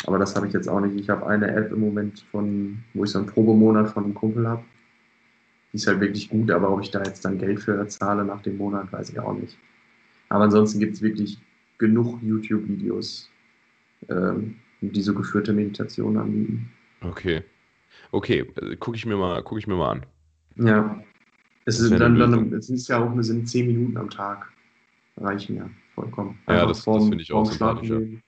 Aber 0.05 0.19
das 0.19 0.35
habe 0.35 0.47
ich 0.47 0.53
jetzt 0.53 0.69
auch 0.69 0.79
nicht. 0.81 0.95
Ich 0.99 1.09
habe 1.09 1.25
eine 1.27 1.49
App 1.51 1.71
im 1.71 1.79
Moment 1.79 2.25
von, 2.31 2.77
wo 2.93 3.03
ich 3.03 3.11
so 3.11 3.19
einen 3.19 3.27
Probemonat 3.27 3.89
von 3.89 4.05
einem 4.05 4.13
Kumpel 4.13 4.47
habe. 4.47 4.63
Die 5.71 5.77
ist 5.77 5.87
halt 5.87 5.99
wirklich 5.99 6.29
gut, 6.29 6.51
aber 6.51 6.71
ob 6.71 6.81
ich 6.81 6.91
da 6.91 7.03
jetzt 7.03 7.25
dann 7.25 7.37
Geld 7.37 7.59
für 7.59 7.85
zahle 7.87 8.25
nach 8.25 8.41
dem 8.41 8.57
Monat, 8.57 8.91
weiß 8.91 9.09
ich 9.09 9.19
auch 9.19 9.33
nicht. 9.33 9.57
Aber 10.29 10.45
ansonsten 10.45 10.79
gibt 10.79 10.95
es 10.95 11.01
wirklich 11.01 11.39
genug 11.77 12.19
YouTube-Videos, 12.23 13.29
ähm, 14.09 14.55
die 14.81 15.01
so 15.01 15.13
geführte 15.13 15.53
Meditationen 15.53 16.17
anbieten. 16.21 16.71
Okay. 17.01 17.43
Okay, 18.11 18.45
gucke 18.79 18.97
ich 18.97 19.05
mir 19.05 19.15
mal, 19.17 19.41
gucke 19.43 19.59
ich 19.59 19.67
mir 19.67 19.75
mal 19.75 19.91
an. 19.91 20.05
Ja. 20.57 21.01
Es, 21.65 21.77
Das 21.77 21.85
ist 21.85 21.99
dann, 21.99 22.15
eine 22.21 22.29
dann, 22.29 22.53
es 22.53 22.69
ist 22.69 22.87
ja 22.87 23.03
auch 23.03 23.13
nur 23.13 23.23
sind 23.23 23.47
zehn 23.49 23.67
Minuten 23.67 23.97
am 23.97 24.09
Tag. 24.09 24.51
Reichen 25.17 25.55
ja 25.55 25.69
vollkommen. 25.95 26.37
Ja, 26.47 26.53
Einfach 26.55 26.67
das- 26.67 26.77
das 26.77 26.83
vorm- 26.85 27.09
finde 27.09 27.23
ich 27.23 27.31
auch 27.31 27.45
sympathischer. 27.45 27.99
gehen. 27.99 28.21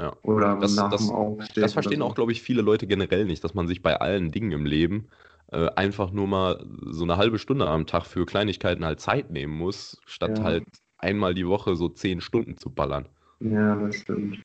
Ja. 0.00 0.14
Oder 0.22 0.56
Das- 0.56 0.74
nach 0.76 0.90
das- 0.90 1.06
dem 1.06 1.14
Aufstehen. 1.14 1.62
Das 1.62 1.72
verstehen 1.74 2.02
auch, 2.02 2.14
glaube 2.14 2.32
ich, 2.32 2.42
viele 2.42 2.62
Leute 2.62 2.86
generell 2.86 3.24
nicht, 3.26 3.44
dass 3.44 3.54
man 3.54 3.66
sich 3.68 3.82
bei 3.82 4.00
allen 4.00 4.30
Dingen 4.30 4.52
im 4.52 4.66
Leben 4.66 5.08
äh, 5.52 5.68
einfach 5.76 6.10
nur 6.10 6.26
mal 6.26 6.66
so 6.86 7.04
eine 7.04 7.18
halbe 7.18 7.38
Stunde 7.38 7.68
am 7.68 7.86
Tag 7.86 8.04
für 8.06 8.26
Kleinigkeiten 8.26 8.84
halt 8.84 8.98
Zeit 8.98 9.30
nehmen 9.30 9.56
muss, 9.56 10.00
statt 10.04 10.38
Ja. 10.38 10.44
halt 10.44 10.64
einmal 10.98 11.34
die 11.34 11.46
Woche 11.46 11.76
so 11.76 11.88
zehn 11.88 12.20
Stunden 12.20 12.56
zu 12.56 12.68
ballern. 12.68 13.08
Ja, 13.38 13.76
das 13.76 13.94
stimmt. 13.94 14.38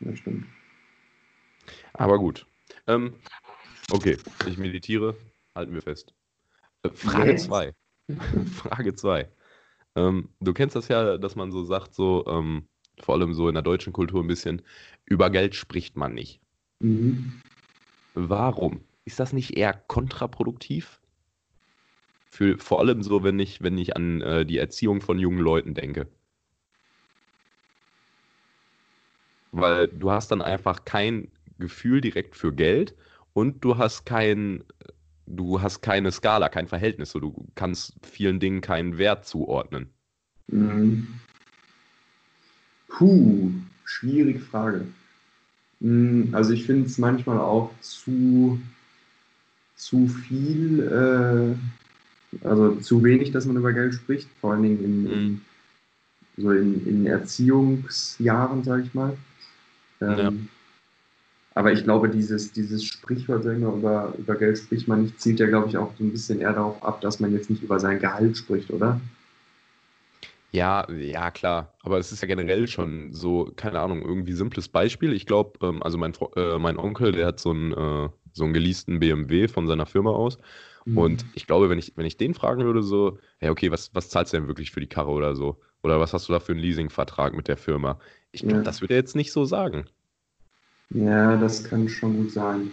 Das 0.00 0.18
stimmt. 0.18 0.46
Aber 1.92 2.18
gut. 2.18 2.46
Ähm, 2.86 3.14
okay, 3.92 4.16
ich 4.48 4.58
meditiere, 4.58 5.16
halten 5.54 5.74
wir 5.74 5.82
fest. 5.82 6.14
Äh, 6.82 6.90
Frage 6.90 7.32
Yes. 7.32 7.44
2. 7.44 7.74
Frage 8.54 8.94
2. 8.94 9.30
Ähm, 9.96 10.28
du 10.40 10.52
kennst 10.52 10.76
das 10.76 10.88
ja, 10.88 11.18
dass 11.18 11.36
man 11.36 11.52
so 11.52 11.64
sagt, 11.64 11.94
so, 11.94 12.24
ähm, 12.26 12.68
vor 13.00 13.14
allem 13.14 13.34
so 13.34 13.48
in 13.48 13.54
der 13.54 13.62
deutschen 13.62 13.92
Kultur 13.92 14.22
ein 14.22 14.28
bisschen, 14.28 14.62
über 15.04 15.30
Geld 15.30 15.54
spricht 15.54 15.96
man 15.96 16.14
nicht. 16.14 16.40
Mhm. 16.80 17.40
Warum? 18.14 18.84
Ist 19.04 19.20
das 19.20 19.32
nicht 19.32 19.56
eher 19.56 19.74
kontraproduktiv? 19.74 21.00
Für, 22.30 22.58
vor 22.58 22.80
allem 22.80 23.02
so, 23.02 23.24
wenn 23.24 23.38
ich, 23.38 23.62
wenn 23.62 23.76
ich 23.76 23.96
an 23.96 24.20
äh, 24.20 24.46
die 24.46 24.58
Erziehung 24.58 25.00
von 25.00 25.18
jungen 25.18 25.40
Leuten 25.40 25.74
denke. 25.74 26.08
Weil 29.52 29.88
du 29.88 30.10
hast 30.10 30.30
dann 30.30 30.42
einfach 30.42 30.84
kein 30.84 31.28
Gefühl 31.58 32.00
direkt 32.00 32.36
für 32.36 32.52
Geld 32.52 32.94
und 33.32 33.64
du 33.64 33.78
hast 33.78 34.06
kein, 34.06 34.64
du 35.26 35.60
hast 35.60 35.82
keine 35.82 36.12
Skala, 36.12 36.48
kein 36.48 36.68
Verhältnis. 36.68 37.10
So, 37.10 37.20
du 37.20 37.46
kannst 37.54 37.94
vielen 38.02 38.40
Dingen 38.40 38.60
keinen 38.60 38.98
Wert 38.98 39.26
zuordnen. 39.26 39.90
Mhm. 40.48 41.08
Puh, 42.88 43.50
schwierige 43.84 44.40
Frage. 44.40 44.86
Mhm, 45.80 46.28
Also 46.32 46.52
ich 46.52 46.66
finde 46.66 46.86
es 46.86 46.98
manchmal 46.98 47.38
auch 47.38 47.70
zu, 47.80 48.60
zu 49.76 50.08
viel, 50.08 50.80
äh, 50.80 52.46
also 52.46 52.76
zu 52.76 53.02
wenig, 53.02 53.32
dass 53.32 53.46
man 53.46 53.56
über 53.56 53.72
Geld 53.72 53.94
spricht, 53.94 54.28
vor 54.40 54.52
allen 54.52 54.62
Dingen 54.62 54.84
in, 54.84 55.12
in, 55.12 55.22
Mhm. 55.22 55.40
so 56.36 56.50
in, 56.52 56.86
in 56.86 57.06
Erziehungsjahren, 57.06 58.62
sage 58.64 58.82
ich 58.82 58.94
mal. 58.94 59.16
Ähm, 60.00 60.18
Ja. 60.18 60.32
Aber 61.54 61.72
ich 61.72 61.82
glaube, 61.82 62.08
dieses, 62.08 62.52
dieses 62.52 62.84
Sprichwort, 62.84 63.42
sag 63.42 63.54
ich 63.54 63.58
mal, 63.58 63.76
über, 63.76 64.14
über 64.16 64.36
Geld 64.36 64.58
spricht 64.58 64.86
man 64.86 65.02
nicht, 65.02 65.20
zielt 65.20 65.40
ja, 65.40 65.46
glaube 65.46 65.68
ich, 65.68 65.76
auch 65.76 65.92
so 65.98 66.04
ein 66.04 66.12
bisschen 66.12 66.40
eher 66.40 66.52
darauf 66.52 66.82
ab, 66.82 67.00
dass 67.00 67.18
man 67.18 67.32
jetzt 67.32 67.50
nicht 67.50 67.62
über 67.62 67.80
sein 67.80 67.98
Gehalt 67.98 68.36
spricht, 68.36 68.70
oder? 68.70 69.00
Ja, 70.52 70.90
ja, 70.90 71.30
klar. 71.30 71.74
Aber 71.82 71.98
es 71.98 72.10
ist 72.12 72.22
ja 72.22 72.28
generell 72.28 72.66
schon 72.66 73.12
so, 73.12 73.52
keine 73.56 73.80
Ahnung, 73.80 74.02
irgendwie 74.02 74.32
simples 74.32 74.68
Beispiel. 74.68 75.12
Ich 75.12 75.26
glaube, 75.26 75.64
ähm, 75.66 75.82
also 75.82 75.96
mein, 75.98 76.12
äh, 76.36 76.58
mein 76.58 76.76
Onkel, 76.78 77.12
der 77.12 77.26
hat 77.26 77.40
so 77.40 77.50
einen, 77.50 77.72
äh, 77.72 78.08
so 78.32 78.44
einen 78.44 78.52
geleasten 78.52 79.00
BMW 79.00 79.48
von 79.48 79.66
seiner 79.66 79.86
Firma 79.86 80.10
aus. 80.10 80.38
Und 80.92 81.26
ich 81.32 81.46
glaube, 81.46 81.70
wenn 81.70 81.78
ich, 81.78 81.92
wenn 81.96 82.06
ich 82.06 82.16
den 82.16 82.34
fragen 82.34 82.64
würde, 82.64 82.82
so, 82.82 83.18
hey, 83.38 83.50
okay, 83.50 83.70
was, 83.70 83.94
was 83.94 84.08
zahlst 84.10 84.32
du 84.32 84.38
denn 84.38 84.48
wirklich 84.48 84.70
für 84.72 84.80
die 84.80 84.88
Karre 84.88 85.10
oder 85.10 85.34
so? 85.36 85.60
Oder 85.82 86.00
was 86.00 86.12
hast 86.12 86.28
du 86.28 86.32
da 86.32 86.40
für 86.40 86.52
einen 86.52 86.60
Leasingvertrag 86.60 87.34
mit 87.34 87.48
der 87.48 87.56
Firma? 87.56 87.98
Ich 88.32 88.46
glaube, 88.46 88.62
Ja. 88.62 88.64
das 88.64 88.80
würde 88.80 88.94
er 88.94 89.00
jetzt 89.00 89.16
nicht 89.16 89.32
so 89.32 89.44
sagen. 89.44 89.86
Ja, 90.94 91.36
das 91.36 91.64
kann 91.64 91.88
schon 91.88 92.14
gut 92.16 92.30
sein. 92.30 92.70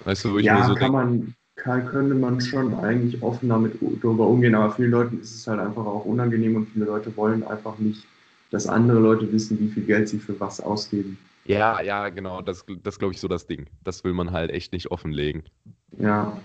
Weißt 0.00 0.24
du, 0.24 0.32
wo 0.32 0.38
ich 0.38 0.50
Ja, 0.50 0.50
mir 0.50 0.62
so 0.64 0.74
kann 0.74 0.92
man, 0.92 1.34
kann, 1.56 1.86
könnte 1.86 2.14
man 2.14 2.40
schon 2.40 2.74
eigentlich 2.74 3.22
offen 3.22 3.48
damit 3.48 3.80
u- 3.82 3.96
darüber 3.96 4.26
umgehen, 4.28 4.54
aber 4.54 4.72
vielen 4.74 4.90
Leuten 4.90 5.20
ist 5.20 5.34
es 5.34 5.46
halt 5.46 5.60
einfach 5.60 5.84
auch 5.86 6.04
unangenehm 6.04 6.56
und 6.56 6.66
viele 6.70 6.84
Leute 6.86 7.14
wollen 7.16 7.42
einfach 7.44 7.78
nicht, 7.78 8.04
dass 8.50 8.66
andere 8.66 8.98
Leute 9.00 9.30
wissen, 9.32 9.58
wie 9.60 9.68
viel 9.68 9.84
Geld 9.84 10.08
sie 10.08 10.18
für 10.18 10.38
was 10.40 10.60
ausgeben. 10.60 11.18
ja, 11.44 11.80
ja, 11.80 12.08
genau, 12.10 12.42
das, 12.42 12.64
das 12.82 12.98
glaube 12.98 13.14
ich 13.14 13.20
so 13.20 13.28
das 13.28 13.46
Ding. 13.46 13.68
Das 13.82 14.04
will 14.04 14.12
man 14.12 14.32
halt 14.32 14.50
echt 14.50 14.72
nicht 14.72 14.90
offenlegen. 14.90 15.44
Ja, 15.98 16.42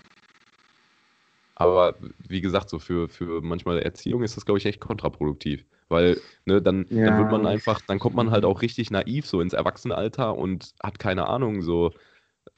Aber 1.55 1.97
wie 2.17 2.41
gesagt, 2.41 2.69
so 2.69 2.79
für, 2.79 3.09
für 3.09 3.41
manchmal 3.41 3.79
Erziehung 3.79 4.23
ist 4.23 4.37
das, 4.37 4.45
glaube 4.45 4.57
ich, 4.59 4.65
echt 4.65 4.79
kontraproduktiv. 4.81 5.65
Weil, 5.89 6.21
ne, 6.45 6.61
dann, 6.61 6.87
dann 7.03 7.15
Ja, 7.15 7.17
wird 7.17 7.29
man 7.31 7.45
einfach, 7.45 7.81
dann 7.81 7.99
kommt 7.99 8.15
man 8.15 8.31
halt 8.31 8.45
auch 8.45 8.61
richtig 8.63 8.89
naiv 8.91 9.27
so 9.27 9.41
ins 9.41 9.53
Erwachsenenalter 9.53 10.35
und 10.37 10.73
hat 10.81 10.97
keine 10.99 11.27
Ahnung, 11.27 11.61
so, 11.61 11.91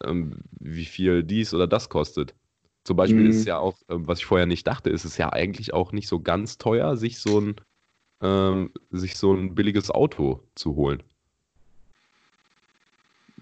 ähm, 0.04 0.42
wie 0.60 0.86
viel 0.86 1.24
dies 1.24 1.54
oder 1.54 1.68
das 1.68 1.90
kostet. 1.90 2.36
Zum 2.84 2.98
Beispiel 2.98 3.26
ist 3.26 3.38
es 3.40 3.46
Mhm. 3.46 3.46
ja 3.46 3.60
auch, 3.60 3.82
ähm, 3.90 4.08
was 4.08 4.20
ich 4.20 4.26
vorher 4.26 4.46
nicht 4.48 4.68
dachte, 4.68 4.90
ist 4.90 5.06
es 5.06 5.18
ja 5.18 5.32
eigentlich 5.34 5.74
auch 5.74 5.92
nicht 5.92 6.08
so 6.08 6.22
ganz 6.22 6.58
teuer, 6.58 6.98
sich 6.98 7.20
so 7.20 7.40
ein, 7.42 7.56
ähm, 8.22 8.72
sich 8.92 9.18
so 9.18 9.34
ein 9.34 9.56
billiges 9.56 9.92
Auto 9.92 10.48
zu 10.56 10.76
holen. 10.76 11.04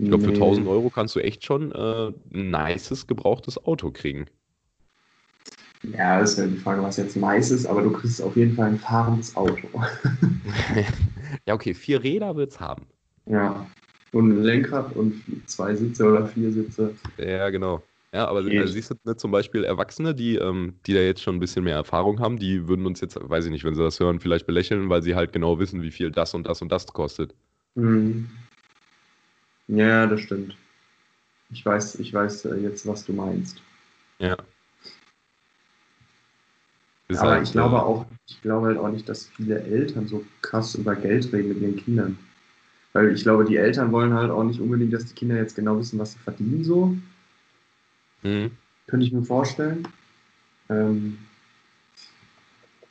Ich 0.03 0.09
glaube, 0.09 0.23
für 0.23 0.31
nee. 0.31 0.33
1000 0.33 0.67
Euro 0.67 0.89
kannst 0.91 1.15
du 1.15 1.19
echt 1.19 1.43
schon 1.45 1.71
äh, 1.71 2.07
ein 2.33 2.51
nices 2.51 3.07
gebrauchtes 3.07 3.57
Auto 3.65 3.91
kriegen. 3.91 4.27
Ja, 5.91 6.19
das 6.19 6.31
ist 6.31 6.37
ja 6.39 6.47
die 6.47 6.57
Frage, 6.57 6.81
was 6.81 6.97
jetzt 6.97 7.17
nice 7.17 7.51
ist, 7.51 7.65
aber 7.65 7.81
du 7.81 7.91
kriegst 7.91 8.21
auf 8.21 8.35
jeden 8.37 8.55
Fall 8.55 8.67
ein 8.67 8.79
fahrendes 8.79 9.35
Auto. 9.35 9.67
Ja, 11.47 11.55
okay, 11.55 11.73
vier 11.73 12.03
Räder 12.03 12.35
wird's 12.35 12.59
haben. 12.59 12.85
Ja. 13.25 13.65
Und 14.11 14.31
ein 14.31 14.43
Lenkrad 14.43 14.95
und 14.95 15.21
zwei 15.47 15.73
Sitze 15.75 16.05
oder 16.05 16.27
vier 16.27 16.51
Sitze. 16.51 16.93
Ja, 17.17 17.49
genau. 17.49 17.83
Ja, 18.13 18.27
aber 18.27 18.39
also 18.39 18.67
siehst 18.67 18.91
du, 18.91 18.95
ne, 19.03 19.17
zum 19.17 19.31
Beispiel 19.31 19.63
Erwachsene, 19.63 20.13
die, 20.13 20.35
ähm, 20.35 20.75
die 20.85 20.93
da 20.93 20.99
jetzt 20.99 21.21
schon 21.21 21.35
ein 21.35 21.39
bisschen 21.39 21.63
mehr 21.63 21.75
Erfahrung 21.75 22.19
haben, 22.19 22.37
die 22.37 22.67
würden 22.67 22.85
uns 22.85 23.01
jetzt, 23.01 23.17
weiß 23.19 23.45
ich 23.45 23.51
nicht, 23.51 23.63
wenn 23.63 23.73
sie 23.73 23.81
das 23.81 23.99
hören, 23.99 24.19
vielleicht 24.19 24.45
belächeln, 24.45 24.89
weil 24.89 25.01
sie 25.01 25.15
halt 25.15 25.33
genau 25.33 25.57
wissen, 25.57 25.81
wie 25.81 25.89
viel 25.89 26.11
das 26.11 26.35
und 26.35 26.45
das 26.45 26.61
und 26.61 26.71
das 26.71 26.85
kostet. 26.85 27.33
Mhm. 27.73 28.29
Ja, 29.67 30.05
das 30.05 30.21
stimmt. 30.21 30.55
Ich 31.51 31.65
weiß, 31.65 31.95
ich 31.95 32.13
weiß 32.13 32.45
äh, 32.45 32.57
jetzt, 32.57 32.85
was 32.85 33.03
du 33.05 33.13
meinst. 33.13 33.61
Ja. 34.19 34.37
Ist 37.09 37.19
Aber 37.19 37.31
halt, 37.31 37.43
ich 37.47 37.51
glaube 37.51 37.75
äh, 37.75 37.79
auch, 37.79 38.05
ich 38.27 38.41
glaube 38.41 38.67
halt 38.67 38.77
auch 38.77 38.89
nicht, 38.89 39.07
dass 39.09 39.27
viele 39.27 39.61
Eltern 39.61 40.07
so 40.07 40.23
krass 40.41 40.75
über 40.75 40.95
Geld 40.95 41.31
reden 41.33 41.49
mit 41.49 41.61
ihren 41.61 41.75
Kindern. 41.77 42.17
Weil 42.93 43.13
ich 43.13 43.23
glaube, 43.23 43.45
die 43.45 43.57
Eltern 43.57 43.91
wollen 43.91 44.13
halt 44.13 44.31
auch 44.31 44.43
nicht 44.43 44.59
unbedingt, 44.59 44.93
dass 44.93 45.05
die 45.05 45.15
Kinder 45.15 45.35
jetzt 45.37 45.55
genau 45.55 45.77
wissen, 45.79 45.99
was 45.99 46.13
sie 46.13 46.19
verdienen, 46.19 46.63
so. 46.63 46.95
mhm. 48.23 48.51
Könnte 48.87 49.05
ich 49.05 49.11
mir 49.13 49.23
vorstellen. 49.23 49.87
Ähm, 50.69 51.17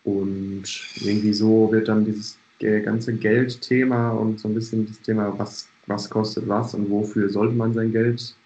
und 0.05 0.65
irgendwie 1.01 1.33
so 1.33 1.71
wird 1.73 1.89
dann 1.89 2.05
dieses 2.05 2.39
ganze 2.61 3.15
Geldthema 3.15 4.11
und 4.11 4.39
so 4.39 4.49
ein 4.49 4.55
bisschen 4.55 4.87
das 4.87 5.01
Thema, 5.01 5.37
was, 5.39 5.69
was 5.87 6.09
kostet 6.09 6.47
was 6.49 6.75
und 6.75 6.91
wofür 6.91 7.29
sollte 7.29 7.55
man 7.55 7.75
sein 7.75 7.93
Geld 7.93 8.37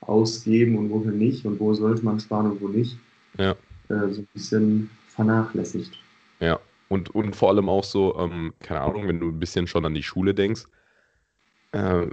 ausgeben 0.00 0.76
und 0.78 0.90
wofür 0.90 1.12
nicht 1.12 1.44
und 1.44 1.58
wo 1.58 1.74
sollte 1.74 2.04
man 2.04 2.20
sparen 2.20 2.52
und 2.52 2.60
wo 2.60 2.68
nicht, 2.68 2.96
Ja. 3.38 3.52
äh, 3.88 4.08
so 4.10 4.20
ein 4.22 4.28
bisschen 4.32 4.90
vernachlässigt. 5.14 6.04
Ja, 6.40 6.60
und, 6.88 7.10
und 7.14 7.34
vor 7.36 7.48
allem 7.50 7.68
auch 7.68 7.82
so, 7.84 8.16
ähm, 8.18 8.54
keine 8.60 8.80
Ahnung, 8.82 9.08
wenn 9.08 9.18
du 9.20 9.28
ein 9.30 9.38
bisschen 9.40 9.66
schon 9.66 9.84
an 9.84 9.94
die 9.94 10.02
Schule 10.02 10.34
denkst, 10.34 10.64
äh, 11.72 12.06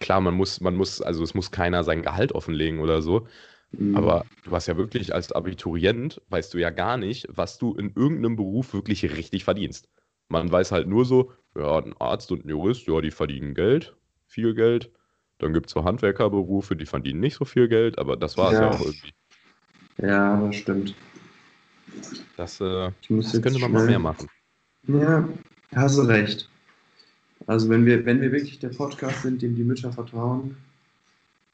klar, 0.00 0.20
man 0.20 0.34
muss, 0.34 0.60
man 0.60 0.76
muss, 0.76 1.00
also 1.02 1.22
es 1.24 1.34
muss 1.34 1.50
keiner 1.50 1.84
sein 1.84 2.02
Gehalt 2.02 2.32
offenlegen 2.32 2.80
oder 2.80 3.02
so, 3.02 3.26
Mhm. 3.72 3.92
aber 3.92 4.26
du 4.44 4.52
hast 4.52 4.66
ja 4.68 4.76
wirklich 4.76 5.14
als 5.14 5.32
Abiturient, 5.32 6.22
weißt 6.28 6.54
du 6.54 6.58
ja 6.58 6.70
gar 6.70 6.96
nicht, 6.98 7.26
was 7.30 7.58
du 7.58 7.74
in 7.76 7.92
irgendeinem 7.96 8.36
Beruf 8.36 8.74
wirklich 8.74 9.04
richtig 9.04 9.44
verdienst. 9.44 9.88
Man 10.28 10.50
weiß 10.52 10.72
halt 10.72 10.88
nur 10.88 11.04
so, 11.04 11.32
ja, 11.56 11.78
ein 11.78 11.94
Arzt 12.00 12.32
und 12.32 12.44
ein 12.46 12.50
Jurist, 12.50 12.86
ja, 12.88 13.00
die 13.00 13.10
verdienen 13.12 13.54
Geld, 13.54 13.96
viel 14.26 14.54
Geld. 14.54 14.92
Dann 15.38 15.52
gibt 15.54 15.66
es 15.68 15.72
so 15.74 15.84
Handwerkerberufe, 15.84 16.76
die 16.76 16.86
verdienen 16.86 17.20
nicht 17.20 17.36
so 17.36 17.44
viel 17.44 17.68
Geld, 17.68 17.98
aber 17.98 18.16
das 18.16 18.38
war 18.38 18.52
es 18.52 18.60
ja 18.60 18.66
Ja. 18.66 18.70
auch 18.70 18.80
irgendwie. 18.80 19.14
Ja, 19.96 20.36
das 20.38 20.56
stimmt. 20.56 20.94
Das, 22.42 22.60
äh, 22.60 22.90
das 23.08 23.40
könnte 23.40 23.60
man 23.60 23.70
mal 23.70 23.86
mehr 23.86 24.00
machen. 24.00 24.28
Ja, 24.88 25.28
hast 25.76 25.96
du 25.96 26.02
recht. 26.02 26.48
Also 27.46 27.68
wenn 27.68 27.86
wir, 27.86 28.04
wenn 28.04 28.20
wir 28.20 28.32
wirklich 28.32 28.58
der 28.58 28.70
Podcast 28.70 29.22
sind, 29.22 29.42
dem 29.42 29.54
die 29.54 29.62
Mütter 29.62 29.92
vertrauen, 29.92 30.56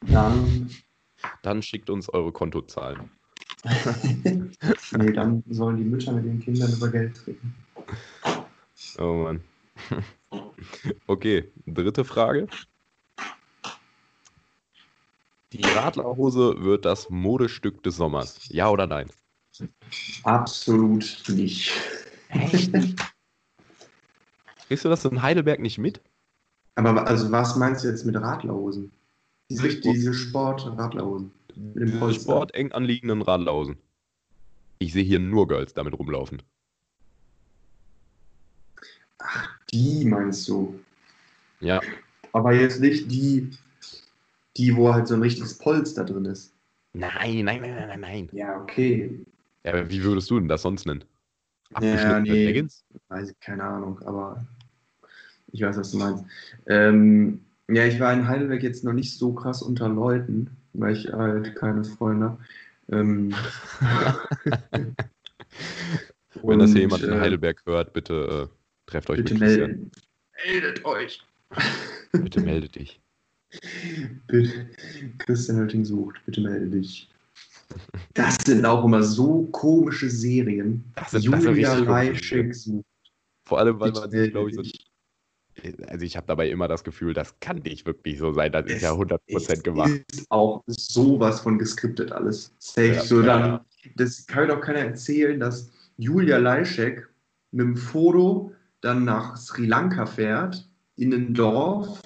dann, 0.00 0.70
Dann 1.42 1.60
schickt 1.60 1.90
uns 1.90 2.08
eure 2.08 2.32
Kontozahlen. 2.32 3.10
nee, 4.24 5.12
dann 5.12 5.44
sollen 5.50 5.76
die 5.76 5.84
Mütter 5.84 6.12
mit 6.12 6.24
den 6.24 6.40
Kindern 6.40 6.72
über 6.72 6.88
Geld 6.88 7.20
reden. 7.26 7.54
Oh 8.98 9.24
Mann. 9.24 9.40
Okay, 11.06 11.50
dritte 11.66 12.04
Frage. 12.04 12.48
Die 15.52 15.62
Radlerhose 15.62 16.62
wird 16.62 16.84
das 16.84 17.08
Modestück 17.10 17.82
des 17.82 17.96
Sommers. 17.96 18.48
Ja 18.50 18.70
oder 18.70 18.86
nein? 18.86 19.08
Absolut 20.24 21.24
nicht. 21.28 21.72
Kriegst 24.68 24.84
du 24.84 24.88
das 24.88 25.04
in 25.04 25.22
Heidelberg 25.22 25.60
nicht 25.60 25.78
mit? 25.78 26.00
Aber 26.74 27.06
also 27.06 27.30
was 27.32 27.56
meinst 27.56 27.84
du 27.84 27.88
jetzt 27.88 28.04
mit 28.04 28.16
Radlerhosen? 28.16 28.92
Diese, 29.50 29.80
diese 29.80 30.12
Sport-Radlerhosen. 30.12 31.32
dem 31.56 31.86
Diese 31.86 31.98
Polster. 31.98 32.22
sporteng 32.22 32.72
anliegenden 32.72 33.22
Radlerhosen. 33.22 33.78
Ich 34.78 34.92
sehe 34.92 35.02
hier 35.04 35.18
nur 35.18 35.48
Girls 35.48 35.72
damit 35.74 35.98
rumlaufen. 35.98 36.42
Die 39.72 40.04
meinst 40.04 40.46
du? 40.48 40.78
Ja, 41.60 41.80
Aber 42.32 42.52
jetzt 42.54 42.80
nicht 42.80 43.10
die, 43.10 43.50
die, 44.56 44.76
wo 44.76 44.92
halt 44.92 45.08
so 45.08 45.14
ein 45.14 45.22
richtiges 45.22 45.58
Polster 45.58 46.04
drin 46.04 46.26
ist. 46.26 46.52
nein, 46.92 47.44
nein, 47.44 47.60
nein, 47.60 47.74
nein, 47.74 47.88
nein, 47.88 48.00
nein. 48.00 48.28
Ja, 48.32 48.60
okay. 48.60 49.24
Ja, 49.68 49.74
aber 49.74 49.90
wie 49.90 50.02
würdest 50.02 50.30
du 50.30 50.38
denn 50.38 50.48
das 50.48 50.62
sonst 50.62 50.86
nennen? 50.86 51.04
Ja, 51.70 51.76
Abgeschnittene 51.76 52.22
nee. 52.22 52.46
Leggings? 52.46 52.86
Weiß 53.08 53.30
ich, 53.30 53.38
keine 53.40 53.64
Ahnung, 53.64 54.00
aber 54.06 54.42
ich 55.52 55.60
weiß, 55.60 55.76
was 55.76 55.90
du 55.90 55.98
meinst. 55.98 56.24
Ähm, 56.66 57.42
ja, 57.68 57.84
ich 57.84 58.00
war 58.00 58.14
in 58.14 58.26
Heidelberg 58.26 58.62
jetzt 58.62 58.82
noch 58.82 58.94
nicht 58.94 59.18
so 59.18 59.34
krass 59.34 59.60
unter 59.60 59.90
Leuten, 59.90 60.48
weil 60.72 60.96
ich 60.96 61.12
halt 61.12 61.54
keine 61.54 61.84
Freunde 61.84 62.30
habe. 62.30 62.38
Ähm, 62.90 63.34
Wenn 66.42 66.58
das 66.60 66.72
hier 66.72 66.80
jemand 66.82 67.02
in 67.02 67.12
äh, 67.12 67.20
Heidelberg 67.20 67.60
hört, 67.66 67.92
bitte 67.92 68.48
äh, 68.50 68.90
trefft 68.90 69.10
euch 69.10 69.18
Bitte 69.18 69.34
mit 69.34 69.42
Christian. 69.42 69.70
melden. 69.70 69.90
Meldet 70.46 70.84
euch. 70.86 71.22
Bitte 72.12 72.40
melde 72.40 72.68
dich. 72.70 73.02
Bitte. 74.28 74.70
Christian 75.18 75.58
Hölting 75.58 75.84
sucht, 75.84 76.24
bitte 76.24 76.40
melde 76.40 76.68
dich. 76.68 77.10
Das 78.14 78.36
sind 78.44 78.64
auch 78.64 78.84
immer 78.84 79.02
so 79.02 79.44
komische 79.52 80.08
Serien. 80.10 80.84
Das 80.94 81.10
sind- 81.10 81.32
das 81.32 81.42
sind 81.42 81.50
Julia 81.54 81.70
komische 81.74 81.90
Reischek 81.90 82.54
sucht. 82.54 82.84
Vor 83.46 83.58
allem, 83.58 83.78
weil 83.80 83.92
man 83.92 84.10
sich, 84.10 84.30
glaube 84.30 84.50
ich, 84.50 84.56
so 84.56 84.62
also 85.88 86.04
ich 86.04 86.16
habe 86.16 86.26
dabei 86.26 86.50
immer 86.50 86.68
das 86.68 86.84
Gefühl, 86.84 87.14
das 87.14 87.38
kann 87.40 87.58
nicht 87.58 87.84
wirklich 87.84 88.18
so 88.18 88.32
sein. 88.32 88.52
Das 88.52 88.66
ist 88.66 88.82
ja 88.82 88.92
100% 88.92 89.58
es 89.58 89.62
gemacht. 89.64 89.90
ist 90.12 90.30
auch 90.30 90.62
sowas 90.66 91.40
von 91.40 91.58
geskriptet 91.58 92.12
alles. 92.12 92.54
Safe. 92.58 92.86
Ja, 92.88 93.02
so 93.02 93.22
ja. 93.22 93.26
dann, 93.26 93.60
das 93.96 94.26
kann 94.26 94.46
mir 94.46 94.54
doch 94.54 94.60
keiner 94.60 94.80
erzählen, 94.80 95.40
dass 95.40 95.70
Julia 95.96 96.38
Leischek 96.38 97.08
mit 97.50 97.66
dem 97.66 97.76
Foto 97.76 98.52
dann 98.82 99.04
nach 99.04 99.36
Sri 99.36 99.66
Lanka 99.66 100.06
fährt, 100.06 100.68
in 100.96 101.12
ein 101.12 101.34
Dorf, 101.34 102.00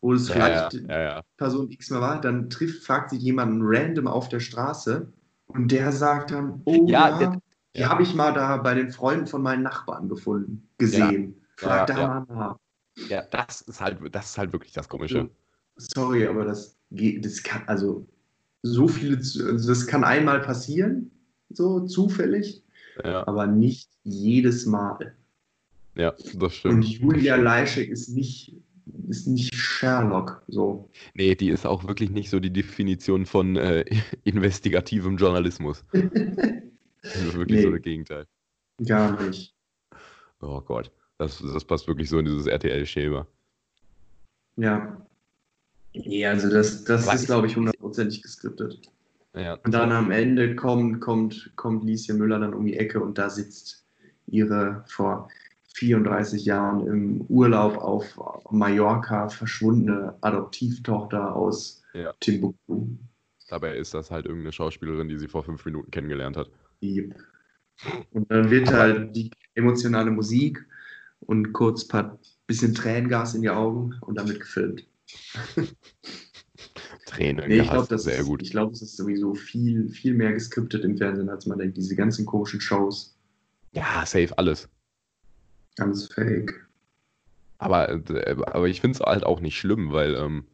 wo 0.00 0.12
es 0.12 0.28
Ja, 0.28 0.34
vielleicht 0.34 0.74
ja, 0.88 1.00
ja. 1.00 1.22
Person 1.36 1.70
X 1.70 1.90
mal 1.90 2.00
war, 2.00 2.20
dann 2.20 2.50
trifft, 2.50 2.84
fragt 2.84 3.10
sich 3.10 3.20
jemanden 3.20 3.60
random 3.62 4.06
auf 4.06 4.28
der 4.28 4.40
Straße 4.40 5.12
und 5.46 5.72
der 5.72 5.92
sagt 5.92 6.30
dann, 6.30 6.60
oh 6.64 6.86
Ja, 6.88 7.36
die 7.76 7.86
habe 7.86 8.02
ich 8.02 8.14
mal 8.14 8.32
da 8.32 8.56
bei 8.58 8.74
den 8.74 8.90
Freunden 8.90 9.26
von 9.26 9.42
meinen 9.42 9.62
Nachbarn 9.62 10.08
gefunden, 10.08 10.68
gesehen. 10.78 11.34
Frag 11.56 11.88
Ja, 11.88 11.94
da 11.96 12.06
mal 12.26 12.26
nach. 12.28 12.56
ja 13.08 13.22
das, 13.22 13.62
ist 13.62 13.80
halt, 13.80 13.98
das 14.14 14.30
ist 14.30 14.38
halt 14.38 14.52
wirklich 14.52 14.72
das 14.72 14.88
Komische. 14.88 15.30
Sorry, 15.76 16.26
aber 16.26 16.44
das 16.44 16.76
geht, 16.90 17.24
das 17.24 17.42
kann, 17.42 17.62
also 17.66 18.06
so 18.62 18.88
viele, 18.88 19.16
also 19.16 19.68
das 19.68 19.86
kann 19.86 20.04
einmal 20.04 20.40
passieren, 20.40 21.10
so 21.50 21.86
zufällig, 21.86 22.64
aber 23.02 23.46
nicht 23.46 23.88
jedes 24.02 24.66
Mal. 24.66 25.14
ja 25.94 26.14
das 26.34 26.54
stimmt. 26.54 26.74
Und 26.74 26.82
Julia. 26.82 27.36
Leischek 27.36 27.90
ist 27.90 28.08
nicht, 28.08 28.56
ist 29.08 29.26
nicht 29.26 29.54
Sherlock, 29.54 30.42
so. 30.48 30.88
Nee, 31.14 31.34
die 31.34 31.50
ist 31.50 31.66
auch 31.66 31.86
wirklich 31.86 32.10
nicht 32.10 32.30
so 32.30 32.40
die 32.40 32.52
Definition 32.52 33.26
von 33.26 33.56
äh, 33.56 33.84
investigativem 34.24 35.16
Journalismus. 35.16 35.84
Das 35.92 36.02
ist 37.14 37.34
wirklich 37.34 37.58
Nee. 37.58 37.62
so 37.64 37.70
das 37.72 37.82
Gegenteil. 37.82 38.26
Gar 38.86 39.20
nicht. 39.22 39.54
Oh 40.40 40.60
Gott, 40.60 40.90
das, 41.18 41.38
das 41.38 41.64
passt 41.64 41.88
wirklich 41.88 42.08
so 42.08 42.18
in 42.18 42.26
dieses 42.26 42.46
RTL-Schema. 42.46 43.26
Ja. 44.56 45.00
Ja, 45.92 46.30
also 46.30 46.50
das, 46.50 46.84
das 46.84 47.12
ist- 47.12 47.26
glaube 47.26 47.46
ich, 47.46 47.56
hundertprozentig 47.56 48.22
geskriptet. 48.22 48.80
Ja, 49.34 49.54
Und 49.54 49.72
dann 49.72 49.92
am 49.92 50.10
Ende 50.10 50.56
kommt, 50.56 51.00
kommt, 51.00 51.52
kommt 51.56 51.84
Lieschen 51.84 52.18
Müller 52.18 52.38
dann 52.40 52.54
um 52.54 52.64
die 52.66 52.76
Ecke 52.76 53.00
und 53.00 53.18
da 53.18 53.28
sitzt 53.30 53.84
ihre 54.26 54.84
vor 54.88 55.28
34 55.78 56.44
Jahren 56.44 56.86
im 56.86 57.20
Urlaub 57.28 57.76
auf 57.78 58.18
Mallorca 58.50 59.28
verschwundene 59.28 60.16
Adoptivtochter 60.20 61.34
aus 61.36 61.82
Ja. 61.94 62.12
Timbuktu. 62.20 62.88
dabei 63.48 63.76
ist 63.76 63.94
das 63.94 64.10
halt 64.10 64.26
irgendeine 64.26 64.52
Schauspielerin, 64.52 65.08
die 65.08 65.18
sie 65.18 65.28
vor 65.28 65.44
fünf 65.44 65.64
Minuten 65.64 65.90
kennengelernt 65.90 66.36
hat. 66.36 66.50
Yep. 66.82 67.14
Und 68.10 68.30
dann 68.30 68.50
wird 68.50 68.72
halt 68.72 69.14
die 69.16 69.30
emotionale 69.54 70.10
Musik 70.10 70.66
und 71.20 71.52
kurz 71.52 71.84
ein 71.84 71.88
paar 71.88 72.18
bisschen 72.46 72.74
Tränengas 72.74 73.34
in 73.34 73.42
die 73.42 73.50
Augen 73.50 73.94
und 74.02 74.16
damit 74.18 74.40
gefilmt. 74.40 74.86
Tränen, 77.06 77.48
Nee, 77.48 77.60
ich 77.60 77.70
Gas, 77.70 77.70
glaube, 77.70 77.88
das 77.88 78.02
sehr 78.04 78.18
ist, 78.18 78.26
gut. 78.26 78.42
ich 78.42 78.50
glaube, 78.50 78.72
es 78.72 78.82
ist 78.82 78.96
sowieso 78.96 79.34
viel, 79.34 79.88
viel 79.88 80.14
mehr 80.14 80.32
geskriptet 80.32 80.84
im 80.84 80.96
Fernsehen, 80.98 81.28
als 81.30 81.46
man 81.46 81.58
denkt. 81.58 81.76
Diese 81.76 81.96
ganzen 81.96 82.26
komischen 82.26 82.60
Shows, 82.60 83.16
Ja, 83.72 84.04
safe 84.04 84.36
alles. 84.36 84.68
Ganz 85.78 86.12
fake. 86.12 86.66
Aber, 87.58 87.88
äh, 87.90 88.36
aber 88.46 88.68
ich 88.68 88.80
finde 88.80 88.96
es 88.96 89.00
halt 89.00 89.24
auch 89.24 89.40
nicht 89.40 89.58
schlimm, 89.58 89.92
weil, 89.92 90.14
ähm, 90.14 90.46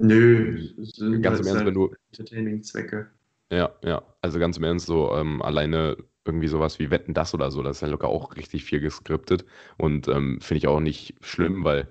Nö, 0.00 0.58
es 0.82 0.90
sind 0.96 1.22
ganz 1.22 1.38
halt- 1.38 1.40
im 1.42 1.46
Ernst, 1.46 1.66
wenn 1.66 1.74
du, 1.74 1.94
Entertaining-Zwecke. 2.10 3.10
ja, 3.52 3.72
ja, 3.84 4.02
also 4.20 4.38
ganz 4.38 4.56
im 4.56 4.64
Ernst, 4.64 4.86
so 4.86 5.14
ähm, 5.14 5.40
alleine 5.40 5.96
irgendwie 6.26 6.48
sowas 6.48 6.78
wie 6.78 6.90
Wetten, 6.90 7.14
das 7.14 7.32
oder 7.34 7.50
so, 7.50 7.62
das 7.62 7.76
ist 7.76 7.80
ja 7.82 7.88
locker 7.88 8.08
auch 8.08 8.34
richtig 8.36 8.64
viel 8.64 8.80
geskriptet 8.80 9.44
und 9.78 10.08
ähm, 10.08 10.40
finde 10.40 10.58
ich 10.58 10.66
auch 10.66 10.80
nicht 10.80 11.14
schlimm, 11.24 11.64
weil 11.64 11.90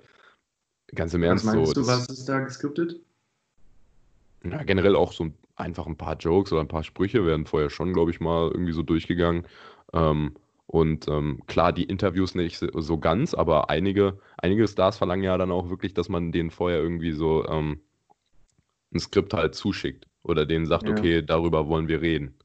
ganz 0.94 1.14
im 1.14 1.22
Was 1.22 1.28
Ernst, 1.28 1.44
meinst 1.46 1.74
so, 1.74 1.80
du, 1.80 1.86
was 1.86 2.08
ist 2.08 2.28
da 2.28 2.40
geskriptet? 2.40 3.00
Ja, 4.44 4.62
generell 4.62 4.96
auch 4.96 5.12
so 5.12 5.24
ein- 5.24 5.34
einfach 5.56 5.86
ein 5.86 5.96
paar 5.96 6.16
Jokes 6.16 6.52
oder 6.52 6.60
ein 6.60 6.68
paar 6.68 6.84
Sprüche 6.84 7.24
werden 7.24 7.46
vorher 7.46 7.70
schon, 7.70 7.92
glaube 7.94 8.10
ich, 8.10 8.20
mal 8.20 8.50
irgendwie 8.50 8.72
so 8.72 8.82
durchgegangen. 8.82 9.46
Ähm, 9.92 10.34
und 10.66 11.08
ähm, 11.08 11.42
klar, 11.46 11.72
die 11.72 11.84
Interviews 11.84 12.34
nicht 12.34 12.58
so 12.58 12.98
ganz, 12.98 13.34
aber 13.34 13.70
einige, 13.70 14.18
einige 14.38 14.66
Stars 14.68 14.98
verlangen 14.98 15.24
ja 15.24 15.38
dann 15.38 15.52
auch 15.52 15.68
wirklich, 15.70 15.94
dass 15.94 16.08
man 16.08 16.32
denen 16.32 16.50
vorher 16.50 16.80
irgendwie 16.80 17.12
so 17.12 17.46
ähm, 17.46 17.80
ein 18.94 18.98
Skript 18.98 19.34
halt 19.34 19.54
zuschickt 19.54 20.06
oder 20.22 20.46
denen 20.46 20.64
sagt, 20.64 20.88
Ja. 20.88 20.88
okay, 20.88 21.20
darüber 21.20 21.68
wollen 21.68 21.86
wir 21.86 22.00
reden. 22.00 22.38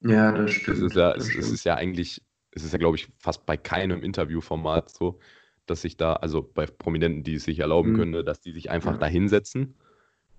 Ja, 0.00 0.32
das 0.32 0.52
Es 0.66 0.80
stimmt. 0.80 0.82
ist 0.82 0.96
ja, 0.96 1.12
es, 1.14 1.34
es 1.34 1.50
ist 1.50 1.64
ja 1.64 1.74
eigentlich, 1.76 2.22
es 2.50 2.64
ist 2.64 2.72
ja, 2.72 2.78
glaube 2.78 2.96
ich, 2.96 3.08
fast 3.18 3.46
bei 3.46 3.56
keinem 3.56 4.02
Interviewformat 4.02 4.90
so, 4.90 5.18
dass 5.66 5.82
sich 5.82 5.96
da, 5.96 6.14
also 6.14 6.42
bei 6.42 6.66
Prominenten, 6.66 7.24
die 7.24 7.34
es 7.34 7.44
sich 7.44 7.58
erlauben 7.60 7.90
Mhm. 7.90 7.96
können, 7.96 8.10
ne, 8.12 8.24
dass 8.24 8.40
die 8.40 8.52
sich 8.52 8.70
einfach 8.70 8.92
Ja. 8.92 8.98
da 8.98 9.06
hinsetzen 9.06 9.76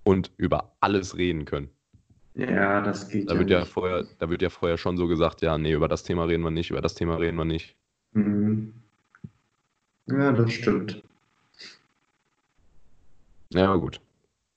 und 0.04 0.32
über 0.38 0.76
alles 0.80 1.16
reden 1.18 1.44
können. 1.46 1.70
Ja, 2.38 2.80
das 2.80 3.08
geht 3.08 3.28
Da 3.28 3.34
ja 3.34 3.38
wird 3.40 3.50
ja 3.50 3.60
nicht. 3.60 3.72
vorher, 3.72 4.04
da 4.18 4.30
wird 4.30 4.40
ja 4.42 4.48
vorher 4.48 4.78
schon 4.78 4.96
so 4.96 5.06
gesagt, 5.06 5.42
ja, 5.42 5.58
nee, 5.58 5.72
über 5.72 5.88
das 5.88 6.02
Thema 6.02 6.24
reden 6.24 6.42
wir 6.44 6.50
nicht, 6.50 6.70
über 6.70 6.80
das 6.80 6.94
Thema 6.94 7.16
reden 7.16 7.36
wir 7.36 7.44
nicht. 7.44 7.76
Mhm. 8.12 8.72
Ja, 10.06 10.32
das 10.32 10.52
stimmt. 10.52 11.02
Ja, 13.52 13.66
aber 13.66 13.80
gut. 13.80 14.00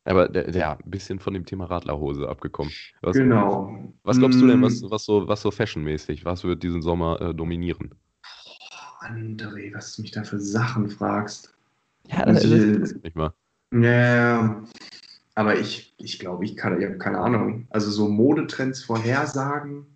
Aber 0.04 0.28
der, 0.30 0.50
der 0.52 0.72
ein 0.78 0.90
bisschen 0.90 1.20
von 1.20 1.34
dem 1.34 1.46
Thema 1.46 1.66
Radlerhose 1.66 2.28
abgekommen. 2.28 2.72
Was, 3.02 3.18
Genau. 3.18 3.94
was 4.04 4.18
glaubst 4.18 4.42
du 4.42 4.48
denn, 4.48 4.62
was, 4.62 4.82
was 4.90 5.06
so, 5.06 5.28
was 5.28 5.42
so 5.42 5.52
fashionmäßig, 5.52 6.26
was 6.26 6.44
wird 6.44 6.64
diesen 6.64 6.82
Sommer 6.82 7.22
äh, 7.22 7.34
dominieren? 7.36 7.94
André, 9.00 9.74
was 9.74 9.96
du 9.96 10.02
mich 10.04 10.12
da 10.12 10.24
für 10.24 10.40
Sachen 10.40 10.90
fragst. 10.90 11.54
Ja, 12.08 12.26
das- 12.26 12.42
das 12.44 12.52
interessiert 12.52 13.04
mich 13.04 13.16
mal. 13.16 13.34
Ja, 13.74 14.64
aber 15.42 15.60
ich, 15.60 15.96
ich 15.98 16.20
glaube, 16.20 16.46
ich 16.46 16.56
kann, 16.56 16.80
ich 16.80 16.86
habe 16.86 17.00
keine 17.00 17.18
Ahnung. 17.18 17.66
Also 17.72 17.90
so 17.90 18.08
Modetrends 18.08 18.84
vorhersagen 18.84 19.88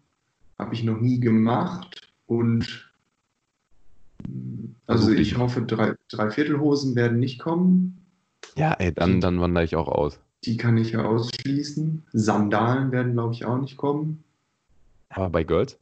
habe 0.58 0.73
ich 0.73 0.84
noch 0.84 0.99
nie 0.99 1.19
gemacht 1.19 2.12
und 2.25 2.91
also 4.88 5.03
Versuch 5.03 5.17
dich 5.17 5.34
ich 5.34 5.38
hoffe, 5.38 5.62
drei, 5.62 5.93
Dreiviertelhosen 6.10 6.95
werden 6.95 7.19
nicht 7.19 7.38
kommen. 7.38 7.95
Ja, 8.55 8.73
ey, 8.73 8.91
dann, 8.91 9.21
dann 9.21 9.39
wandere 9.39 9.63
ich 9.63 9.75
auch 9.75 9.88
aus. 9.88 10.19
Die 10.45 10.58
kann 10.58 10.77
ich 10.77 10.93
ja 10.93 11.05
ausschließen. 11.05 12.03
Sandalen 12.12 12.91
werden, 12.91 13.13
glaube 13.13 13.36
ich, 13.36 13.45
auch 13.45 13.60
nicht 13.60 13.77
kommen. 13.77 14.23
Aber 15.10 15.29
bei 15.29 15.43
Girls? 15.43 15.77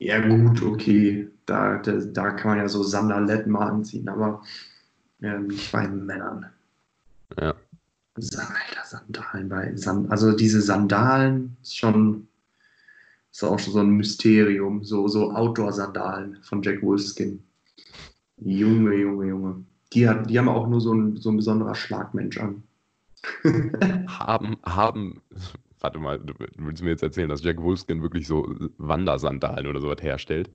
Ja, 0.00 0.18
gut, 0.26 0.62
okay. 0.62 1.28
Da, 1.46 1.78
da, 1.78 1.92
da 1.92 2.30
kann 2.32 2.52
man 2.52 2.58
ja 2.58 2.68
so 2.68 2.82
Sandaletten 2.82 3.52
mal 3.52 3.68
anziehen, 3.68 4.08
aber 4.08 4.42
ja, 5.20 5.38
nicht 5.38 5.70
bei 5.70 5.86
Männern. 5.86 6.46
Ja. 7.40 7.54
Alter, 8.16 8.84
Sandalen 8.84 9.48
bei 9.48 9.74
Sand 9.76 10.10
also 10.10 10.32
diese 10.32 10.60
Sandalen 10.60 11.56
ist 11.62 11.78
schon 11.78 12.28
ist 13.30 13.42
auch 13.42 13.58
schon 13.58 13.72
so 13.72 13.80
ein 13.80 13.96
Mysterium, 13.96 14.84
so 14.84 15.08
so 15.08 15.32
Outdoor-Sandalen 15.32 16.38
von 16.42 16.62
Jack 16.62 16.82
Wolfskin. 16.82 17.42
Junge, 18.36 18.94
Junge, 18.94 19.28
Junge. 19.28 19.64
Die, 19.92 20.08
hat, 20.08 20.28
die 20.28 20.38
haben 20.38 20.48
auch 20.48 20.68
nur 20.68 20.80
so 20.80 20.92
ein, 20.92 21.16
so 21.16 21.30
ein 21.30 21.36
besonderer 21.36 21.74
Schlagmensch 21.74 22.38
an. 22.38 22.62
Haben, 24.08 24.56
haben, 24.64 25.22
warte 25.80 25.98
mal, 26.00 26.18
du 26.18 26.34
willst 26.56 26.82
mir 26.82 26.90
jetzt 26.90 27.04
erzählen, 27.04 27.28
dass 27.28 27.44
Jack 27.44 27.62
Wolfskin 27.62 28.02
wirklich 28.02 28.26
so 28.26 28.52
Wandersandalen 28.78 29.68
oder 29.68 29.80
sowas 29.80 30.02
herstellt? 30.02 30.50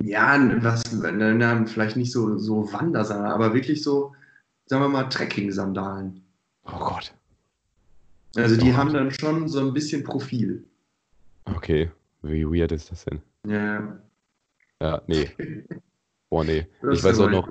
Ja, 0.00 0.38
was, 0.62 0.90
na, 0.92 1.34
na, 1.34 1.66
vielleicht 1.66 1.96
nicht 1.96 2.12
so, 2.12 2.38
so 2.38 2.72
Wandersandalen, 2.72 3.32
aber 3.32 3.52
wirklich 3.52 3.82
so, 3.82 4.14
sagen 4.66 4.82
wir 4.82 4.88
mal, 4.88 5.04
Trekking-Sandalen. 5.04 6.22
Oh 6.64 6.78
Gott. 6.78 7.14
Also 8.36 8.56
die 8.56 8.72
Oh. 8.72 8.76
haben 8.76 8.92
dann 8.92 9.10
schon 9.10 9.48
so 9.48 9.60
ein 9.60 9.72
bisschen 9.72 10.04
Profil. 10.04 10.64
Okay, 11.44 11.90
wie 12.22 12.44
weird 12.44 12.72
ist 12.72 12.90
das 12.90 13.04
denn? 13.04 13.20
Ja. 13.46 13.98
Ja, 14.82 15.02
nee. 15.06 15.28
Boah, 16.30 16.44
nee. 16.44 16.66
Das 16.82 16.98
Ich 16.98 17.04
weiß 17.04 17.20
auch 17.20 17.30
noch, 17.30 17.48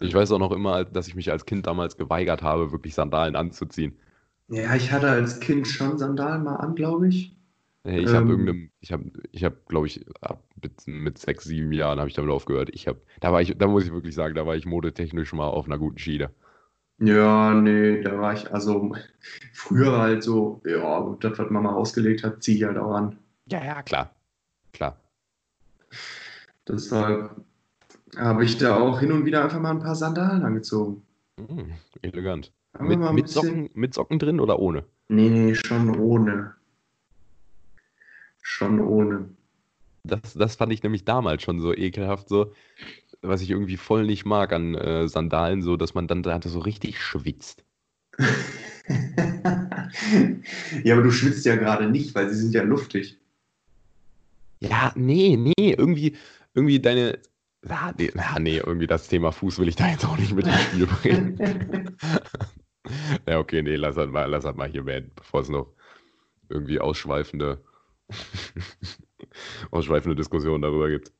ich 0.00 0.14
weiß 0.14 0.30
auch 0.32 0.38
noch 0.38 0.52
immer, 0.52 0.84
dass 0.84 1.08
ich 1.08 1.14
mich 1.14 1.30
als 1.32 1.46
Kind 1.46 1.66
damals 1.66 1.96
geweigert 1.96 2.42
habe, 2.42 2.70
wirklich 2.72 2.94
Sandalen 2.94 3.34
anzuziehen. 3.36 3.98
Ja, 4.48 4.74
ich 4.74 4.92
hatte 4.92 5.08
als 5.08 5.40
Kind 5.40 5.66
schon 5.66 5.98
Sandalen 5.98 6.44
mal 6.44 6.56
an, 6.56 6.74
glaube 6.74 7.08
ich. 7.08 7.34
Hey, 7.84 8.02
Ich 8.02 8.12
habe 8.12 8.24
Ähm. 8.26 8.30
irgendeinem, 8.30 8.70
ich 8.80 8.92
habe, 8.92 9.10
ich 9.32 9.44
habe, 9.44 9.56
glaube 9.66 9.86
ich, 9.86 10.04
ab 10.20 10.44
mit, 10.62 10.86
mit 10.86 11.18
sechs, 11.18 11.44
sieben 11.44 11.72
Jahren 11.72 11.98
habe 11.98 12.08
ich 12.08 12.14
damit 12.14 12.30
aufgehört. 12.30 12.68
Ich 12.72 12.86
habe, 12.86 13.00
da 13.20 13.32
war 13.32 13.40
ich, 13.40 13.56
da 13.56 13.66
muss 13.66 13.84
ich 13.86 13.92
wirklich 13.92 14.14
sagen, 14.14 14.34
da 14.34 14.46
war 14.46 14.56
ich 14.56 14.66
modetechnisch 14.66 15.32
mal 15.32 15.48
auf 15.48 15.66
einer 15.66 15.78
guten 15.78 15.98
Schiene. 15.98 16.30
Ja, 17.00 17.54
nee, 17.54 18.02
da 18.02 18.18
war 18.18 18.32
ich, 18.32 18.52
also 18.52 18.94
früher 19.52 19.98
halt 19.98 20.24
so, 20.24 20.60
ja, 20.64 21.16
das, 21.20 21.38
was 21.38 21.50
Mama 21.50 21.72
ausgelegt 21.72 22.24
hat, 22.24 22.42
ziehe 22.42 22.58
ich 22.58 22.64
halt 22.64 22.76
auch 22.76 22.92
an. 22.92 23.18
Ja, 23.46 23.64
ja, 23.64 23.82
klar. 23.82 24.14
Klar. 24.72 24.96
Deshalb 26.66 27.36
habe 28.16 28.44
ich 28.44 28.58
da 28.58 28.76
auch 28.76 29.00
hin 29.00 29.12
und 29.12 29.24
wieder 29.24 29.44
einfach 29.44 29.60
mal 29.60 29.70
ein 29.70 29.78
paar 29.78 29.94
Sandalen 29.94 30.42
angezogen. 30.42 31.02
Mhm, 31.36 31.72
elegant. 32.02 32.52
Aber 32.72 32.84
Mit, 32.84 33.12
mit, 33.12 33.28
Socken, 33.28 33.70
mit 33.74 33.94
Socken 33.94 34.18
drin 34.18 34.40
oder 34.40 34.58
ohne? 34.58 34.84
Nee, 35.08 35.30
nee, 35.30 35.54
schon 35.54 35.98
ohne. 35.98 36.54
Schon 38.42 38.80
ohne. 38.80 39.30
Das, 40.04 40.34
das 40.34 40.56
fand 40.56 40.72
ich 40.72 40.82
nämlich 40.82 41.04
damals 41.04 41.42
schon 41.42 41.60
so 41.60 41.74
ekelhaft. 41.74 42.28
So, 42.28 42.52
was 43.22 43.42
ich 43.42 43.50
irgendwie 43.50 43.76
voll 43.76 44.04
nicht 44.04 44.24
mag 44.24 44.52
an 44.52 44.74
äh, 44.74 45.08
Sandalen, 45.08 45.62
so, 45.62 45.76
dass 45.76 45.94
man 45.94 46.06
dann 46.06 46.22
da 46.22 46.40
so 46.42 46.60
richtig 46.60 47.00
schwitzt. 47.00 47.64
ja, 50.84 50.94
aber 50.94 51.02
du 51.02 51.10
schwitzt 51.10 51.44
ja 51.44 51.56
gerade 51.56 51.88
nicht, 51.88 52.14
weil 52.14 52.28
sie 52.30 52.36
sind 52.36 52.54
ja 52.54 52.62
luftig. 52.62 53.18
Ja, 54.60 54.92
nee, 54.96 55.36
nee, 55.36 55.74
irgendwie, 55.74 56.16
irgendwie 56.54 56.80
deine. 56.80 57.18
Ja, 57.68 57.92
nee, 57.96 58.10
ja, 58.14 58.38
nee, 58.38 58.58
irgendwie 58.58 58.86
das 58.86 59.08
Thema 59.08 59.32
Fuß 59.32 59.58
will 59.58 59.68
ich 59.68 59.76
da 59.76 59.88
jetzt 59.88 60.04
auch 60.04 60.16
nicht 60.16 60.34
mit 60.34 60.46
ins 60.46 60.62
Spiel 60.62 60.86
bringen. 60.86 61.38
ja, 63.28 63.38
okay, 63.38 63.62
nee, 63.62 63.76
lass 63.76 63.96
halt 63.96 64.10
mal, 64.10 64.26
lass 64.26 64.44
halt 64.44 64.56
mal 64.56 64.68
hier 64.68 64.84
beenden, 64.84 65.12
bevor 65.14 65.40
es 65.40 65.48
noch 65.48 65.72
irgendwie 66.48 66.80
ausschweifende, 66.80 67.62
ausschweifende 69.70 70.16
Diskussionen 70.16 70.62
darüber 70.62 70.88
gibt. 70.88 71.12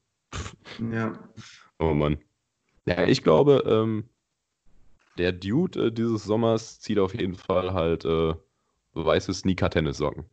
Ja. 0.92 1.18
Oh 1.78 1.94
Mann. 1.94 2.18
Ja, 2.86 3.06
ich 3.06 3.22
glaube, 3.22 3.64
ähm, 3.66 4.04
der 5.18 5.32
Dude 5.32 5.86
äh, 5.86 5.92
dieses 5.92 6.24
Sommers 6.24 6.80
zieht 6.80 6.98
auf 6.98 7.14
jeden 7.14 7.34
Fall 7.34 7.72
halt 7.72 8.04
äh, 8.04 8.34
weiße 8.94 9.34
Sneaker-Tennissocken. 9.34 10.24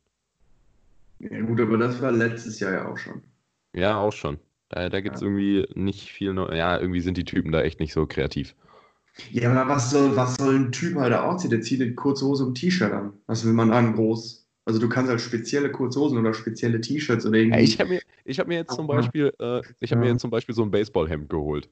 Ja, 1.20 1.42
gut, 1.42 1.60
aber 1.60 1.78
das 1.78 2.02
war 2.02 2.12
letztes 2.12 2.60
Jahr 2.60 2.72
ja 2.74 2.88
auch 2.88 2.98
schon. 2.98 3.24
Ja, 3.74 4.00
auch 4.00 4.14
schon. 4.14 4.40
Da, 4.70 4.90
da 4.90 5.02
gibt 5.02 5.16
es 5.16 5.22
ja. 5.22 5.28
irgendwie 5.28 5.66
nicht 5.76 6.12
viel. 6.12 6.34
Neu 6.34 6.54
ja, 6.56 6.80
irgendwie 6.80 7.02
sind 7.02 7.18
die 7.18 7.26
Typen 7.26 7.52
da 7.52 7.62
echt 7.62 7.80
nicht 7.80 7.94
so 7.94 8.06
kreativ. 8.06 8.56
Ja, 9.32 9.50
aber 9.52 9.70
was 9.70 9.92
soll, 9.92 10.16
was 10.16 10.36
soll 10.36 10.56
ein 10.56 10.72
Typ 10.72 10.96
halt 10.96 11.14
da 11.14 11.24
ausziehen? 11.24 11.52
Der 11.52 11.62
zieht 11.62 11.82
eine 11.82 11.94
kurze 11.94 12.26
Hose 12.26 12.44
und 12.44 12.52
ein 12.52 12.56
T-Shirt 12.56 12.92
an. 12.92 13.14
Was 13.28 13.46
will 13.46 13.54
man 13.54 13.72
an? 13.72 13.96
Groß. 13.96 14.45
Also 14.66 14.80
du 14.80 14.90
kannst 14.90 15.12
halt 15.12 15.22
spezielle 15.22 15.72
Kurzhosen 15.72 16.18
oder 16.18 16.34
spezielle 16.34 16.82
T-Shirts 16.82 17.26
oder 17.26 17.38
irgendwie. 17.38 17.60
Ja, 17.60 17.64
ich 17.64 17.80
habe 17.80 17.90
mir, 17.90 18.02
hab 18.34 18.48
mir 18.48 18.58
jetzt 18.58 18.74
zum 18.74 18.88
Beispiel, 18.88 19.32
äh, 19.40 19.62
ich 19.80 19.92
habe 19.92 20.02
ja. 20.02 20.06
mir 20.06 20.12
jetzt 20.14 20.22
zum 20.22 20.32
Beispiel 20.32 20.56
so 20.56 20.64
ein 20.64 20.72
Baseballhemd 20.72 21.30
geholt. 21.30 21.70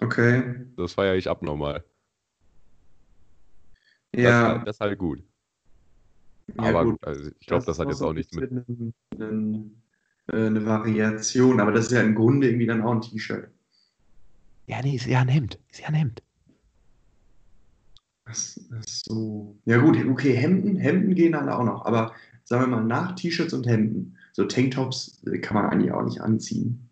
Okay. 0.00 0.66
Das 0.76 0.94
feiere 0.94 1.16
ich 1.16 1.28
abnormal. 1.28 1.84
Ja. 4.14 4.54
Das, 4.54 4.64
das 4.64 4.76
ist 4.76 4.80
halt 4.80 4.98
gut. 4.98 5.22
Ja, 6.54 6.62
aber 6.64 6.84
gut. 6.84 7.04
Also 7.04 7.30
ich 7.38 7.46
glaube, 7.46 7.66
das, 7.66 7.76
das, 7.76 7.78
hat 7.78 7.88
jetzt 7.88 8.02
auch 8.02 8.14
nichts 8.14 8.34
mit. 8.34 8.50
Eine, 8.50 8.64
eine, 9.18 9.70
äh, 10.28 10.46
eine, 10.46 10.64
Variation, 10.64 11.60
aber 11.60 11.72
das 11.72 11.86
ist 11.86 11.92
ja 11.92 12.00
im 12.00 12.14
Grunde 12.14 12.48
irgendwie 12.48 12.66
dann 12.66 12.82
auch 12.82 12.92
ein 12.92 13.02
T-Shirt. 13.02 13.50
Ja, 14.66 14.80
nee, 14.82 14.96
ist 14.96 15.06
ja 15.06 15.20
ein 15.20 15.28
Hemd. 15.28 15.58
Ist 15.70 15.80
ja 15.80 15.88
ein 15.88 15.94
Hemd. 15.94 16.22
Das, 18.26 18.60
das 18.70 19.02
so. 19.04 19.56
Ja, 19.64 19.78
gut, 19.78 19.96
okay, 20.08 20.34
Hemden, 20.34 20.76
Hemden 20.76 21.14
gehen 21.14 21.32
dann 21.32 21.48
auch 21.48 21.64
noch, 21.64 21.84
aber 21.84 22.12
sagen 22.44 22.64
wir 22.64 22.76
mal, 22.76 22.84
nach 22.84 23.14
T-Shirts 23.14 23.52
und 23.54 23.66
Hemden, 23.66 24.18
so 24.32 24.44
Tanktops 24.44 25.22
äh, 25.26 25.38
kann 25.38 25.54
man 25.54 25.70
eigentlich 25.70 25.92
auch 25.92 26.04
nicht 26.04 26.20
anziehen. 26.20 26.88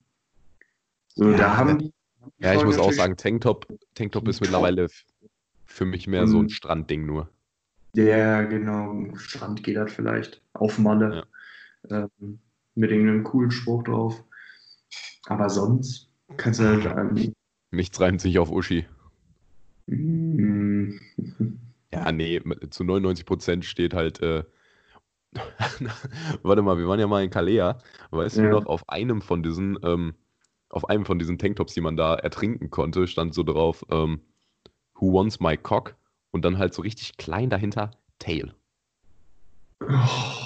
So, 1.09 1.31
ja, 1.31 1.37
da 1.37 1.57
haben 1.57 1.79
die. 1.79 1.93
Ja, 2.39 2.55
ich 2.55 2.65
muss 2.65 2.79
auch 2.79 2.93
sagen, 2.93 3.17
Tanktop, 3.17 3.67
Tanktop 3.95 4.27
ist 4.29 4.41
mittlerweile 4.41 4.89
für 5.67 5.85
mich 5.85 6.07
mehr 6.07 6.27
so 6.27 6.41
ein 6.41 6.49
Strandding 6.49 7.05
nur. 7.05 7.29
Ja, 7.95 8.43
genau. 8.43 9.15
Strand 9.17 9.63
geht 9.63 9.77
das 9.77 9.93
vielleicht. 9.93 10.43
Auf 10.53 10.79
Malle. 10.79 11.25
Ja. 11.89 12.09
Ähm, 12.21 12.39
mit 12.75 12.91
irgendeinem 12.91 13.25
coolen 13.25 13.51
Spruch 13.51 13.85
drauf. 13.85 14.25
Aber 15.27 15.49
sonst 15.51 16.11
kannst 16.37 16.61
du 16.61 16.65
halt. 16.65 16.87
Ähm, 16.87 17.35
Nichts 17.71 18.01
reimt 18.01 18.21
sich 18.21 18.39
auf 18.39 18.51
Uschi. 18.51 18.87
Mm. 19.87 20.99
Ja, 21.93 22.11
nee, 22.11 22.43
zu 22.71 22.83
99 22.83 23.25
Prozent 23.25 23.65
steht 23.65 23.95
halt. 23.95 24.21
Äh, 24.21 24.43
Warte 26.43 26.63
mal, 26.63 26.77
wir 26.77 26.89
waren 26.89 26.99
ja 26.99 27.07
mal 27.07 27.23
in 27.23 27.31
Kalea. 27.31 27.79
Weißt 28.11 28.37
ja. 28.37 28.43
du 28.43 28.51
noch, 28.51 28.67
auf 28.67 28.89
einem 28.89 29.23
von 29.23 29.45
diesen, 29.45 29.79
ähm, 29.85 30.15
auf 30.71 30.89
einem 30.89 31.05
von 31.05 31.21
diesen 31.21 31.39
Tanktops, 31.39 31.73
die 31.73 31.81
man 31.81 31.97
da 31.97 32.17
ertrinken 32.17 32.69
konnte, 32.71 33.07
stand 33.07 33.33
so 33.33 33.45
drauf, 33.45 33.87
ähm, 33.93 34.23
Who 34.95 35.13
wants 35.13 35.39
my 35.39 35.57
cock? 35.57 35.95
und 36.35 36.45
dann 36.45 36.59
halt 36.59 36.75
so 36.75 36.83
richtig 36.83 37.17
klein 37.17 37.49
dahinter 37.49 37.93
Tail. 38.19 38.55
Oh. 39.81 40.44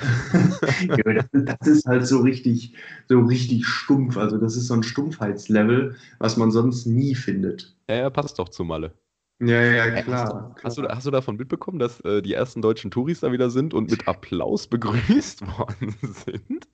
ja, 0.88 1.22
das, 1.32 1.68
ist 1.68 1.86
halt 1.86 2.06
so 2.06 2.20
richtig, 2.20 2.74
so 3.08 3.20
richtig 3.20 3.66
stumpf. 3.66 4.16
Also 4.16 4.38
das 4.38 4.56
ist 4.56 4.66
so 4.66 4.74
ein 4.74 4.82
Stumpfheitslevel, 4.82 5.96
was 6.18 6.36
man 6.36 6.50
sonst 6.50 6.86
nie 6.86 7.14
findet. 7.14 7.76
Ja, 7.88 7.96
ja 7.96 8.10
passt 8.10 8.38
doch 8.38 8.48
zu 8.48 8.64
Malle. 8.64 8.92
Ja, 9.40 9.62
ja, 9.62 10.02
klar. 10.02 10.16
Hast 10.16 10.32
du, 10.32 10.36
klar. 10.36 10.54
Hast, 10.62 10.78
du, 10.78 10.82
hast 10.88 11.06
du 11.06 11.10
davon 11.10 11.36
mitbekommen, 11.36 11.78
dass 11.78 12.00
äh, 12.00 12.20
die 12.20 12.34
ersten 12.34 12.60
deutschen 12.60 12.90
Touris 12.90 13.20
da 13.20 13.32
wieder 13.32 13.50
sind 13.50 13.72
und 13.72 13.90
mit 13.90 14.06
Applaus 14.06 14.66
begrüßt 14.66 15.46
worden 15.58 15.94
sind? 16.02 16.68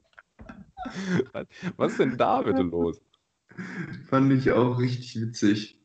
Was 1.77 1.93
ist 1.93 2.01
denn 2.01 2.17
da 2.17 2.43
bitte 2.43 2.63
los? 2.63 3.01
Fand 4.09 4.33
ich 4.33 4.53
auch 4.53 4.79
richtig 4.79 5.21
witzig. 5.21 5.81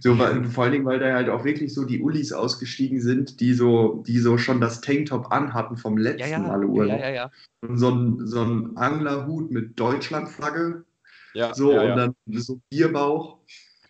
So, 0.00 0.18
weil, 0.18 0.44
vor 0.44 0.64
allen 0.64 0.72
Dingen, 0.72 0.84
weil 0.84 0.98
da 0.98 1.12
halt 1.12 1.28
auch 1.28 1.44
wirklich 1.44 1.74
so 1.74 1.84
die 1.84 2.00
Ullis 2.00 2.32
ausgestiegen 2.32 3.00
sind, 3.00 3.40
die 3.40 3.54
so, 3.54 4.04
die 4.06 4.18
so 4.18 4.38
schon 4.38 4.60
das 4.60 4.80
Tanktop 4.80 5.32
anhatten 5.32 5.76
vom 5.76 5.96
letzten 5.96 6.20
ja, 6.20 6.26
ja. 6.28 6.38
Mal 6.38 6.64
Urlaub. 6.64 7.00
Ja, 7.00 7.08
ja, 7.08 7.14
ja. 7.14 7.30
Und 7.62 7.78
so 7.78 7.90
ein, 7.90 8.26
so 8.26 8.42
ein 8.42 8.76
Anglerhut 8.76 9.50
mit 9.50 9.78
Deutschlandflagge. 9.78 10.84
Ja, 11.34 11.52
so, 11.54 11.72
ja, 11.72 11.82
und 11.82 11.96
dann 11.96 12.14
so 12.26 12.60
Bierbauch. 12.70 13.38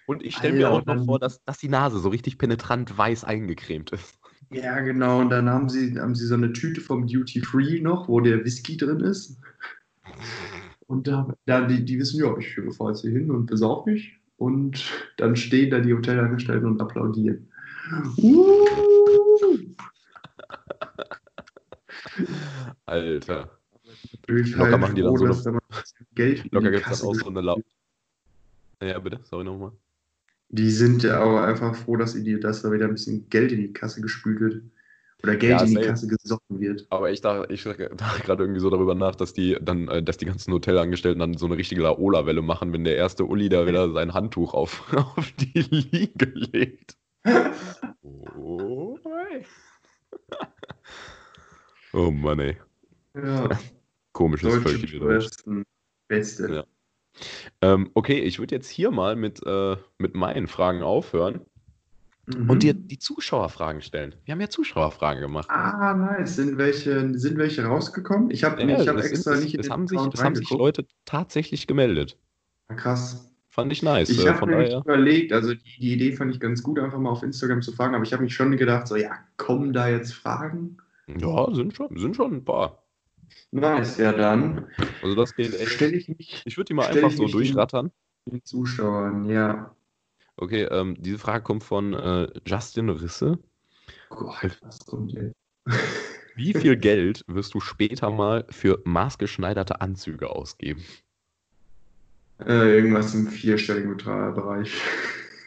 Und 0.07 0.23
ich 0.23 0.37
stelle 0.37 0.55
mir 0.55 0.71
auch 0.71 0.85
noch 0.85 1.05
vor, 1.05 1.19
dass, 1.19 1.43
dass 1.45 1.59
die 1.59 1.69
Nase 1.69 1.99
so 1.99 2.09
richtig 2.09 2.39
penetrant 2.39 2.97
weiß 2.97 3.25
eingecremt 3.25 3.91
ist. 3.91 4.19
Ja, 4.51 4.81
genau. 4.81 5.21
Und 5.21 5.31
dann 5.31 5.49
haben 5.49 5.69
sie, 5.69 5.99
haben 5.99 6.15
sie 6.15 6.27
so 6.27 6.35
eine 6.35 6.53
Tüte 6.53 6.81
vom 6.81 7.07
Duty 7.07 7.41
Free 7.41 7.81
noch, 7.81 8.09
wo 8.09 8.21
der 8.21 8.45
Whisky 8.45 8.77
drin 8.77 9.01
ist. 9.01 9.39
Und 10.87 11.07
da, 11.07 11.35
da 11.47 11.67
die, 11.67 11.85
die 11.85 11.99
wissen, 11.99 12.21
ja, 12.21 12.37
ich 12.39 12.55
fahre 12.77 12.93
jetzt 12.93 13.01
hier 13.01 13.11
hin 13.11 13.31
und 13.31 13.47
besauf 13.47 13.87
mich 13.87 14.19
und 14.37 14.85
dann 15.17 15.37
stehen 15.37 15.71
da 15.71 15.81
die 15.81 15.95
Hotelangestellten 15.95 16.69
und 16.69 16.81
applaudieren. 16.81 17.49
Uh! 18.19 18.67
Alter. 22.87 23.51
Locker 24.27 24.71
halt 24.71 24.81
machen 24.81 24.95
die 24.95 25.03
dann 25.03 25.17
froh, 25.17 25.33
so 25.33 25.49
eine, 25.51 25.59
Geld 26.15 26.51
Locker 26.53 26.71
gibt 26.71 26.87
es 26.87 27.01
dann 27.01 27.09
auch 27.09 27.15
so 27.15 27.29
eine 27.29 27.41
La 27.41 27.57
Ja, 28.83 28.99
bitte, 28.99 29.21
sorry 29.25 29.45
nochmal. 29.45 29.73
Die 30.49 30.71
sind 30.71 31.03
ja 31.03 31.23
auch 31.23 31.39
einfach 31.39 31.75
froh, 31.75 31.97
dass, 31.97 32.15
die, 32.15 32.39
dass 32.39 32.63
da 32.63 32.71
wieder 32.71 32.87
ein 32.87 32.93
bisschen 32.93 33.29
Geld 33.29 33.53
in 33.53 33.61
die 33.61 33.73
Kasse 33.73 34.01
gespült 34.01 34.41
wird. 34.41 34.63
Oder 35.25 35.37
Geld 35.37 35.53
ja, 35.53 35.61
in 35.63 35.69
die 35.69 35.75
safe. 35.75 35.87
Kasse 35.87 36.07
gesoffen 36.07 36.61
wird. 36.61 36.87
Aber 36.91 37.11
ich 37.11 37.23
dachte, 37.23 37.51
ich 37.51 37.65
dachte 37.97 38.23
gerade 38.23 38.43
irgendwie 38.43 38.61
so 38.61 38.69
darüber 38.69 38.95
nach, 38.95 39.15
dass 39.15 39.33
die 39.33 39.57
dann, 39.59 39.89
äh, 39.89 40.03
dass 40.03 40.19
die 40.19 40.27
ganzen 40.27 40.53
Hotelangestellten 40.53 41.19
dann 41.19 41.39
so 41.39 41.47
eine 41.47 41.57
richtige 41.57 41.81
Laola-Welle 41.81 42.43
machen, 42.43 42.75
wenn 42.75 42.85
der 42.85 42.97
erste 42.97 43.25
Uli 43.25 43.49
da 43.49 43.67
wieder 43.67 43.91
sein 43.91 44.13
Handtuch 44.13 44.53
auf, 44.53 44.93
auf 45.17 45.33
die 45.33 45.63
Liege 45.63 46.31
legt. 46.35 46.99
oh, 48.37 48.99
oh 51.95 52.11
Mann, 52.11 52.41
ey. 52.41 52.59
Ja. 53.15 53.49
Komisches 54.13 54.57
Völkchen 54.57 54.93
wieder. 54.93 55.65
Beste. 56.07 56.55
Ja. 56.55 56.65
Ähm, 57.63 57.91
okay, 57.95 58.19
ich 58.19 58.39
würde 58.39 58.57
jetzt 58.57 58.69
hier 58.69 58.91
mal 58.91 59.17
mit, 59.17 59.41
äh, 59.47 59.79
mit 59.97 60.15
meinen 60.15 60.49
Fragen 60.49 60.83
aufhören. 60.83 61.47
Mhm. 62.27 62.49
Und 62.49 62.63
dir 62.63 62.75
die 62.75 62.99
Zuschauerfragen 62.99 63.83
stellen. 63.83 64.15
Wir 64.25 64.33
haben 64.33 64.41
ja 64.41 64.49
Zuschauerfragen 64.49 65.21
gemacht. 65.21 65.49
Ah, 65.51 65.95
nice. 65.95 66.37
Sind 66.37 66.57
welche, 66.57 67.19
sind 67.19 67.37
welche 67.37 67.65
rausgekommen? 67.65 68.31
Ich 68.31 68.45
habe 68.45 68.63
ja, 68.63 68.87
hab 68.87 68.97
extra 68.99 69.33
sind, 69.33 69.45
nicht 69.45 69.55
in 69.55 69.61
es 69.61 69.71
haben 69.71 69.87
sich, 69.87 70.01
Es 70.13 70.23
haben 70.23 70.35
sich 70.35 70.51
Leute 70.51 70.87
tatsächlich 71.05 71.67
gemeldet. 71.67 72.17
Ja, 72.71 72.77
krass. 72.77 73.31
Fand 73.51 73.71
ich 73.73 73.83
nice. 73.83 74.09
Ich 74.09 74.25
äh, 74.25 74.31
habe 74.31 74.47
mir 74.47 74.65
daher... 74.65 74.79
überlegt, 74.79 75.33
also 75.33 75.55
die, 75.55 75.79
die, 75.79 75.93
Idee 75.93 76.13
fand 76.13 76.35
ich 76.35 76.41
ganz 76.41 76.63
gut, 76.63 76.79
einfach 76.79 76.99
mal 76.99 77.11
auf 77.11 77.23
Instagram 77.23 77.63
zu 77.63 77.71
fragen, 77.73 77.95
aber 77.95 78.03
ich 78.03 78.13
habe 78.13 78.23
mich 78.23 78.35
schon 78.35 78.57
gedacht, 78.57 78.89
so, 78.89 78.97
ja, 78.97 79.13
kommen 79.37 79.73
da 79.73 79.89
jetzt 79.89 80.13
Fragen? 80.13 80.79
Ja, 81.07 81.55
sind 81.55 81.75
schon, 81.77 81.97
sind 81.97 82.17
schon 82.17 82.35
ein 82.35 82.45
paar. 82.45 82.83
Nice, 83.53 83.99
ja 83.99 84.13
dann. 84.13 84.67
Also 85.03 85.15
das 85.15 85.37
geht 85.37 85.55
echt. 85.55 85.71
Stell 85.71 85.95
ich 85.95 86.09
mich, 86.09 86.43
ich 86.45 86.57
würde 86.57 86.69
die 86.69 86.75
mal 86.75 86.87
einfach 86.87 87.11
so 87.11 87.27
durchrattern. 87.27 87.93
Den 88.27 88.45
Zuschauern, 88.45 89.25
ja. 89.27 89.75
Okay, 90.37 90.65
ähm, 90.65 90.97
diese 90.99 91.19
Frage 91.19 91.45
kommt 91.45 91.65
von 91.65 91.95
äh, 91.95 92.29
Justin 92.47 92.89
Risse. 92.89 93.39
Gott, 94.09 94.59
was 94.63 94.85
kommt 94.87 95.13
jetzt? 95.13 95.35
Wie 96.37 96.53
viel 96.53 96.77
Geld 96.77 97.25
wirst 97.29 97.55
du 97.55 97.61
später 97.61 98.11
mal 98.11 98.45
für 98.51 98.81
maßgeschneiderte 98.85 99.81
Anzüge 99.81 100.31
ausgeben? 100.31 100.83
Äh, 102.41 102.77
irgendwas 102.77 103.15
im 103.15 103.29
vierstelligen 103.29 103.97
Bereich. 103.97 104.73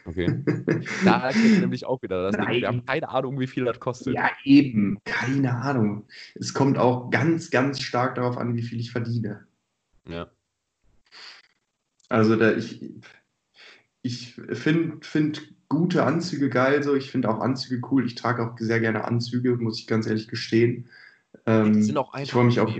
Okay. 0.06 0.42
Da 1.04 1.30
geht 1.32 1.60
nämlich 1.60 1.84
auch 1.84 2.00
wieder 2.02 2.30
das. 2.30 2.48
Wir 2.48 2.66
haben 2.66 2.84
keine 2.86 3.10
Ahnung, 3.10 3.38
wie 3.38 3.46
viel 3.46 3.64
das 3.64 3.78
kostet. 3.78 4.14
Ja, 4.14 4.30
eben. 4.44 4.98
Keine 5.04 5.54
Ahnung. 5.54 6.06
Es 6.34 6.54
kommt 6.54 6.78
auch 6.78 7.10
ganz, 7.10 7.50
ganz 7.50 7.82
stark 7.82 8.14
darauf 8.14 8.38
an, 8.38 8.56
wie 8.56 8.62
viel 8.62 8.80
ich 8.80 8.90
verdiene. 8.90 9.46
Ja. 10.08 10.30
Also 12.08 12.36
da 12.36 12.52
ich, 12.52 12.82
ich 14.02 14.34
finde 14.34 14.98
find 15.04 15.54
gute 15.68 16.04
Anzüge 16.04 16.48
geil, 16.48 16.82
so. 16.82 16.94
Ich 16.94 17.10
finde 17.10 17.28
auch 17.30 17.40
Anzüge 17.40 17.86
cool. 17.90 18.06
Ich 18.06 18.14
trage 18.14 18.42
auch 18.42 18.56
sehr 18.58 18.80
gerne 18.80 19.04
Anzüge, 19.04 19.56
muss 19.56 19.78
ich 19.78 19.86
ganz 19.86 20.06
ehrlich 20.06 20.28
gestehen. 20.28 20.88
Ähm, 21.46 21.74
die 21.74 21.82
sind 21.82 21.96
auch 21.98 22.12
einfach. 22.12 22.22
Ich 22.24 22.32
freue 22.32 22.44
mich 22.46 22.60
auch. 22.60 22.72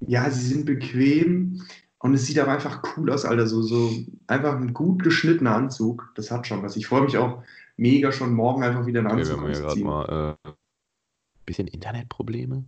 Ja, 0.00 0.28
sie 0.30 0.46
sind 0.46 0.66
bequem, 0.66 1.62
Und 1.98 2.14
es 2.14 2.26
sieht 2.26 2.38
aber 2.40 2.52
einfach 2.52 2.82
cool 2.96 3.10
aus, 3.10 3.24
Alter. 3.24 3.46
So, 3.46 3.62
so 3.62 3.92
einfach 4.26 4.56
ein 4.56 4.74
gut 4.74 5.02
geschnittener 5.04 5.54
Anzug. 5.54 6.10
Das 6.16 6.30
hat 6.30 6.46
schon 6.46 6.62
was. 6.62 6.76
Ich 6.76 6.86
freue 6.88 7.02
mich 7.02 7.16
auch 7.16 7.44
mega 7.76 8.10
schon 8.12 8.34
morgen 8.34 8.64
einfach 8.64 8.86
wieder 8.86 9.00
einen 9.00 9.08
Okay, 9.08 9.28
wir 9.28 9.38
Anzug 9.38 9.40
haben 9.40 9.46
anzuziehen. 9.46 9.86
mal 9.86 10.36
äh, 10.44 10.50
bisschen 11.46 11.68
Internetprobleme. 11.68 12.64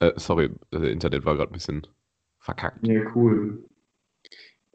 Äh, 0.00 0.12
sorry, 0.16 0.50
das 0.70 0.82
Internet 0.82 1.24
war 1.24 1.36
gerade 1.36 1.50
ein 1.50 1.54
bisschen 1.54 1.86
verkackt. 2.38 2.86
Ja, 2.86 3.02
cool. 3.14 3.64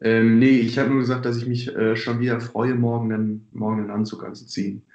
Ähm, 0.00 0.38
nee, 0.38 0.58
ich 0.60 0.78
habe 0.78 0.90
nur 0.90 1.00
gesagt, 1.00 1.24
dass 1.24 1.36
ich 1.36 1.46
mich 1.46 1.68
äh, 1.74 1.96
schon 1.96 2.20
wieder 2.20 2.40
freue, 2.40 2.74
morgen 2.74 3.12
einen, 3.12 3.48
morgen 3.52 3.80
einen 3.80 3.90
Anzug 3.90 4.24
anzuziehen. 4.24 4.86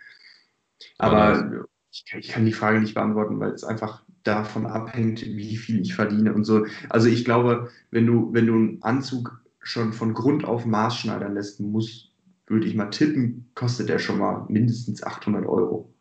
Aber 0.97 1.65
ich, 1.91 2.05
kann- 2.05 2.19
ich 2.19 2.29
kann 2.29 2.45
die 2.45 2.53
Frage 2.53 2.79
nicht 2.79 2.93
beantworten, 2.93 3.39
weil 3.39 3.51
es 3.51 3.63
einfach 3.63 4.03
davon 4.23 4.65
abhängt, 4.65 5.21
wie 5.25 5.57
viel 5.57 5.81
ich 5.81 5.95
verdiene 5.95 6.33
und 6.33 6.43
so. 6.43 6.65
Also 6.89 7.07
ich 7.09 7.25
glaube, 7.25 7.69
wenn 7.89 8.05
du, 8.05 8.33
wenn 8.33 8.45
du 8.47 8.53
einen 8.55 8.83
Anzug 8.83 9.41
schon 9.59 9.93
von 9.93 10.13
Grund 10.13 10.45
auf 10.45 10.65
maßschneidern 10.65 11.33
lässt, 11.33 11.59
muss, 11.59 12.11
würde 12.47 12.67
ich 12.67 12.75
mal 12.75 12.89
tippen, 12.89 13.49
kostet 13.55 13.89
der 13.89 13.99
schon 13.99 14.19
mal 14.19 14.45
mindestens 14.49 15.03
800 15.03 15.45
Euro. 15.45 15.93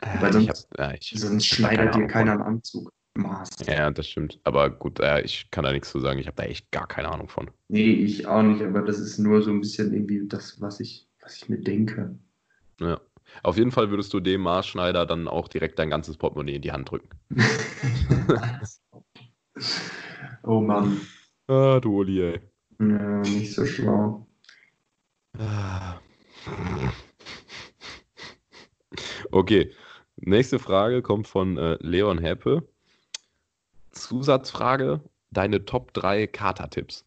Weil 0.00 0.34
Äh, 0.34 0.40
ich 0.40 0.48
sonst, 0.48 0.68
hab, 0.78 0.94
ich, 1.00 1.20
sonst 1.20 1.46
schneidert 1.46 1.94
dir 1.94 2.06
keiner 2.06 2.32
einen 2.32 2.42
Anzug. 2.42 2.92
Maß. 3.14 3.50
Ja, 3.66 3.90
das 3.90 4.08
stimmt. 4.08 4.40
Aber 4.44 4.70
gut, 4.70 5.00
äh, 5.00 5.20
ich 5.22 5.50
kann 5.50 5.64
da 5.64 5.72
nichts 5.72 5.90
zu 5.90 6.00
sagen. 6.00 6.18
Ich 6.18 6.26
habe 6.26 6.36
da 6.36 6.44
echt 6.44 6.70
gar 6.70 6.86
keine 6.86 7.10
Ahnung 7.10 7.28
von. 7.28 7.50
Nee, 7.68 7.92
ich 7.92 8.26
auch 8.26 8.42
nicht, 8.42 8.62
aber 8.62 8.82
das 8.82 8.98
ist 8.98 9.18
nur 9.18 9.42
so 9.42 9.50
ein 9.50 9.60
bisschen 9.60 9.92
irgendwie 9.92 10.26
das, 10.26 10.60
was 10.60 10.80
ich, 10.80 11.08
was 11.20 11.36
ich 11.36 11.48
mir 11.48 11.58
denke. 11.58 12.18
Ja. 12.80 13.00
Auf 13.42 13.56
jeden 13.56 13.70
Fall 13.70 13.90
würdest 13.90 14.12
du 14.12 14.20
dem 14.20 14.42
Maßschneider 14.42 15.06
dann 15.06 15.28
auch 15.28 15.48
direkt 15.48 15.78
dein 15.78 15.90
ganzes 15.90 16.16
Portemonnaie 16.16 16.56
in 16.56 16.62
die 16.62 16.72
Hand 16.72 16.90
drücken. 16.90 17.08
oh 20.42 20.60
Mann, 20.60 21.00
Ah, 21.48 21.80
du 21.80 21.98
Uli, 21.98 22.20
ey. 22.22 22.40
ja, 22.78 23.20
nicht 23.20 23.52
so 23.54 23.64
schlau. 23.66 24.26
Ah. 25.38 25.98
Okay, 29.30 29.72
nächste 30.16 30.58
Frage 30.58 31.02
kommt 31.02 31.26
von 31.26 31.56
äh, 31.56 31.76
Leon 31.80 32.18
Heppe. 32.18 32.68
Zusatzfrage: 33.92 35.00
Deine 35.30 35.64
Top 35.64 35.94
3 35.94 36.26
Kater-Tipps. 36.26 37.04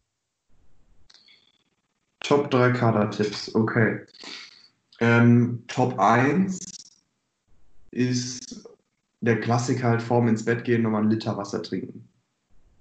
Top 2.21 2.49
3 2.49 2.71
Kader-Tipps, 2.71 3.53
okay. 3.53 4.05
Ähm, 4.99 5.63
Top 5.67 5.99
1 5.99 6.59
ist 7.91 8.67
der 9.21 9.39
Klassiker 9.39 9.89
halt 9.89 10.01
vorm 10.01 10.27
ins 10.27 10.45
Bett 10.45 10.63
gehen, 10.63 10.81
nochmal 10.81 11.01
einen 11.01 11.11
Liter 11.11 11.37
Wasser 11.37 11.61
trinken. 11.61 12.07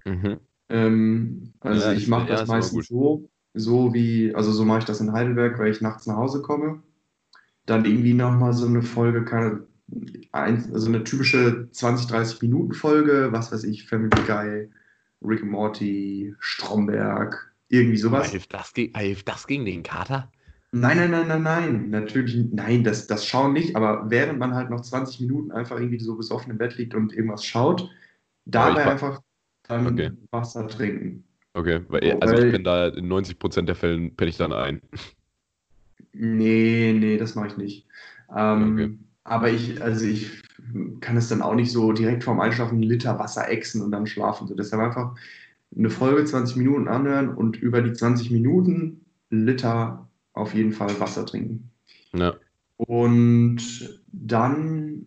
Mhm. 0.05 0.41
Ähm, 0.69 1.53
also 1.61 1.87
Ja, 1.87 1.93
ich 1.93 2.09
mache 2.09 2.29
ja, 2.29 2.37
das 2.37 2.49
meistens 2.49 2.89
so, 2.89 3.29
so 3.55 3.95
wie, 3.95 4.35
also 4.35 4.53
so 4.53 4.65
mache 4.65 4.81
ich 4.81 4.85
das 4.85 5.01
in 5.01 5.13
Heidelberg, 5.13 5.59
weil 5.59 5.71
ich 5.71 5.81
nachts 5.81 6.07
nach 6.07 6.17
Hause 6.17 6.43
komme. 6.43 6.83
Dann 7.67 7.85
irgendwie 7.85 8.15
nochmal 8.15 8.53
so 8.53 8.67
eine 8.67 8.83
Folge, 8.83 9.25
keine, 9.25 9.67
ein, 10.33 10.71
also 10.73 10.89
eine 10.89 11.05
typische 11.05 11.69
20, 11.71 12.07
30 12.07 12.43
Minuten 12.43 12.73
Folge, 12.73 13.29
was 13.33 13.53
weiß 13.53 13.65
ich, 13.65 13.87
Family 13.87 14.11
Guy, 14.27 14.69
Rick 15.23 15.43
and 15.43 15.51
Morty, 15.51 16.35
Stromberg, 16.39 17.53
irgendwie 17.69 17.97
sowas. 17.97 18.31
Hilft 18.31 18.53
das, 18.55 18.73
hilft 18.75 19.29
das 19.29 19.47
gegen 19.47 19.65
den 19.65 19.83
Kater? 19.83 20.31
Nein, 20.73 20.97
nein, 20.97 21.11
nein, 21.13 21.29
nein, 21.29 21.43
nein, 21.43 21.91
natürlich, 21.91 22.37
nein, 22.51 22.83
das, 22.83 23.07
das 23.07 23.25
Schauen 23.27 23.53
nicht, 23.53 23.77
aber 23.77 24.11
während 24.11 24.41
man 24.41 24.55
halt 24.55 24.71
noch 24.71 24.81
20 24.81 25.21
Minuten 25.21 25.53
einfach 25.53 25.79
irgendwie 25.79 26.01
so 26.01 26.17
besoffen 26.17 26.51
im 26.51 26.59
Bett 26.59 26.77
liegt 26.77 26.95
und 26.95 27.13
irgendwas 27.13 27.45
schaut, 27.45 27.89
dabei 28.45 28.83
ich 28.83 28.87
einfach 28.89 29.21
dann 29.69 29.87
Okay. 29.87 30.11
Wasser 30.33 30.67
trinken. 30.67 31.25
Okay, 31.53 31.83
weil, 31.89 32.03
So, 32.11 32.19
also 32.19 32.35
ich 32.35 32.41
weil- 32.41 32.51
bin 32.51 32.65
da 32.65 32.89
in 32.89 33.07
90% 33.07 33.69
der 33.69 33.77
Fällen 33.77 34.17
penne 34.17 34.31
ich 34.31 34.37
dann 34.37 34.53
ein. 34.53 34.81
Nee, 36.13 36.93
nee, 36.99 37.17
das 37.17 37.35
mache 37.35 37.49
ich 37.49 37.57
nicht. 37.57 37.87
Ähm, 38.35 38.73
Okay. 38.75 38.99
Aber 39.25 39.51
ich, 39.51 39.83
also 39.83 40.05
ich 40.05 40.43
kann 41.01 41.17
es 41.17 41.29
dann 41.29 41.43
auch 41.43 41.55
nicht 41.55 41.73
so 41.73 41.93
direkt 41.93 42.25
vorm 42.25 42.41
Einschlafen 42.41 42.75
einen 42.75 42.83
Liter 42.83 43.19
Wasser 43.19 43.49
exen 43.49 43.83
und 43.83 43.91
dann 43.91 44.07
schlafen. 44.07 44.47
So, 44.47 44.55
deshalb 44.55 44.83
einfach 44.83 45.17
eine 45.77 45.91
Folge 45.91 46.25
20 46.25 46.57
Minuten 46.57 46.89
anhören 46.89 47.31
und 47.31 47.57
über 47.57 47.83
die 47.83 47.93
20 47.93 48.31
Minuten 48.31 49.05
einen 49.31 49.47
Liter 49.47 50.09
auf 50.35 50.55
jeden 50.55 50.73
Fall 50.73 50.99
Wasser 51.01 51.27
trinken. 51.27 51.71
Ja. 52.13 52.35
Und 52.77 54.01
dann, 54.13 55.07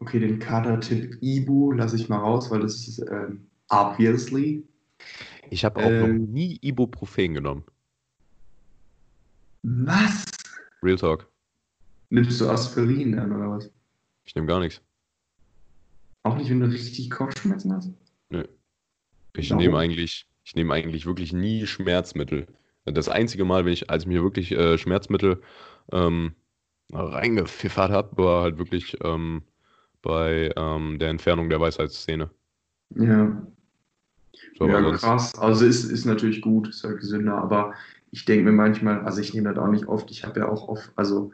okay, 0.00 0.18
den 0.18 0.38
Kater-Tipp 0.38 1.18
Ibu 1.20 1.72
lasse 1.72 1.96
ich 1.96 2.08
mal 2.08 2.18
raus, 2.18 2.50
weil 2.50 2.60
das 2.60 2.88
ist 2.88 2.98
ähm, 3.10 3.46
obviously. 3.68 4.64
Ich 5.50 5.64
habe 5.64 5.80
auch 5.80 5.90
Ähm. 5.90 6.00
noch 6.00 6.26
nie 6.26 6.58
Ibuprofen 6.60 7.34
genommen. 7.34 7.64
Was? 9.62 10.24
Real 10.82 10.96
Talk. 10.96 11.28
Nimmst 12.10 12.40
du 12.40 12.48
Aspirin 12.48 13.12
dann 13.12 13.32
oder 13.32 13.50
was? 13.50 13.70
Ich 14.24 14.34
nehme 14.34 14.46
gar 14.46 14.60
nichts. 14.60 14.80
Auch 16.22 16.36
nicht, 16.36 16.50
wenn 16.50 16.60
du 16.60 16.66
richtig 16.66 17.10
Kopfschmerzen 17.10 17.72
hast? 17.72 17.90
Ich 19.38 19.50
Warum? 19.50 19.62
nehme 19.62 19.78
eigentlich, 19.78 20.26
ich 20.44 20.54
nehme 20.56 20.74
eigentlich 20.74 21.06
wirklich 21.06 21.32
nie 21.32 21.66
Schmerzmittel. 21.66 22.46
Das 22.84 23.08
einzige 23.08 23.44
Mal, 23.44 23.64
wenn 23.64 23.72
ich, 23.72 23.90
als 23.90 24.02
ich 24.02 24.08
mir 24.08 24.22
wirklich 24.22 24.52
äh, 24.52 24.78
Schmerzmittel 24.78 25.40
ähm, 25.92 26.34
reingepfiffert 26.92 27.90
habe, 27.90 28.16
war 28.16 28.42
halt 28.42 28.58
wirklich 28.58 28.96
ähm, 29.04 29.42
bei 30.02 30.50
ähm, 30.56 30.98
der 30.98 31.10
Entfernung 31.10 31.50
der 31.50 31.60
Weisheitszähne. 31.60 32.30
Ja. 32.96 33.46
So, 34.58 34.68
ja, 34.68 34.90
krass. 34.92 35.34
Also 35.38 35.66
ist, 35.66 35.84
ist 35.84 36.04
natürlich 36.04 36.40
gut, 36.40 36.68
ist 36.68 36.84
halt 36.84 37.00
gesünder, 37.00 37.36
aber 37.36 37.74
ich 38.10 38.24
denke 38.24 38.44
mir 38.44 38.52
manchmal, 38.52 39.00
also 39.00 39.20
ich 39.20 39.34
nehme 39.34 39.52
das 39.52 39.62
auch 39.62 39.70
nicht 39.70 39.86
oft, 39.86 40.10
ich 40.10 40.24
habe 40.24 40.40
ja 40.40 40.48
auch 40.48 40.68
oft, 40.68 40.90
also 40.96 41.32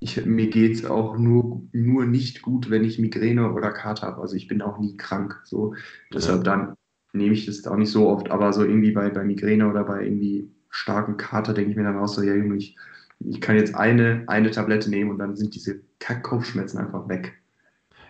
ich, 0.00 0.24
mir 0.24 0.48
geht 0.48 0.76
es 0.76 0.84
auch 0.84 1.18
nur, 1.18 1.62
nur 1.72 2.06
nicht 2.06 2.42
gut, 2.42 2.70
wenn 2.70 2.84
ich 2.84 2.98
Migräne 2.98 3.52
oder 3.52 3.70
Kater 3.72 4.06
habe. 4.08 4.20
Also 4.22 4.34
ich 4.36 4.48
bin 4.48 4.62
auch 4.62 4.78
nie 4.78 4.96
krank. 4.96 5.40
So. 5.44 5.74
Deshalb 6.12 6.44
dann 6.44 6.74
nehme 7.12 7.34
ich 7.34 7.46
das 7.46 7.66
auch 7.66 7.76
nicht 7.76 7.90
so 7.90 8.08
oft, 8.08 8.30
aber 8.30 8.52
so 8.52 8.64
irgendwie 8.64 8.92
bei, 8.92 9.10
bei 9.10 9.24
Migräne 9.24 9.68
oder 9.68 9.84
bei 9.84 10.04
irgendwie 10.04 10.50
starken 10.70 11.16
Kater 11.16 11.52
denke 11.54 11.70
ich 11.72 11.76
mir 11.76 11.84
dann 11.84 11.98
auch 11.98 12.08
so, 12.08 12.22
ja 12.22 12.34
Junge, 12.34 12.56
ich, 12.56 12.76
ich 13.20 13.40
kann 13.40 13.56
jetzt 13.56 13.74
eine, 13.74 14.24
eine 14.28 14.50
Tablette 14.50 14.88
nehmen 14.90 15.10
und 15.10 15.18
dann 15.18 15.36
sind 15.36 15.54
diese 15.54 15.82
Kack-Kopfschmerzen 15.98 16.78
einfach 16.78 17.08
weg. 17.08 17.34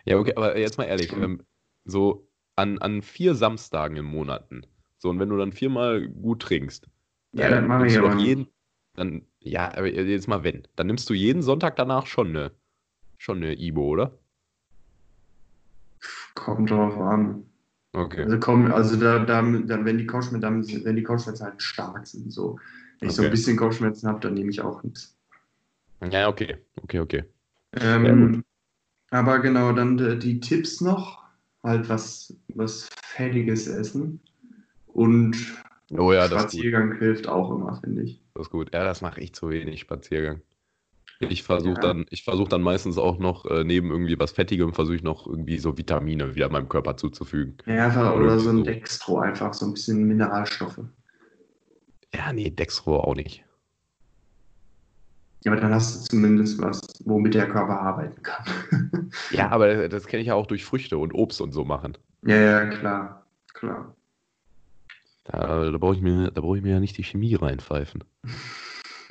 Ja, 0.04 0.18
okay, 0.18 0.34
aber 0.36 0.58
jetzt 0.58 0.78
mal 0.78 0.84
ehrlich, 0.84 1.12
ähm, 1.12 1.42
so 1.84 2.28
an, 2.56 2.78
an 2.78 3.02
vier 3.02 3.34
Samstagen 3.34 3.96
im 3.96 4.06
Monaten, 4.06 4.62
so 4.98 5.08
und 5.10 5.18
wenn 5.18 5.28
du 5.28 5.36
dann 5.36 5.52
viermal 5.52 6.08
gut 6.08 6.42
trinkst, 6.42 6.88
Ja, 7.32 7.48
äh, 7.48 7.50
das 7.50 7.66
mache 7.66 7.80
nimmst 7.80 7.96
ich 7.96 7.98
aber 7.98 8.16
jeden, 8.20 8.48
dann, 8.94 9.26
ja, 9.40 9.68
aber 9.74 9.86
jetzt 9.88 10.28
mal 10.28 10.42
wenn, 10.44 10.66
dann 10.76 10.86
nimmst 10.86 11.08
du 11.10 11.14
jeden 11.14 11.42
Sonntag 11.42 11.76
danach 11.76 12.06
schon 12.06 12.28
eine, 12.28 12.52
schon 13.18 13.38
eine 13.38 13.58
Ibo, 13.58 13.84
oder? 13.88 14.18
Kommt 16.34 16.70
drauf 16.70 16.96
an. 16.98 17.44
Okay. 17.92 18.22
Also 18.24 18.38
komm, 18.38 18.72
also 18.72 18.96
da, 18.96 19.18
da, 19.24 19.42
da 19.42 19.84
wenn 19.84 19.98
die 19.98 20.06
Kopfschmerzen, 20.06 20.40
dann- 20.42 20.84
wenn 20.84 20.96
die 20.96 21.02
Kopfschmerzen 21.02 21.44
halt 21.44 21.62
stark 21.62 22.06
sind, 22.06 22.32
so. 22.32 22.58
Wenn 23.00 23.08
ich 23.08 23.14
so 23.16 23.22
ein 23.22 23.26
Okay. 23.26 23.36
bisschen 23.36 23.56
Kopfschmerzen 23.56 24.08
habe, 24.08 24.20
dann 24.20 24.34
nehme 24.34 24.50
ich 24.50 24.60
auch 24.60 24.82
nichts. 24.82 25.16
Ja, 26.10 26.28
okay, 26.28 26.56
okay, 26.82 27.00
okay. 27.00 27.24
Ähm, 27.74 28.42
aber 29.10 29.40
genau, 29.40 29.72
dann 29.72 29.96
die, 29.96 30.18
die 30.18 30.40
Tipps 30.40 30.80
noch, 30.80 31.24
halt 31.62 31.88
was, 31.88 32.34
was 32.54 32.88
Fettiges 33.02 33.66
essen. 33.68 34.20
Und 34.86 35.36
Oh 35.98 36.12
ja. 36.12 36.26
Spaziergang 36.26 36.98
hilft 36.98 37.28
auch 37.28 37.50
immer, 37.54 37.80
finde 37.80 38.02
ich. 38.02 38.22
Das 38.40 38.46
ist 38.46 38.52
gut. 38.52 38.72
Ja, 38.72 38.84
das 38.84 39.02
mache 39.02 39.20
ich 39.20 39.34
zu 39.34 39.50
wenig, 39.50 39.80
Spaziergang. 39.80 40.40
Ich 41.20 41.42
versuche 41.42 41.74
Ja. 41.74 41.80
dann, 41.80 42.06
ich 42.08 42.24
versuche 42.24 42.48
dann 42.48 42.62
meistens 42.62 42.96
auch 42.96 43.18
noch 43.18 43.44
äh, 43.44 43.64
neben 43.64 43.90
irgendwie 43.90 44.18
was 44.18 44.32
Fettigem, 44.32 44.72
versuche 44.72 44.96
ich 44.96 45.02
noch 45.02 45.26
irgendwie 45.26 45.58
so 45.58 45.76
Vitamine 45.76 46.34
wieder 46.34 46.48
meinem 46.48 46.66
Körper 46.66 46.96
zuzufügen. 46.96 47.58
Ja, 47.66 47.84
einfach, 47.84 48.14
Oder 48.14 48.24
oder 48.24 48.38
so 48.40 48.48
ein. 48.48 48.64
Dextro, 48.64 49.18
einfach 49.18 49.52
so 49.52 49.66
ein 49.66 49.74
bisschen 49.74 50.04
Mineralstoffe. 50.04 50.80
Ja, 52.14 52.32
nee, 52.32 52.48
Dextro 52.48 53.00
auch 53.00 53.14
nicht. 53.14 53.44
Ja, 55.44 55.52
aber 55.52 55.60
dann 55.60 55.74
hast 55.74 56.04
du 56.10 56.16
zumindest 56.16 56.58
was, 56.62 56.80
womit 57.04 57.34
der 57.34 57.46
Körper 57.46 57.78
arbeiten 57.78 58.22
kann. 58.22 59.10
Ja, 59.28 59.50
aber 59.50 59.66
das, 59.74 59.90
das 59.90 60.06
kann 60.06 60.20
ich 60.20 60.28
ja 60.28 60.34
auch 60.34 60.46
durch 60.46 60.64
Früchte 60.64 60.96
und 60.96 61.12
Obst 61.12 61.42
und 61.42 61.52
so 61.52 61.66
machen. 61.66 61.98
ja, 62.22 62.36
ja, 62.36 62.66
klar, 62.70 63.26
klar. 63.52 63.94
Da, 65.30 65.70
da 65.70 65.78
brauche 65.78 65.94
ich 65.94 66.00
mir, 66.02 66.30
da 66.30 66.40
brauche 66.40 66.56
ich 66.58 66.62
mir 66.64 66.70
ja 66.72 66.80
nicht 66.80 66.96
die 66.98 67.04
Chemie 67.04 67.34
reinpfeifen. 67.34 68.04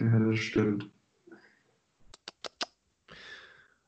Ja, 0.01 0.17
das 0.17 0.39
stimmt. 0.39 0.89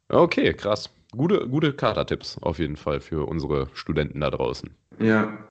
Okay, 0.10 0.54
krass. 0.54 0.90
Gute, 1.14 1.48
gute 1.48 1.74
Kater-Tipps 1.74 2.38
auf 2.40 2.60
jeden 2.60 2.76
Fall 2.76 3.00
für 3.00 3.26
unsere 3.30 3.70
Studenten 3.74 4.20
da 4.20 4.30
draußen. 4.30 4.76
Ja, 5.00 5.48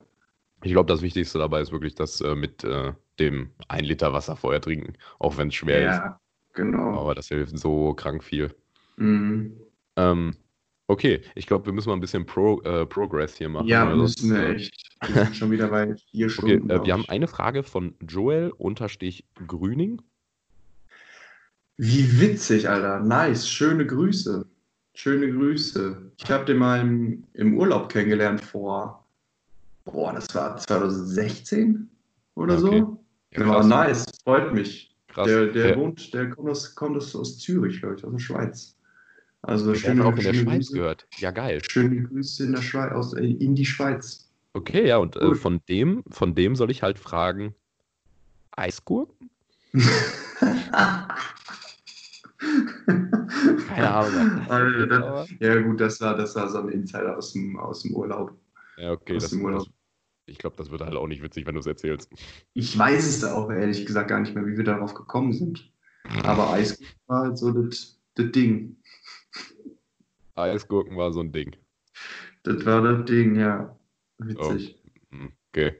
Ich 0.62 0.72
glaube, 0.72 0.93
das 0.93 1.01
Wichtigste 1.01 1.39
dabei 1.39 1.62
ist 1.62 1.72
wirklich 1.72 1.95
das 1.95 2.20
äh, 2.20 2.35
mit 2.35 2.62
äh, 2.64 2.93
dem 3.18 3.53
1 3.68 3.89
Liter 3.89 4.12
Wasser 4.12 4.37
vorher 4.37 4.61
trinken, 4.61 4.93
auch 5.18 5.39
wenn 5.39 5.49
es 5.49 5.55
schwer 5.55 5.81
ist. 5.89 5.97
ja, 5.97 6.20
genau. 6.53 7.01
Aber 7.01 7.14
das 7.14 7.28
hilft 7.28 7.59
so 7.59 7.95
krank 7.95 8.22
viel. 8.22 8.55
Mhm. 8.99 9.61
Ähm, 9.97 10.37
Okay, 10.91 11.20
ich 11.36 11.47
glaube, 11.47 11.66
wir 11.66 11.72
müssen 11.72 11.88
mal 11.88 11.95
ein 11.95 12.01
bisschen 12.01 12.26
Pro, 12.26 12.61
äh, 12.62 12.84
Progress 12.84 13.36
hier 13.36 13.49
machen. 13.49 13.68
Ja, 13.68 13.84
müssen 13.95 14.32
wir 14.34 14.41
äh, 14.41 14.55
echt. 14.57 14.74
Wir 15.07 15.24
sind 15.24 15.36
schon 15.36 15.51
wieder 15.53 15.68
bei 15.68 15.95
vier 16.11 16.26
Okay, 16.26 16.28
Stunden. 16.34 16.64
äh, 16.64 16.74
glaub 16.74 16.86
wir 16.86 16.93
haben 16.95 17.05
eine 17.09 17.28
Frage 17.28 17.62
von 17.62 17.95
Joel 18.09 18.51
unterstrich 18.59 19.24
Grüning. 19.47 20.03
Wie 21.76 22.20
witzig, 22.20 22.68
Alter. 22.68 22.99
Nice. 23.01 23.49
Schöne 23.49 23.86
Grüße. 23.86 24.45
Schöne 24.95 25.30
Grüße. 25.32 26.12
Ich 26.18 26.30
habe 26.30 26.45
den 26.45 26.59
mal 26.59 26.80
im, 26.80 27.24
im 27.34 27.57
Urlaub 27.57 27.88
kennengelernt 27.88 28.41
vor, 28.41 29.07
boah, 29.84 30.12
das 30.12 30.34
war 30.34 30.57
2016 30.57 31.88
oder 32.34 32.55
Okay. 32.55 32.62
so. 32.80 33.05
Ja, 33.32 33.38
Der 33.38 33.49
war 33.49 33.64
nice. 33.64 34.05
Freut 34.24 34.53
mich. 34.53 34.95
krass. 35.07 35.26
Der, 35.28 35.47
der 35.47 35.68
Der- 35.68 35.76
wohnt, 35.78 36.12
der 36.12 36.30
kommt 36.30 36.51
aus, 36.51 36.74
kommt 36.74 36.97
aus 36.97 37.38
Zürich, 37.38 37.80
glaube 37.80 37.95
ich, 37.97 38.05
aus 38.05 38.11
der 38.12 38.18
Schweiz. 38.18 38.76
Also 39.43 39.72
der 39.72 39.78
schöne, 39.78 40.05
auch 40.05 40.16
in 40.16 40.22
der 40.24 40.34
Schweiz 40.34 40.66
Grüße. 40.68 40.72
gehört. 40.74 41.07
Ja, 41.18 41.30
geil. 41.30 41.62
Schöne 41.68 42.03
Grüße 42.03 42.45
in 42.45 42.53
der 42.53 42.62
Schweiz, 42.62 42.93
aus, 42.93 43.14
äh, 43.14 43.24
in 43.24 43.55
die 43.55 43.64
Schweiz. 43.64 44.30
Okay, 44.53 44.86
ja, 44.86 44.99
und 44.99 45.16
äh, 45.16 45.20
Cool. 45.24 45.34
von 45.36 45.61
dem, 45.68 46.03
von 46.11 46.34
dem 46.34 46.57
soll 46.57 46.70
ich 46.70 46.82
halt 46.82 46.99
fragen, 46.99 47.55
Eisgurken? 48.51 49.30
Keine 53.68 53.91
Ahnung. 53.91 54.43
was 54.49 54.88
das 54.88 55.30
Ja, 55.38 55.61
gut, 55.62 55.80
das 55.80 56.01
war, 56.01 56.16
das 56.16 56.34
war 56.34 56.49
so 56.49 56.59
ein 56.59 56.68
Insider 56.70 57.16
aus 57.16 57.32
dem, 57.32 57.59
aus 57.59 57.82
dem 57.82 57.95
Urlaub. 57.95 58.32
Ja, 58.76 58.93
okay, 58.93 59.16
Aus 59.16 59.22
das, 59.22 59.30
dem 59.30 59.45
Urlaub. 59.45 59.64
das, 59.64 59.70
ich 60.26 60.38
glaube, 60.38 60.57
das 60.57 60.70
wird 60.70 60.80
halt 60.82 60.97
auch 60.97 61.07
nicht 61.07 61.22
witzig, 61.22 61.47
wenn 61.47 61.55
du 61.55 61.61
es 61.61 61.66
erzählst. 61.66 62.11
Ich 62.53 62.76
weiß 62.76 63.07
es 63.07 63.24
auch 63.24 63.51
ehrlich 63.51 63.86
gesagt 63.86 64.09
gar 64.09 64.20
nicht 64.20 64.34
mehr, 64.34 64.47
wie 64.47 64.57
wir 64.57 64.64
darauf 64.64 64.95
gekommen 64.95 65.32
sind. 65.32 65.72
Aber 66.24 66.51
Eis 66.51 66.78
war 67.07 67.22
halt 67.22 67.38
so 67.38 67.53
das 67.53 68.01
das 68.14 68.32
Ding. 68.32 68.76
Eisgurken 70.43 70.97
war 70.97 71.12
so 71.12 71.20
ein 71.20 71.32
Ding. 71.32 71.55
Das 72.43 72.64
war 72.64 72.80
das 72.82 73.05
Ding, 73.07 73.34
ja. 73.36 73.76
Witzig. 74.18 74.76
Hm, 75.11 75.32
Okay. 75.53 75.76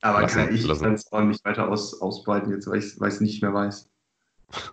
Aber 0.00 0.22
lassen- 0.22 0.46
kann, 0.46 0.54
ich 0.54 0.66
kann 0.66 0.94
es 0.94 1.12
auch 1.12 1.22
nicht 1.22 1.44
weiter 1.44 1.68
aus, 1.68 2.00
ausbreiten, 2.00 2.50
jetzt 2.50 2.66
weil 2.68 2.78
ich 2.78 2.98
es 3.00 3.20
nicht 3.20 3.42
mehr 3.42 3.52
weiß. 3.54 3.88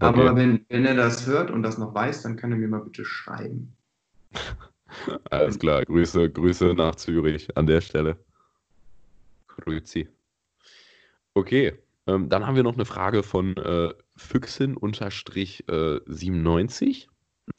Aber 0.00 0.24
Okay, 0.30 0.36
wenn, 0.36 0.64
wenn 0.68 0.84
er 0.84 0.94
das 0.94 1.26
hört 1.26 1.50
und 1.50 1.62
das 1.62 1.78
noch 1.78 1.94
weiß, 1.94 2.22
dann 2.22 2.36
kann 2.36 2.52
er 2.52 2.58
mir 2.58 2.68
mal 2.68 2.80
bitte 2.82 3.04
schreiben. 3.04 3.76
alles 5.30 5.58
klar. 5.58 5.84
Grüße, 5.84 6.30
Grüße 6.30 6.74
nach 6.74 6.94
Zürich 6.96 7.56
an 7.56 7.66
der 7.66 7.80
Stelle. 7.80 8.18
Grüezi. 9.48 10.08
Okay, 11.34 11.74
ähm, 12.06 12.28
dann 12.28 12.46
haben 12.46 12.56
wir 12.56 12.62
noch 12.62 12.74
eine 12.74 12.84
Frage 12.84 13.22
von 13.22 13.56
äh, 13.56 13.92
Füchsin-97. 14.16 17.06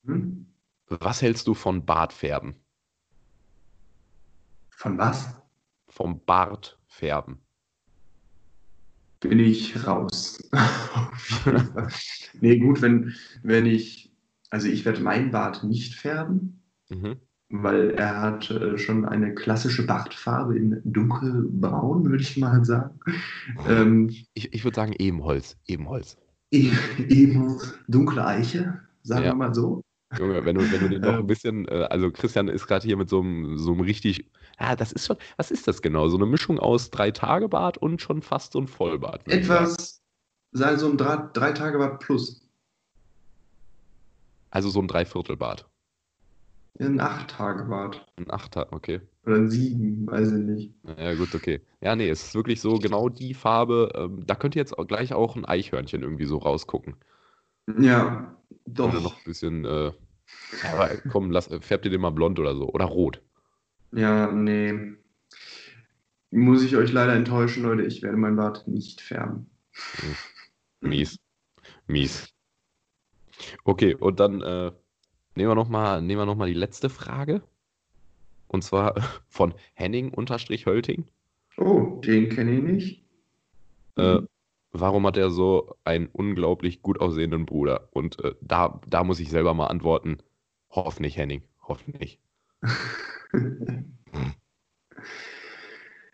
Hm? 0.06 0.46
Was 0.88 1.22
hältst 1.22 1.48
du 1.48 1.54
von 1.54 1.86
Bartfärben? 1.86 2.56
Von 4.70 4.98
was? 4.98 5.36
Vom 5.90 6.24
Bartfärben. 6.26 7.42
Bin 9.20 9.40
ich 9.40 9.86
raus. 9.86 10.38
nee, 12.42 12.60
gut, 12.60 12.82
wenn, 12.82 13.16
wenn 13.42 13.66
ich, 13.66 14.16
also 14.52 14.68
ich 14.68 14.86
werde 14.86 15.02
meinen 15.02 15.32
Bart 15.32 15.64
nicht 15.64 15.96
färben, 15.96 16.54
Mhm. 16.90 17.20
weil 17.50 17.92
er 17.92 18.22
hat 18.22 18.50
äh, 18.52 18.78
schon 18.78 19.04
eine 19.06 19.34
klassische 19.36 19.86
Bartfarbe 19.86 20.56
in 20.58 20.82
dunkelbraun, 20.86 22.06
würde 22.10 22.22
ich 22.24 22.38
mal 22.38 22.64
sagen. 22.64 23.00
Ähm, 23.68 24.08
Ich, 24.36 24.54
ich 24.54 24.64
würde 24.64 24.76
sagen 24.76 24.94
Ebenholz. 24.98 25.58
Ebenholz. 25.66 26.16
e- 26.52 26.72
eben 27.10 27.60
dunkle 27.90 28.26
Eiche, 28.26 28.87
sagen 29.08 29.24
Ja. 29.26 29.32
wir 29.32 29.36
mal 29.36 29.54
so. 29.56 29.82
Junge, 30.18 30.46
wenn 30.46 30.56
du, 30.56 30.72
wenn 30.72 30.80
du 30.80 30.90
den 30.90 31.02
noch 31.02 31.14
Ähm. 31.14 31.20
ein 31.20 31.28
bisschen, 31.28 31.68
äh, 31.68 31.88
also 31.90 32.12
Christian 32.12 32.48
ist 32.48 32.68
gerade 32.68 32.86
hier 32.86 32.98
mit 32.98 33.10
so 33.10 33.20
einem, 33.22 33.58
so 33.58 33.72
einem 33.72 33.82
richtig, 33.82 34.30
ja, 34.60 34.76
das 34.76 34.92
ist 34.92 35.06
schon, 35.08 35.18
was 35.38 35.52
ist 35.52 35.68
das 35.68 35.82
genau? 35.82 36.08
So 36.08 36.18
eine 36.18 36.26
Mischung 36.26 36.60
aus 36.60 36.92
Drei-Tage-Bart 36.92 37.78
und 37.78 38.02
schon 38.02 38.22
fast 38.22 38.54
so 38.54 38.60
ein 38.60 38.68
Vollbart. 38.68 39.28
Etwas, 39.28 40.02
sagen 40.52 40.78
so 40.78 40.90
ein 40.90 40.98
drei, 40.98 41.18
drei 41.34 41.52
Tage 41.52 41.78
Bart 41.78 42.00
plus. 42.00 42.42
Also 44.50 44.70
so 44.70 44.82
ein 44.82 44.88
Dreiviertelbart. 44.88 45.68
Ein 46.80 47.00
acht 47.00 47.32
Tage 47.32 47.64
Bart. 47.66 48.06
Ein 48.18 48.30
Achter, 48.30 48.68
okay. 48.72 49.02
Oder 49.26 49.36
ein 49.38 49.50
sieben, 49.50 50.08
weiß 50.08 50.32
ich 50.32 50.44
nicht. 50.46 50.74
Ja, 50.98 51.16
gut, 51.16 51.34
okay. 51.34 51.60
Ja, 51.82 51.96
nee, 51.96 52.08
es 52.10 52.24
ist 52.24 52.36
wirklich 52.36 52.62
so 52.62 52.76
genau 52.76 53.10
die 53.10 53.34
Farbe. 53.34 53.92
Ähm, 53.96 54.26
da 54.26 54.36
könnte 54.36 54.60
jetzt 54.60 54.78
auch 54.78 54.86
gleich 54.86 55.14
auch 55.14 55.36
ein 55.36 55.44
Eichhörnchen 55.44 56.02
irgendwie 56.04 56.26
so 56.26 56.38
rausgucken. 56.38 56.96
Ja, 57.80 58.38
Oder 58.68 58.92
doch. 58.92 59.04
noch 59.04 59.18
ein 59.18 59.24
bisschen, 59.26 59.66
äh, 59.66 59.92
aber 60.72 60.90
komm, 61.10 61.32
lass, 61.32 61.50
färb 61.62 61.82
dir 61.82 61.90
den 61.90 62.02
mal 62.02 62.12
blond 62.12 62.40
oder 62.40 62.56
so. 62.56 62.70
Oder 62.70 62.86
rot. 62.86 63.22
Ja, 63.92 64.32
nee. 64.32 64.96
Muss 66.32 66.64
ich 66.64 66.76
euch 66.76 66.92
leider 66.92 67.14
enttäuschen, 67.14 67.64
Leute. 67.64 67.84
Ich 67.84 68.02
werde 68.02 68.18
mein 68.18 68.36
Bart 68.36 68.68
nicht 68.68 69.02
färben. 69.02 69.50
Mies. 70.82 71.18
Mies. 71.88 72.28
Okay, 73.64 73.96
und 73.96 74.20
dann 74.20 74.42
äh, 74.42 74.72
nehmen 75.36 75.50
wir 75.50 75.56
nochmal 75.56 76.02
nehmen 76.02 76.22
wir 76.22 76.26
noch 76.26 76.36
mal 76.36 76.48
die 76.48 76.54
letzte 76.54 76.90
Frage. 76.90 77.42
Und 78.48 78.64
zwar 78.64 78.96
von 79.30 79.54
Henning-Hölting. 79.74 81.06
Oh, 81.58 82.02
den 82.04 82.30
kenne 82.30 82.58
ich 82.58 82.64
nicht. 82.64 83.06
Äh, 83.96 84.20
warum 84.72 85.06
hat 85.06 85.18
er 85.18 85.30
so 85.30 85.76
einen 85.84 86.08
unglaublich 86.08 86.82
gut 86.82 87.00
aussehenden 87.00 87.46
Bruder? 87.46 87.90
Und 87.92 88.24
äh, 88.24 88.36
da, 88.42 88.82
da 88.88 89.04
muss 89.04 89.20
ich 89.20 89.30
selber 89.30 89.54
mal 89.54 89.68
antworten. 89.68 90.18
Hoffentlich, 90.70 91.18
Henning. 91.18 91.44
Hoffentlich. 91.62 92.20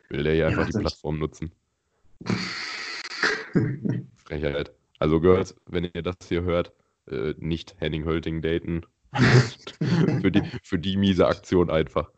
Will 0.09 0.23
der 0.23 0.33
hier 0.33 0.41
Ja, 0.43 0.47
einfach 0.49 0.65
die 0.67 0.77
Plattform 0.77 1.19
nutzen. 1.19 1.51
Frechheit. 4.25 4.73
Also, 4.99 5.19
Girls, 5.19 5.55
wenn 5.65 5.89
ihr 5.91 6.01
das 6.01 6.15
hier 6.27 6.43
hört, 6.43 6.73
äh, 7.07 7.33
nicht 7.37 7.75
Henning 7.79 8.05
Hölting 8.05 8.41
daten. 8.41 8.85
für, 10.21 10.31
die, 10.31 10.41
für 10.63 10.79
die 10.79 10.97
miese 10.97 11.27
Aktion 11.27 11.69
einfach. 11.69 12.11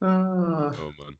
ah. 0.00 0.72
Oh 0.80 0.92
Mann. 0.98 1.18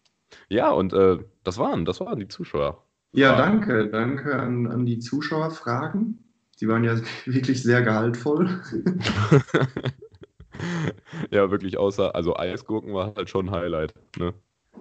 Ja, 0.55 0.71
und 0.71 0.93
äh, 0.93 1.19
das 1.43 1.59
waren, 1.59 1.85
das 1.85 1.99
waren 1.99 2.21
die 2.21 2.29
Zuschauer. 2.29 2.85
Ja, 3.11 3.37
danke. 3.37 3.89
Danke 3.89 4.37
an, 4.37 4.69
an 4.69 4.87
die 4.87 5.01
Zuschauerfragen. 5.01 6.23
Die 6.61 6.69
waren 6.69 6.85
ja 6.85 6.97
wirklich 7.25 7.61
sehr 7.61 7.83
gehaltvoll. 7.83 8.63
ja, 11.33 11.51
wirklich, 11.51 11.77
außer, 11.77 12.15
also 12.15 12.37
Eisgurken 12.37 12.95
war 12.95 13.15
halt 13.17 13.29
schon 13.29 13.49
ein 13.49 13.51
Highlight. 13.51 13.95
Ne? 14.17 14.33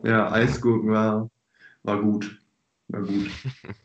Ja, 0.04 0.32
Eisgurken 0.32 0.92
war, 0.92 1.32
war 1.82 2.00
gut. 2.00 2.40
War 2.90 3.02
gut. 3.02 3.30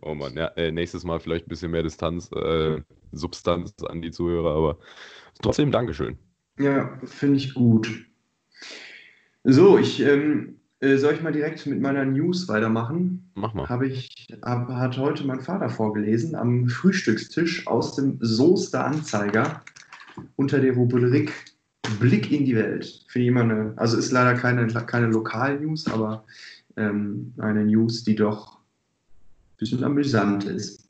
Oh 0.00 0.14
Mann, 0.14 0.34
ja, 0.36 0.46
äh, 0.56 0.72
nächstes 0.72 1.04
Mal 1.04 1.20
vielleicht 1.20 1.46
ein 1.46 1.50
bisschen 1.50 1.70
mehr 1.70 1.82
Distanz, 1.82 2.30
äh, 2.32 2.80
Substanz 3.12 3.74
an 3.84 4.00
die 4.00 4.10
Zuhörer, 4.10 4.56
aber 4.56 4.78
trotzdem 5.42 5.70
Dankeschön. 5.70 6.16
Ja, 6.58 6.98
finde 7.04 7.36
ich 7.36 7.52
gut. 7.52 8.06
So, 9.44 9.76
ich 9.76 10.00
ähm, 10.00 10.59
äh, 10.80 10.96
soll 10.96 11.14
ich 11.14 11.22
mal 11.22 11.32
direkt 11.32 11.66
mit 11.66 11.80
meiner 11.80 12.04
News 12.04 12.48
weitermachen? 12.48 13.30
Mach 13.34 13.54
mal. 13.54 13.68
Habe 13.68 13.86
ich, 13.86 14.28
hab, 14.42 14.68
hat 14.68 14.96
heute 14.98 15.24
mein 15.26 15.40
Vater 15.40 15.68
vorgelesen 15.68 16.34
am 16.34 16.68
Frühstückstisch 16.68 17.66
aus 17.66 17.96
dem 17.96 18.18
Soester 18.20 18.84
Anzeiger 18.84 19.62
unter 20.36 20.58
der 20.58 20.74
Rubrik 20.74 21.32
Blick 21.98 22.30
in 22.30 22.44
die 22.44 22.56
Welt. 22.56 23.04
Finde 23.08 23.24
ich 23.24 23.28
immer 23.28 23.42
eine, 23.42 23.72
also 23.76 23.96
ist 23.96 24.12
leider 24.12 24.34
keine, 24.38 24.66
keine 24.66 25.08
Lokal-News, 25.08 25.88
aber 25.88 26.24
ähm, 26.76 27.34
eine 27.38 27.64
News, 27.64 28.04
die 28.04 28.14
doch 28.14 28.58
ein 28.58 29.56
bisschen 29.58 29.82
amüsant 29.82 30.44
ist. 30.44 30.88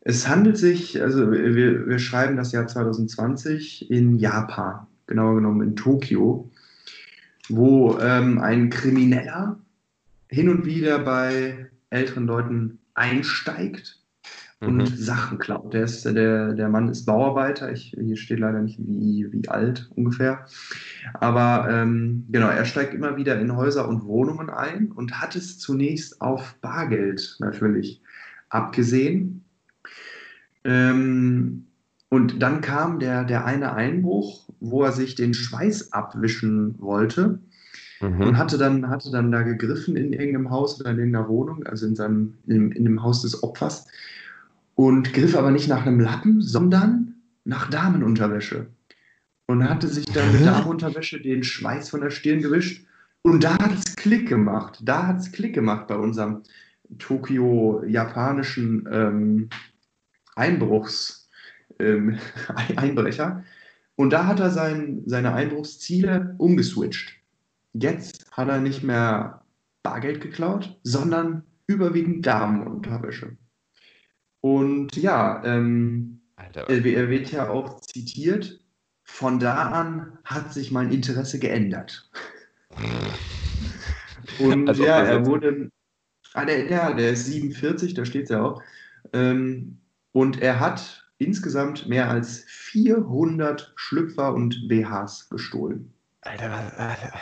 Es 0.00 0.28
handelt 0.28 0.56
sich, 0.56 1.02
also 1.02 1.30
wir, 1.32 1.86
wir 1.88 1.98
schreiben 1.98 2.36
das 2.36 2.52
Jahr 2.52 2.66
2020 2.66 3.90
in 3.90 4.16
Japan, 4.16 4.86
genauer 5.06 5.34
genommen 5.34 5.68
in 5.68 5.76
Tokio, 5.76 6.50
wo 7.48 7.98
ähm, 7.98 8.38
ein 8.40 8.70
Krimineller 8.70 9.58
hin 10.28 10.48
und 10.48 10.64
wieder 10.64 10.98
bei 10.98 11.68
älteren 11.90 12.26
Leuten 12.26 12.78
einsteigt 12.94 14.00
und 14.60 14.78
Mhm. 14.78 14.96
Sachen 14.96 15.38
klaut. 15.38 15.74
Der, 15.74 15.84
ist, 15.84 16.04
der, 16.04 16.54
der 16.54 16.68
Mann 16.68 16.88
ist 16.88 17.04
Bauarbeiter, 17.04 17.70
ich, 17.72 17.94
hier 17.98 18.16
steht 18.16 18.40
leider 18.40 18.62
nicht, 18.62 18.78
wie, 18.78 19.26
wie 19.30 19.48
alt 19.48 19.90
ungefähr. 19.94 20.46
Aber 21.14 21.68
ähm, 21.70 22.24
genau, 22.30 22.48
er 22.48 22.64
steigt 22.64 22.94
immer 22.94 23.16
wieder 23.16 23.38
in 23.38 23.54
Häuser 23.54 23.86
und 23.86 24.04
Wohnungen 24.04 24.48
ein 24.48 24.92
und 24.92 25.20
hat 25.20 25.36
es 25.36 25.58
zunächst 25.58 26.22
auf 26.22 26.54
Bargeld 26.62 27.36
natürlich 27.38 28.00
abgesehen. 28.48 29.44
Ähm, 30.64 31.66
und 32.08 32.42
dann 32.42 32.60
kam 32.62 32.98
der, 32.98 33.24
der 33.24 33.44
eine 33.44 33.74
Einbruch, 33.74 34.45
wo 34.70 34.82
er 34.82 34.92
sich 34.92 35.14
den 35.14 35.34
Schweiß 35.34 35.92
abwischen 35.92 36.74
wollte 36.78 37.38
und 38.00 38.18
Mhm. 38.18 38.36
hatte 38.36 38.58
dann, 38.58 38.88
hatte 38.88 39.10
dann 39.10 39.32
da 39.32 39.42
gegriffen 39.42 39.96
in 39.96 40.12
irgendeinem 40.12 40.50
Haus 40.50 40.80
oder 40.80 40.90
in 40.90 40.98
irgendeiner 40.98 41.28
Wohnung, 41.28 41.64
also 41.66 41.86
in, 41.86 41.96
seinem, 41.96 42.34
in, 42.46 42.72
in 42.72 42.84
dem 42.84 43.02
Haus 43.02 43.22
des 43.22 43.42
Opfers 43.42 43.86
und 44.74 45.12
griff 45.14 45.34
aber 45.34 45.50
nicht 45.50 45.68
nach 45.68 45.86
einem 45.86 46.00
Lappen, 46.00 46.42
sondern 46.42 47.14
nach 47.44 47.70
Damenunterwäsche. 47.70 48.66
Und 49.46 49.68
hatte 49.68 49.88
sich 49.88 50.04
dann 50.06 50.32
mit 50.32 50.44
Damenunterwäsche 50.44 51.20
den 51.20 51.44
Schweiß 51.44 51.88
von 51.88 52.00
der 52.00 52.10
Stirn 52.10 52.40
gewischt. 52.40 52.84
Und 53.22 53.44
da 53.44 53.54
hat 53.54 53.72
es 53.74 53.96
Klick 53.96 54.28
gemacht. 54.28 54.80
Da 54.82 55.06
hat 55.06 55.20
es 55.20 55.32
Klick 55.32 55.54
gemacht 55.54 55.86
bei 55.86 55.96
unserem 55.96 56.42
Tokio-japanischen 56.98 58.88
ähm, 58.90 59.48
Einbruchs, 60.34 61.28
ähm, 61.78 62.18
Einbrecher. 62.76 63.44
Und 63.96 64.10
da 64.10 64.26
hat 64.26 64.40
er 64.40 64.50
sein, 64.50 65.02
seine 65.06 65.32
Einbruchsziele 65.32 66.34
umgeswitcht. 66.38 67.14
Jetzt 67.72 68.30
hat 68.30 68.48
er 68.48 68.60
nicht 68.60 68.82
mehr 68.82 69.42
Bargeld 69.82 70.20
geklaut, 70.20 70.78
sondern 70.82 71.44
überwiegend 71.66 72.26
Damenunterwäsche. 72.26 73.36
Und 74.40 74.96
ja, 74.96 75.42
ähm, 75.44 76.20
Alter. 76.36 76.68
er 76.68 77.10
wird 77.10 77.32
ja 77.32 77.48
auch 77.48 77.80
zitiert, 77.80 78.60
von 79.04 79.38
da 79.38 79.70
an 79.70 80.18
hat 80.24 80.52
sich 80.52 80.70
mein 80.70 80.90
Interesse 80.90 81.38
geändert. 81.38 82.10
Und 84.38 84.68
also 84.68 84.84
ja, 84.84 85.02
er 85.02 85.24
wurde, 85.24 85.70
ah, 86.34 86.44
der, 86.44 86.68
ja, 86.68 86.92
der 86.92 87.12
ist 87.12 87.26
47, 87.26 87.94
da 87.94 88.04
steht 88.04 88.24
es 88.24 88.30
ja 88.30 88.42
auch. 88.42 88.62
Ähm, 89.12 89.78
und 90.12 90.40
er 90.40 90.60
hat 90.60 91.05
insgesamt 91.18 91.88
mehr 91.88 92.10
als 92.10 92.44
400 92.46 93.72
Schlüpfer 93.76 94.34
und 94.34 94.68
BHs 94.68 95.28
gestohlen. 95.30 95.92
Alter, 96.22 96.52
Alter. 96.76 97.12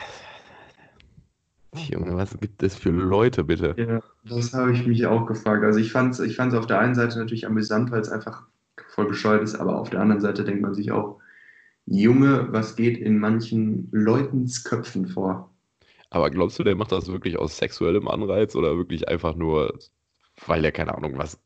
Junge, 1.75 2.17
was 2.17 2.39
gibt 2.39 2.63
es 2.63 2.77
für 2.77 2.91
Leute, 2.91 3.45
bitte? 3.45 3.75
Ja, 3.77 4.01
das 4.25 4.55
habe 4.55 4.73
ich 4.73 4.87
mich 4.87 5.07
auch 5.07 5.27
gefragt. 5.27 5.65
Also 5.65 5.79
ich 5.79 5.91
fand 5.91 6.15
es 6.15 6.21
ich 6.21 6.37
fand's 6.37 6.55
auf 6.55 6.67
der 6.67 6.79
einen 6.79 6.95
Seite 6.95 7.19
natürlich 7.19 7.47
amüsant, 7.47 7.91
weil 7.91 8.01
es 8.01 8.09
einfach 8.09 8.47
voll 8.89 9.07
bescheuert 9.07 9.43
ist, 9.43 9.57
aber 9.57 9.79
auf 9.79 9.91
der 9.91 10.01
anderen 10.01 10.21
Seite 10.21 10.45
denkt 10.45 10.63
man 10.63 10.75
sich 10.75 10.93
auch, 10.93 11.21
Junge, 11.87 12.49
was 12.51 12.77
geht 12.77 12.97
in 12.97 13.19
manchen 13.19 13.89
Leutens 13.91 14.65
Köpfen 14.65 15.07
vor? 15.07 15.51
Aber 16.11 16.31
glaubst 16.31 16.59
du, 16.59 16.65
der 16.65 16.77
macht 16.77 16.93
das 16.93 17.09
wirklich 17.09 17.39
aus 17.39 17.57
sexuellem 17.57 18.09
Anreiz 18.09 18.55
oder 18.55 18.77
wirklich 18.77 19.09
einfach 19.09 19.35
nur, 19.35 19.79
weil 20.47 20.65
er 20.65 20.73
keine 20.73 20.95
Ahnung 20.95 21.19
was, 21.19 21.39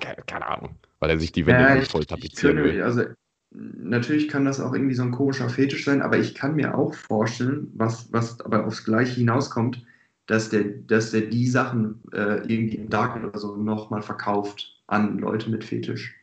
keine, 0.00 0.22
keine 0.26 0.46
Ahnung, 0.46 0.76
weil 1.00 1.10
er 1.10 1.18
sich 1.18 1.32
die 1.32 1.46
Wände 1.46 1.62
ja, 1.62 1.84
voll 1.84 2.04
tapezieren 2.04 2.56
will? 2.56 2.82
Also 2.82 3.04
natürlich 3.50 4.28
kann 4.28 4.44
das 4.44 4.60
auch 4.60 4.72
irgendwie 4.72 4.94
so 4.94 5.02
ein 5.02 5.12
komischer 5.12 5.48
Fetisch 5.48 5.84
sein, 5.84 6.02
aber 6.02 6.18
ich 6.18 6.34
kann 6.34 6.56
mir 6.56 6.76
auch 6.76 6.94
vorstellen, 6.94 7.70
was, 7.74 8.12
was 8.12 8.40
aber 8.40 8.66
aufs 8.66 8.84
Gleiche 8.84 9.14
hinauskommt, 9.14 9.84
dass 10.26 10.48
der, 10.50 10.64
dass 10.64 11.10
der 11.10 11.22
die 11.22 11.46
Sachen 11.46 12.00
äh, 12.12 12.38
irgendwie 12.52 12.76
im 12.76 12.88
Darknet 12.88 13.24
oder 13.24 13.38
so 13.38 13.56
nochmal 13.56 14.02
verkauft 14.02 14.82
an 14.86 15.18
Leute 15.18 15.50
mit 15.50 15.64
Fetisch. 15.64 16.14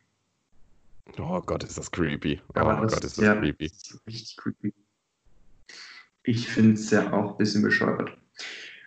Oh 1.20 1.42
Gott, 1.42 1.64
ist 1.64 1.78
das 1.78 1.92
creepy. 1.92 2.42
Oh 2.50 2.60
aber 2.60 2.82
Gott, 2.82 2.94
ist 2.94 3.04
das 3.04 3.18
ja, 3.18 3.36
creepy. 3.36 3.68
Das 3.70 3.78
ist 3.78 4.08
richtig 4.08 4.38
creepy. 4.38 4.74
Ich 6.24 6.48
finde 6.48 6.74
es 6.74 6.90
ja 6.92 7.12
auch 7.12 7.32
ein 7.32 7.38
bisschen 7.38 7.62
bescheuert. 7.62 8.18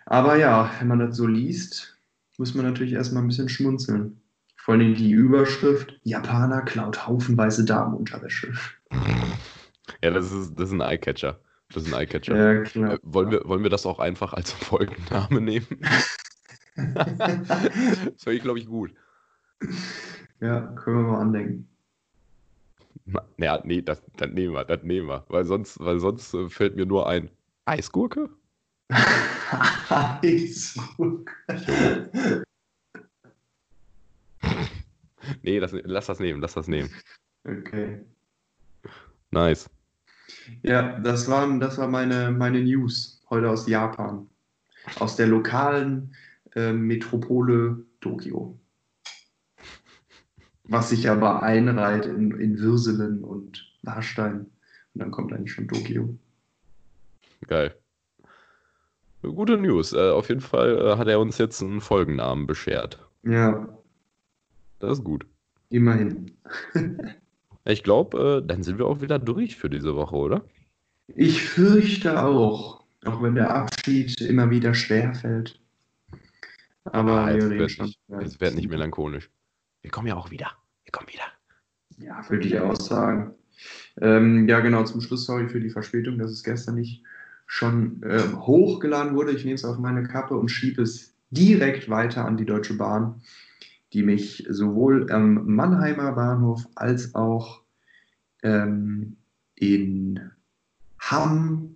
Aber 0.05 0.35
ja, 0.37 0.71
wenn 0.79 0.87
man 0.87 0.99
das 0.99 1.17
so 1.17 1.27
liest, 1.27 1.97
muss 2.37 2.53
man 2.53 2.65
natürlich 2.65 2.93
erstmal 2.93 3.23
ein 3.23 3.27
bisschen 3.27 3.49
schmunzeln. 3.49 4.21
Vor 4.65 4.73
allem 4.73 4.95
die 4.95 5.11
Überschrift: 5.11 5.95
Japaner 6.01 6.63
klaut 6.63 7.05
haufenweise 7.05 7.63
Damenunterwäsche. 7.65 8.51
Ja, 10.01 10.09
das 10.09 10.31
ist, 10.31 10.55
das 10.55 10.69
ist 10.69 10.73
ein 10.73 10.81
Eyecatcher. 10.81 11.39
Das 11.71 11.83
ist 11.83 11.93
ein 11.93 11.99
Eyecatcher. 12.01 12.35
Ja, 12.35 12.63
klar. 12.63 12.93
Äh, 12.93 12.99
wollen, 13.03 13.29
wir, 13.29 13.41
wollen 13.45 13.61
wir 13.61 13.69
das 13.69 13.85
auch 13.85 13.99
einfach 13.99 14.33
als 14.33 14.51
Folgenname 14.51 15.39
nehmen? 15.39 15.67
das 16.75 18.25
wäre 18.25 18.35
ich, 18.35 18.41
glaube 18.41 18.57
ich, 18.57 18.65
gut. 18.65 18.91
Ja, 20.41 20.61
können 20.61 20.97
wir 20.97 21.11
mal 21.11 21.21
andenken. 21.21 21.69
Ja, 23.37 23.61
nee, 23.65 23.83
das, 23.83 24.01
das 24.17 24.31
nehmen 24.31 24.55
wir, 24.55 24.65
das 24.65 24.81
nehmen 24.81 25.07
wir. 25.07 25.25
Weil 25.27 25.45
sonst, 25.45 25.79
weil 25.79 25.99
sonst 25.99 26.33
äh, 26.33 26.49
fällt 26.49 26.75
mir 26.75 26.87
nur 26.87 27.07
ein 27.07 27.29
Eisgurke. 27.65 28.31
Eisgurke. 30.23 31.33
Nee, 35.43 35.59
das, 35.59 35.73
lass 35.83 36.07
das 36.07 36.19
nehmen, 36.19 36.41
lass 36.41 36.53
das 36.53 36.67
nehmen. 36.67 36.89
Okay. 37.43 38.01
Nice. 39.31 39.69
Ja, 40.63 40.99
das 40.99 41.27
waren, 41.29 41.59
das 41.59 41.77
war 41.77 41.87
meine, 41.87 42.31
meine 42.31 42.61
News 42.61 43.21
heute 43.29 43.49
aus 43.49 43.67
Japan. 43.67 44.27
Aus 44.99 45.15
der 45.15 45.27
lokalen 45.27 46.15
äh, 46.55 46.71
Metropole 46.71 47.83
Tokio 48.01 48.59
was 50.67 50.89
sich 50.89 51.09
aber 51.09 51.43
einreiht 51.43 52.05
in, 52.05 52.31
in 52.39 52.59
Würselen 52.59 53.23
und 53.23 53.65
Warstein. 53.83 54.39
Und 54.93 55.01
dann 55.01 55.11
kommt 55.11 55.33
eigentlich 55.33 55.53
schon 55.53 55.67
Tokio. 55.67 56.17
Geil. 57.47 57.75
Gute 59.21 59.57
News. 59.57 59.93
Äh, 59.93 60.11
auf 60.11 60.29
jeden 60.29 60.41
Fall 60.41 60.77
äh, 60.77 60.97
hat 60.97 61.07
er 61.07 61.19
uns 61.19 61.37
jetzt 61.37 61.61
einen 61.61 61.81
Folgennamen 61.81 62.47
beschert. 62.47 62.99
Ja. 63.23 63.67
Das 64.85 64.99
ist 64.99 65.03
gut. 65.03 65.25
Immerhin. 65.69 66.31
ich 67.65 67.83
glaube, 67.83 68.43
äh, 68.43 68.47
dann 68.47 68.61
sind 68.61 68.77
wir 68.77 68.85
auch 68.85 69.01
wieder 69.01 69.17
durch 69.17 69.55
für 69.55 69.67
diese 69.67 69.95
Woche, 69.95 70.15
oder? 70.15 70.45
Ich 71.07 71.41
fürchte 71.41 72.23
auch. 72.23 72.83
Auch 73.03 73.21
wenn 73.23 73.33
der 73.33 73.53
Abschied 73.53 74.21
immer 74.21 74.51
wieder 74.51 74.75
schwer 74.75 75.15
fällt. 75.15 75.59
Aber 76.83 77.21
ah, 77.21 77.31
jetzt, 77.31 77.49
wird 77.49 77.79
nicht, 77.79 77.99
jetzt 78.21 78.39
wird 78.39 78.55
nicht 78.55 78.69
melancholisch. 78.69 79.31
Wir 79.81 79.89
kommen 79.89 80.07
ja 80.07 80.15
auch 80.15 80.29
wieder. 80.29 80.51
Wir 80.83 80.91
kommen 80.91 81.07
wieder. 81.07 81.23
Ja, 81.97 82.23
würde 82.29 82.47
ich 82.47 82.59
auch 82.59 82.75
sagen. 82.75 83.33
Ähm, 84.01 84.47
ja, 84.47 84.59
genau, 84.59 84.83
zum 84.83 85.01
Schluss 85.01 85.25
sorry 85.25 85.49
für 85.49 85.59
die 85.59 85.71
Verspätung, 85.71 86.19
dass 86.19 86.29
es 86.29 86.43
gestern 86.43 86.75
nicht 86.75 87.03
schon 87.47 88.03
äh, 88.03 88.21
hochgeladen 88.35 89.15
wurde. 89.15 89.31
Ich 89.31 89.45
nehme 89.45 89.55
es 89.55 89.65
auf 89.65 89.79
meine 89.79 90.03
Kappe 90.03 90.35
und 90.35 90.49
schiebe 90.49 90.83
es 90.83 91.15
direkt 91.31 91.89
weiter 91.89 92.25
an 92.25 92.37
die 92.37 92.45
Deutsche 92.45 92.75
Bahn, 92.75 93.21
die 93.95 94.03
mich 94.03 94.45
sowohl 94.49 95.09
am 95.09 95.45
Mannheimer 95.55 96.11
Bahnhof 96.11 96.67
als 96.75 97.15
auch 97.15 97.61
ähm, 98.43 99.15
in 99.55 100.19
Hamm 100.99 101.75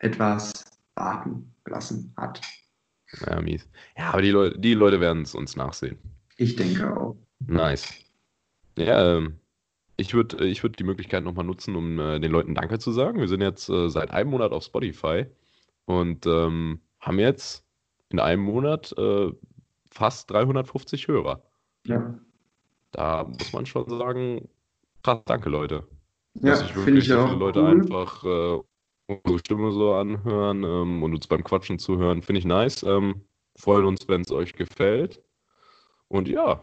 etwas 0.00 0.52
warten 0.96 1.50
lassen 1.66 2.12
hat. 2.18 2.42
Ja, 3.26 3.40
mies. 3.40 3.66
Ja, 3.96 4.10
aber 4.10 4.20
die 4.20 4.30
Leute, 4.30 4.58
die 4.58 4.74
Leute 4.74 5.00
werden 5.00 5.22
es 5.22 5.34
uns 5.34 5.56
nachsehen. 5.56 5.96
Ich 6.36 6.56
denke 6.56 6.94
auch. 6.94 7.16
Nice. 7.46 7.88
Ja, 8.76 9.16
ähm, 9.16 9.38
ich 9.96 10.12
würde 10.12 10.44
ich 10.46 10.62
würd 10.62 10.78
die 10.78 10.84
Möglichkeit 10.84 11.24
nochmal 11.24 11.46
nutzen, 11.46 11.74
um 11.74 11.98
äh, 11.98 12.20
den 12.20 12.32
Leuten 12.32 12.54
Danke 12.54 12.78
zu 12.78 12.92
sagen. 12.92 13.18
Wir 13.18 13.28
sind 13.28 13.40
jetzt 13.40 13.70
äh, 13.70 13.88
seit 13.88 14.10
einem 14.10 14.30
Monat 14.30 14.52
auf 14.52 14.64
Spotify 14.64 15.24
und 15.86 16.26
ähm, 16.26 16.80
haben 17.00 17.18
jetzt 17.18 17.64
in 18.10 18.20
einem 18.20 18.42
Monat 18.42 18.92
äh, 18.98 19.30
fast 19.90 20.30
350 20.30 21.08
Hörer. 21.08 21.42
Ja. 21.86 22.18
Da 22.92 23.24
muss 23.24 23.52
man 23.52 23.66
schon 23.66 23.88
sagen, 23.88 24.48
krass, 25.02 25.20
danke 25.26 25.48
Leute. 25.48 25.86
Ja, 26.34 26.56
finde 26.56 27.00
ich 27.00 27.12
auch. 27.12 27.26
Viele 27.26 27.38
Leute 27.38 27.60
cool. 27.60 27.68
einfach 27.68 28.24
äh, 28.24 28.60
unsere 29.06 29.38
Stimme 29.38 29.72
so 29.72 29.94
anhören 29.94 30.62
ähm, 30.64 31.02
und 31.02 31.14
uns 31.14 31.26
beim 31.26 31.42
Quatschen 31.44 31.78
zuhören, 31.78 32.22
finde 32.22 32.38
ich 32.38 32.44
nice. 32.44 32.82
Ähm, 32.82 33.24
freuen 33.56 33.84
uns, 33.84 34.06
wenn 34.08 34.22
es 34.22 34.30
euch 34.30 34.52
gefällt. 34.52 35.22
Und 36.08 36.28
ja, 36.28 36.62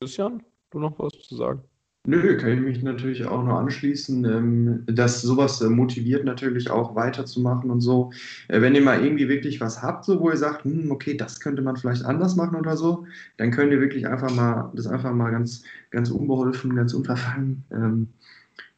Christian, 0.00 0.42
du 0.70 0.78
noch 0.78 0.98
was 0.98 1.12
zu 1.12 1.36
sagen? 1.36 1.62
Nö, 2.04 2.36
kann 2.36 2.50
ich 2.50 2.60
mich 2.60 2.82
natürlich 2.82 3.26
auch 3.26 3.44
noch 3.44 3.58
anschließen. 3.58 4.24
Ähm, 4.24 4.82
dass 4.86 5.22
sowas 5.22 5.60
äh, 5.60 5.68
motiviert 5.68 6.24
natürlich 6.24 6.68
auch 6.68 6.96
weiterzumachen 6.96 7.70
und 7.70 7.80
so. 7.80 8.12
Äh, 8.48 8.60
wenn 8.60 8.74
ihr 8.74 8.82
mal 8.82 9.04
irgendwie 9.04 9.28
wirklich 9.28 9.60
was 9.60 9.82
habt, 9.82 10.04
so 10.04 10.18
wo 10.18 10.30
ihr 10.30 10.36
sagt, 10.36 10.64
hm, 10.64 10.90
okay, 10.90 11.16
das 11.16 11.38
könnte 11.38 11.62
man 11.62 11.76
vielleicht 11.76 12.04
anders 12.04 12.34
machen 12.34 12.56
oder 12.56 12.76
so, 12.76 13.06
dann 13.36 13.52
könnt 13.52 13.72
ihr 13.72 13.80
wirklich 13.80 14.08
einfach 14.08 14.34
mal 14.34 14.72
das 14.74 14.88
einfach 14.88 15.12
mal 15.12 15.30
ganz, 15.30 15.62
ganz 15.90 16.10
unbeholfen, 16.10 16.74
ganz 16.74 16.92
unverfangen 16.92 17.64
ähm, 17.70 18.08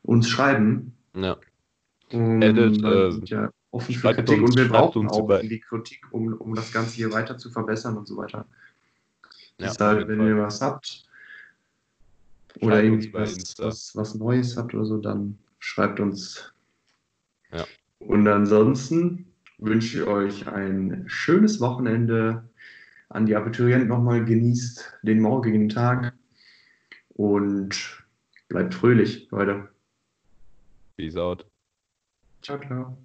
uns 0.03 0.29
schreiben. 0.29 0.93
Ja. 1.17 1.39
Und 2.13 2.43
Edit, 2.43 2.85
äh, 2.85 3.11
ja 3.25 3.51
offen 3.71 3.95
für 3.95 4.15
Kritik 4.15 4.41
und 4.41 4.57
wir 4.57 4.69
brauchen 4.69 5.09
auch 5.09 5.41
die 5.41 5.59
Kritik, 5.59 6.01
um, 6.13 6.35
um 6.35 6.55
das 6.55 6.73
Ganze 6.73 6.95
hier 6.95 7.13
weiter 7.13 7.37
zu 7.37 7.51
verbessern 7.51 7.97
und 7.97 8.07
so 8.07 8.17
weiter. 8.17 8.47
Ja, 9.59 9.67
Deshalb, 9.69 10.07
wenn 10.07 10.21
ihr 10.21 10.39
was 10.39 10.61
habt 10.61 11.05
oder 12.61 12.83
irgendwie 12.83 13.13
was, 13.13 13.55
was, 13.59 13.97
was, 13.97 14.15
Neues 14.15 14.57
habt 14.57 14.75
oder 14.75 14.85
so, 14.85 14.99
dann 14.99 15.39
schreibt 15.59 16.01
uns. 16.01 16.53
Ja. 17.53 17.65
Und 17.99 18.27
ansonsten 18.29 19.27
wünsche 19.59 19.99
ich 20.03 20.07
euch 20.07 20.47
ein 20.49 21.05
schönes 21.07 21.61
Wochenende. 21.61 22.49
An 23.09 23.27
die 23.27 23.37
Abiturienten 23.37 23.89
nochmal 23.89 24.25
genießt 24.25 24.99
den 25.03 25.21
morgigen 25.21 25.69
Tag 25.69 26.15
und 27.11 28.05
bleibt 28.49 28.75
fröhlich, 28.75 29.29
Leute. 29.31 29.69
Peace 30.97 31.17
out. 31.17 31.47
Ciao, 32.43 32.59
ciao. 32.59 32.97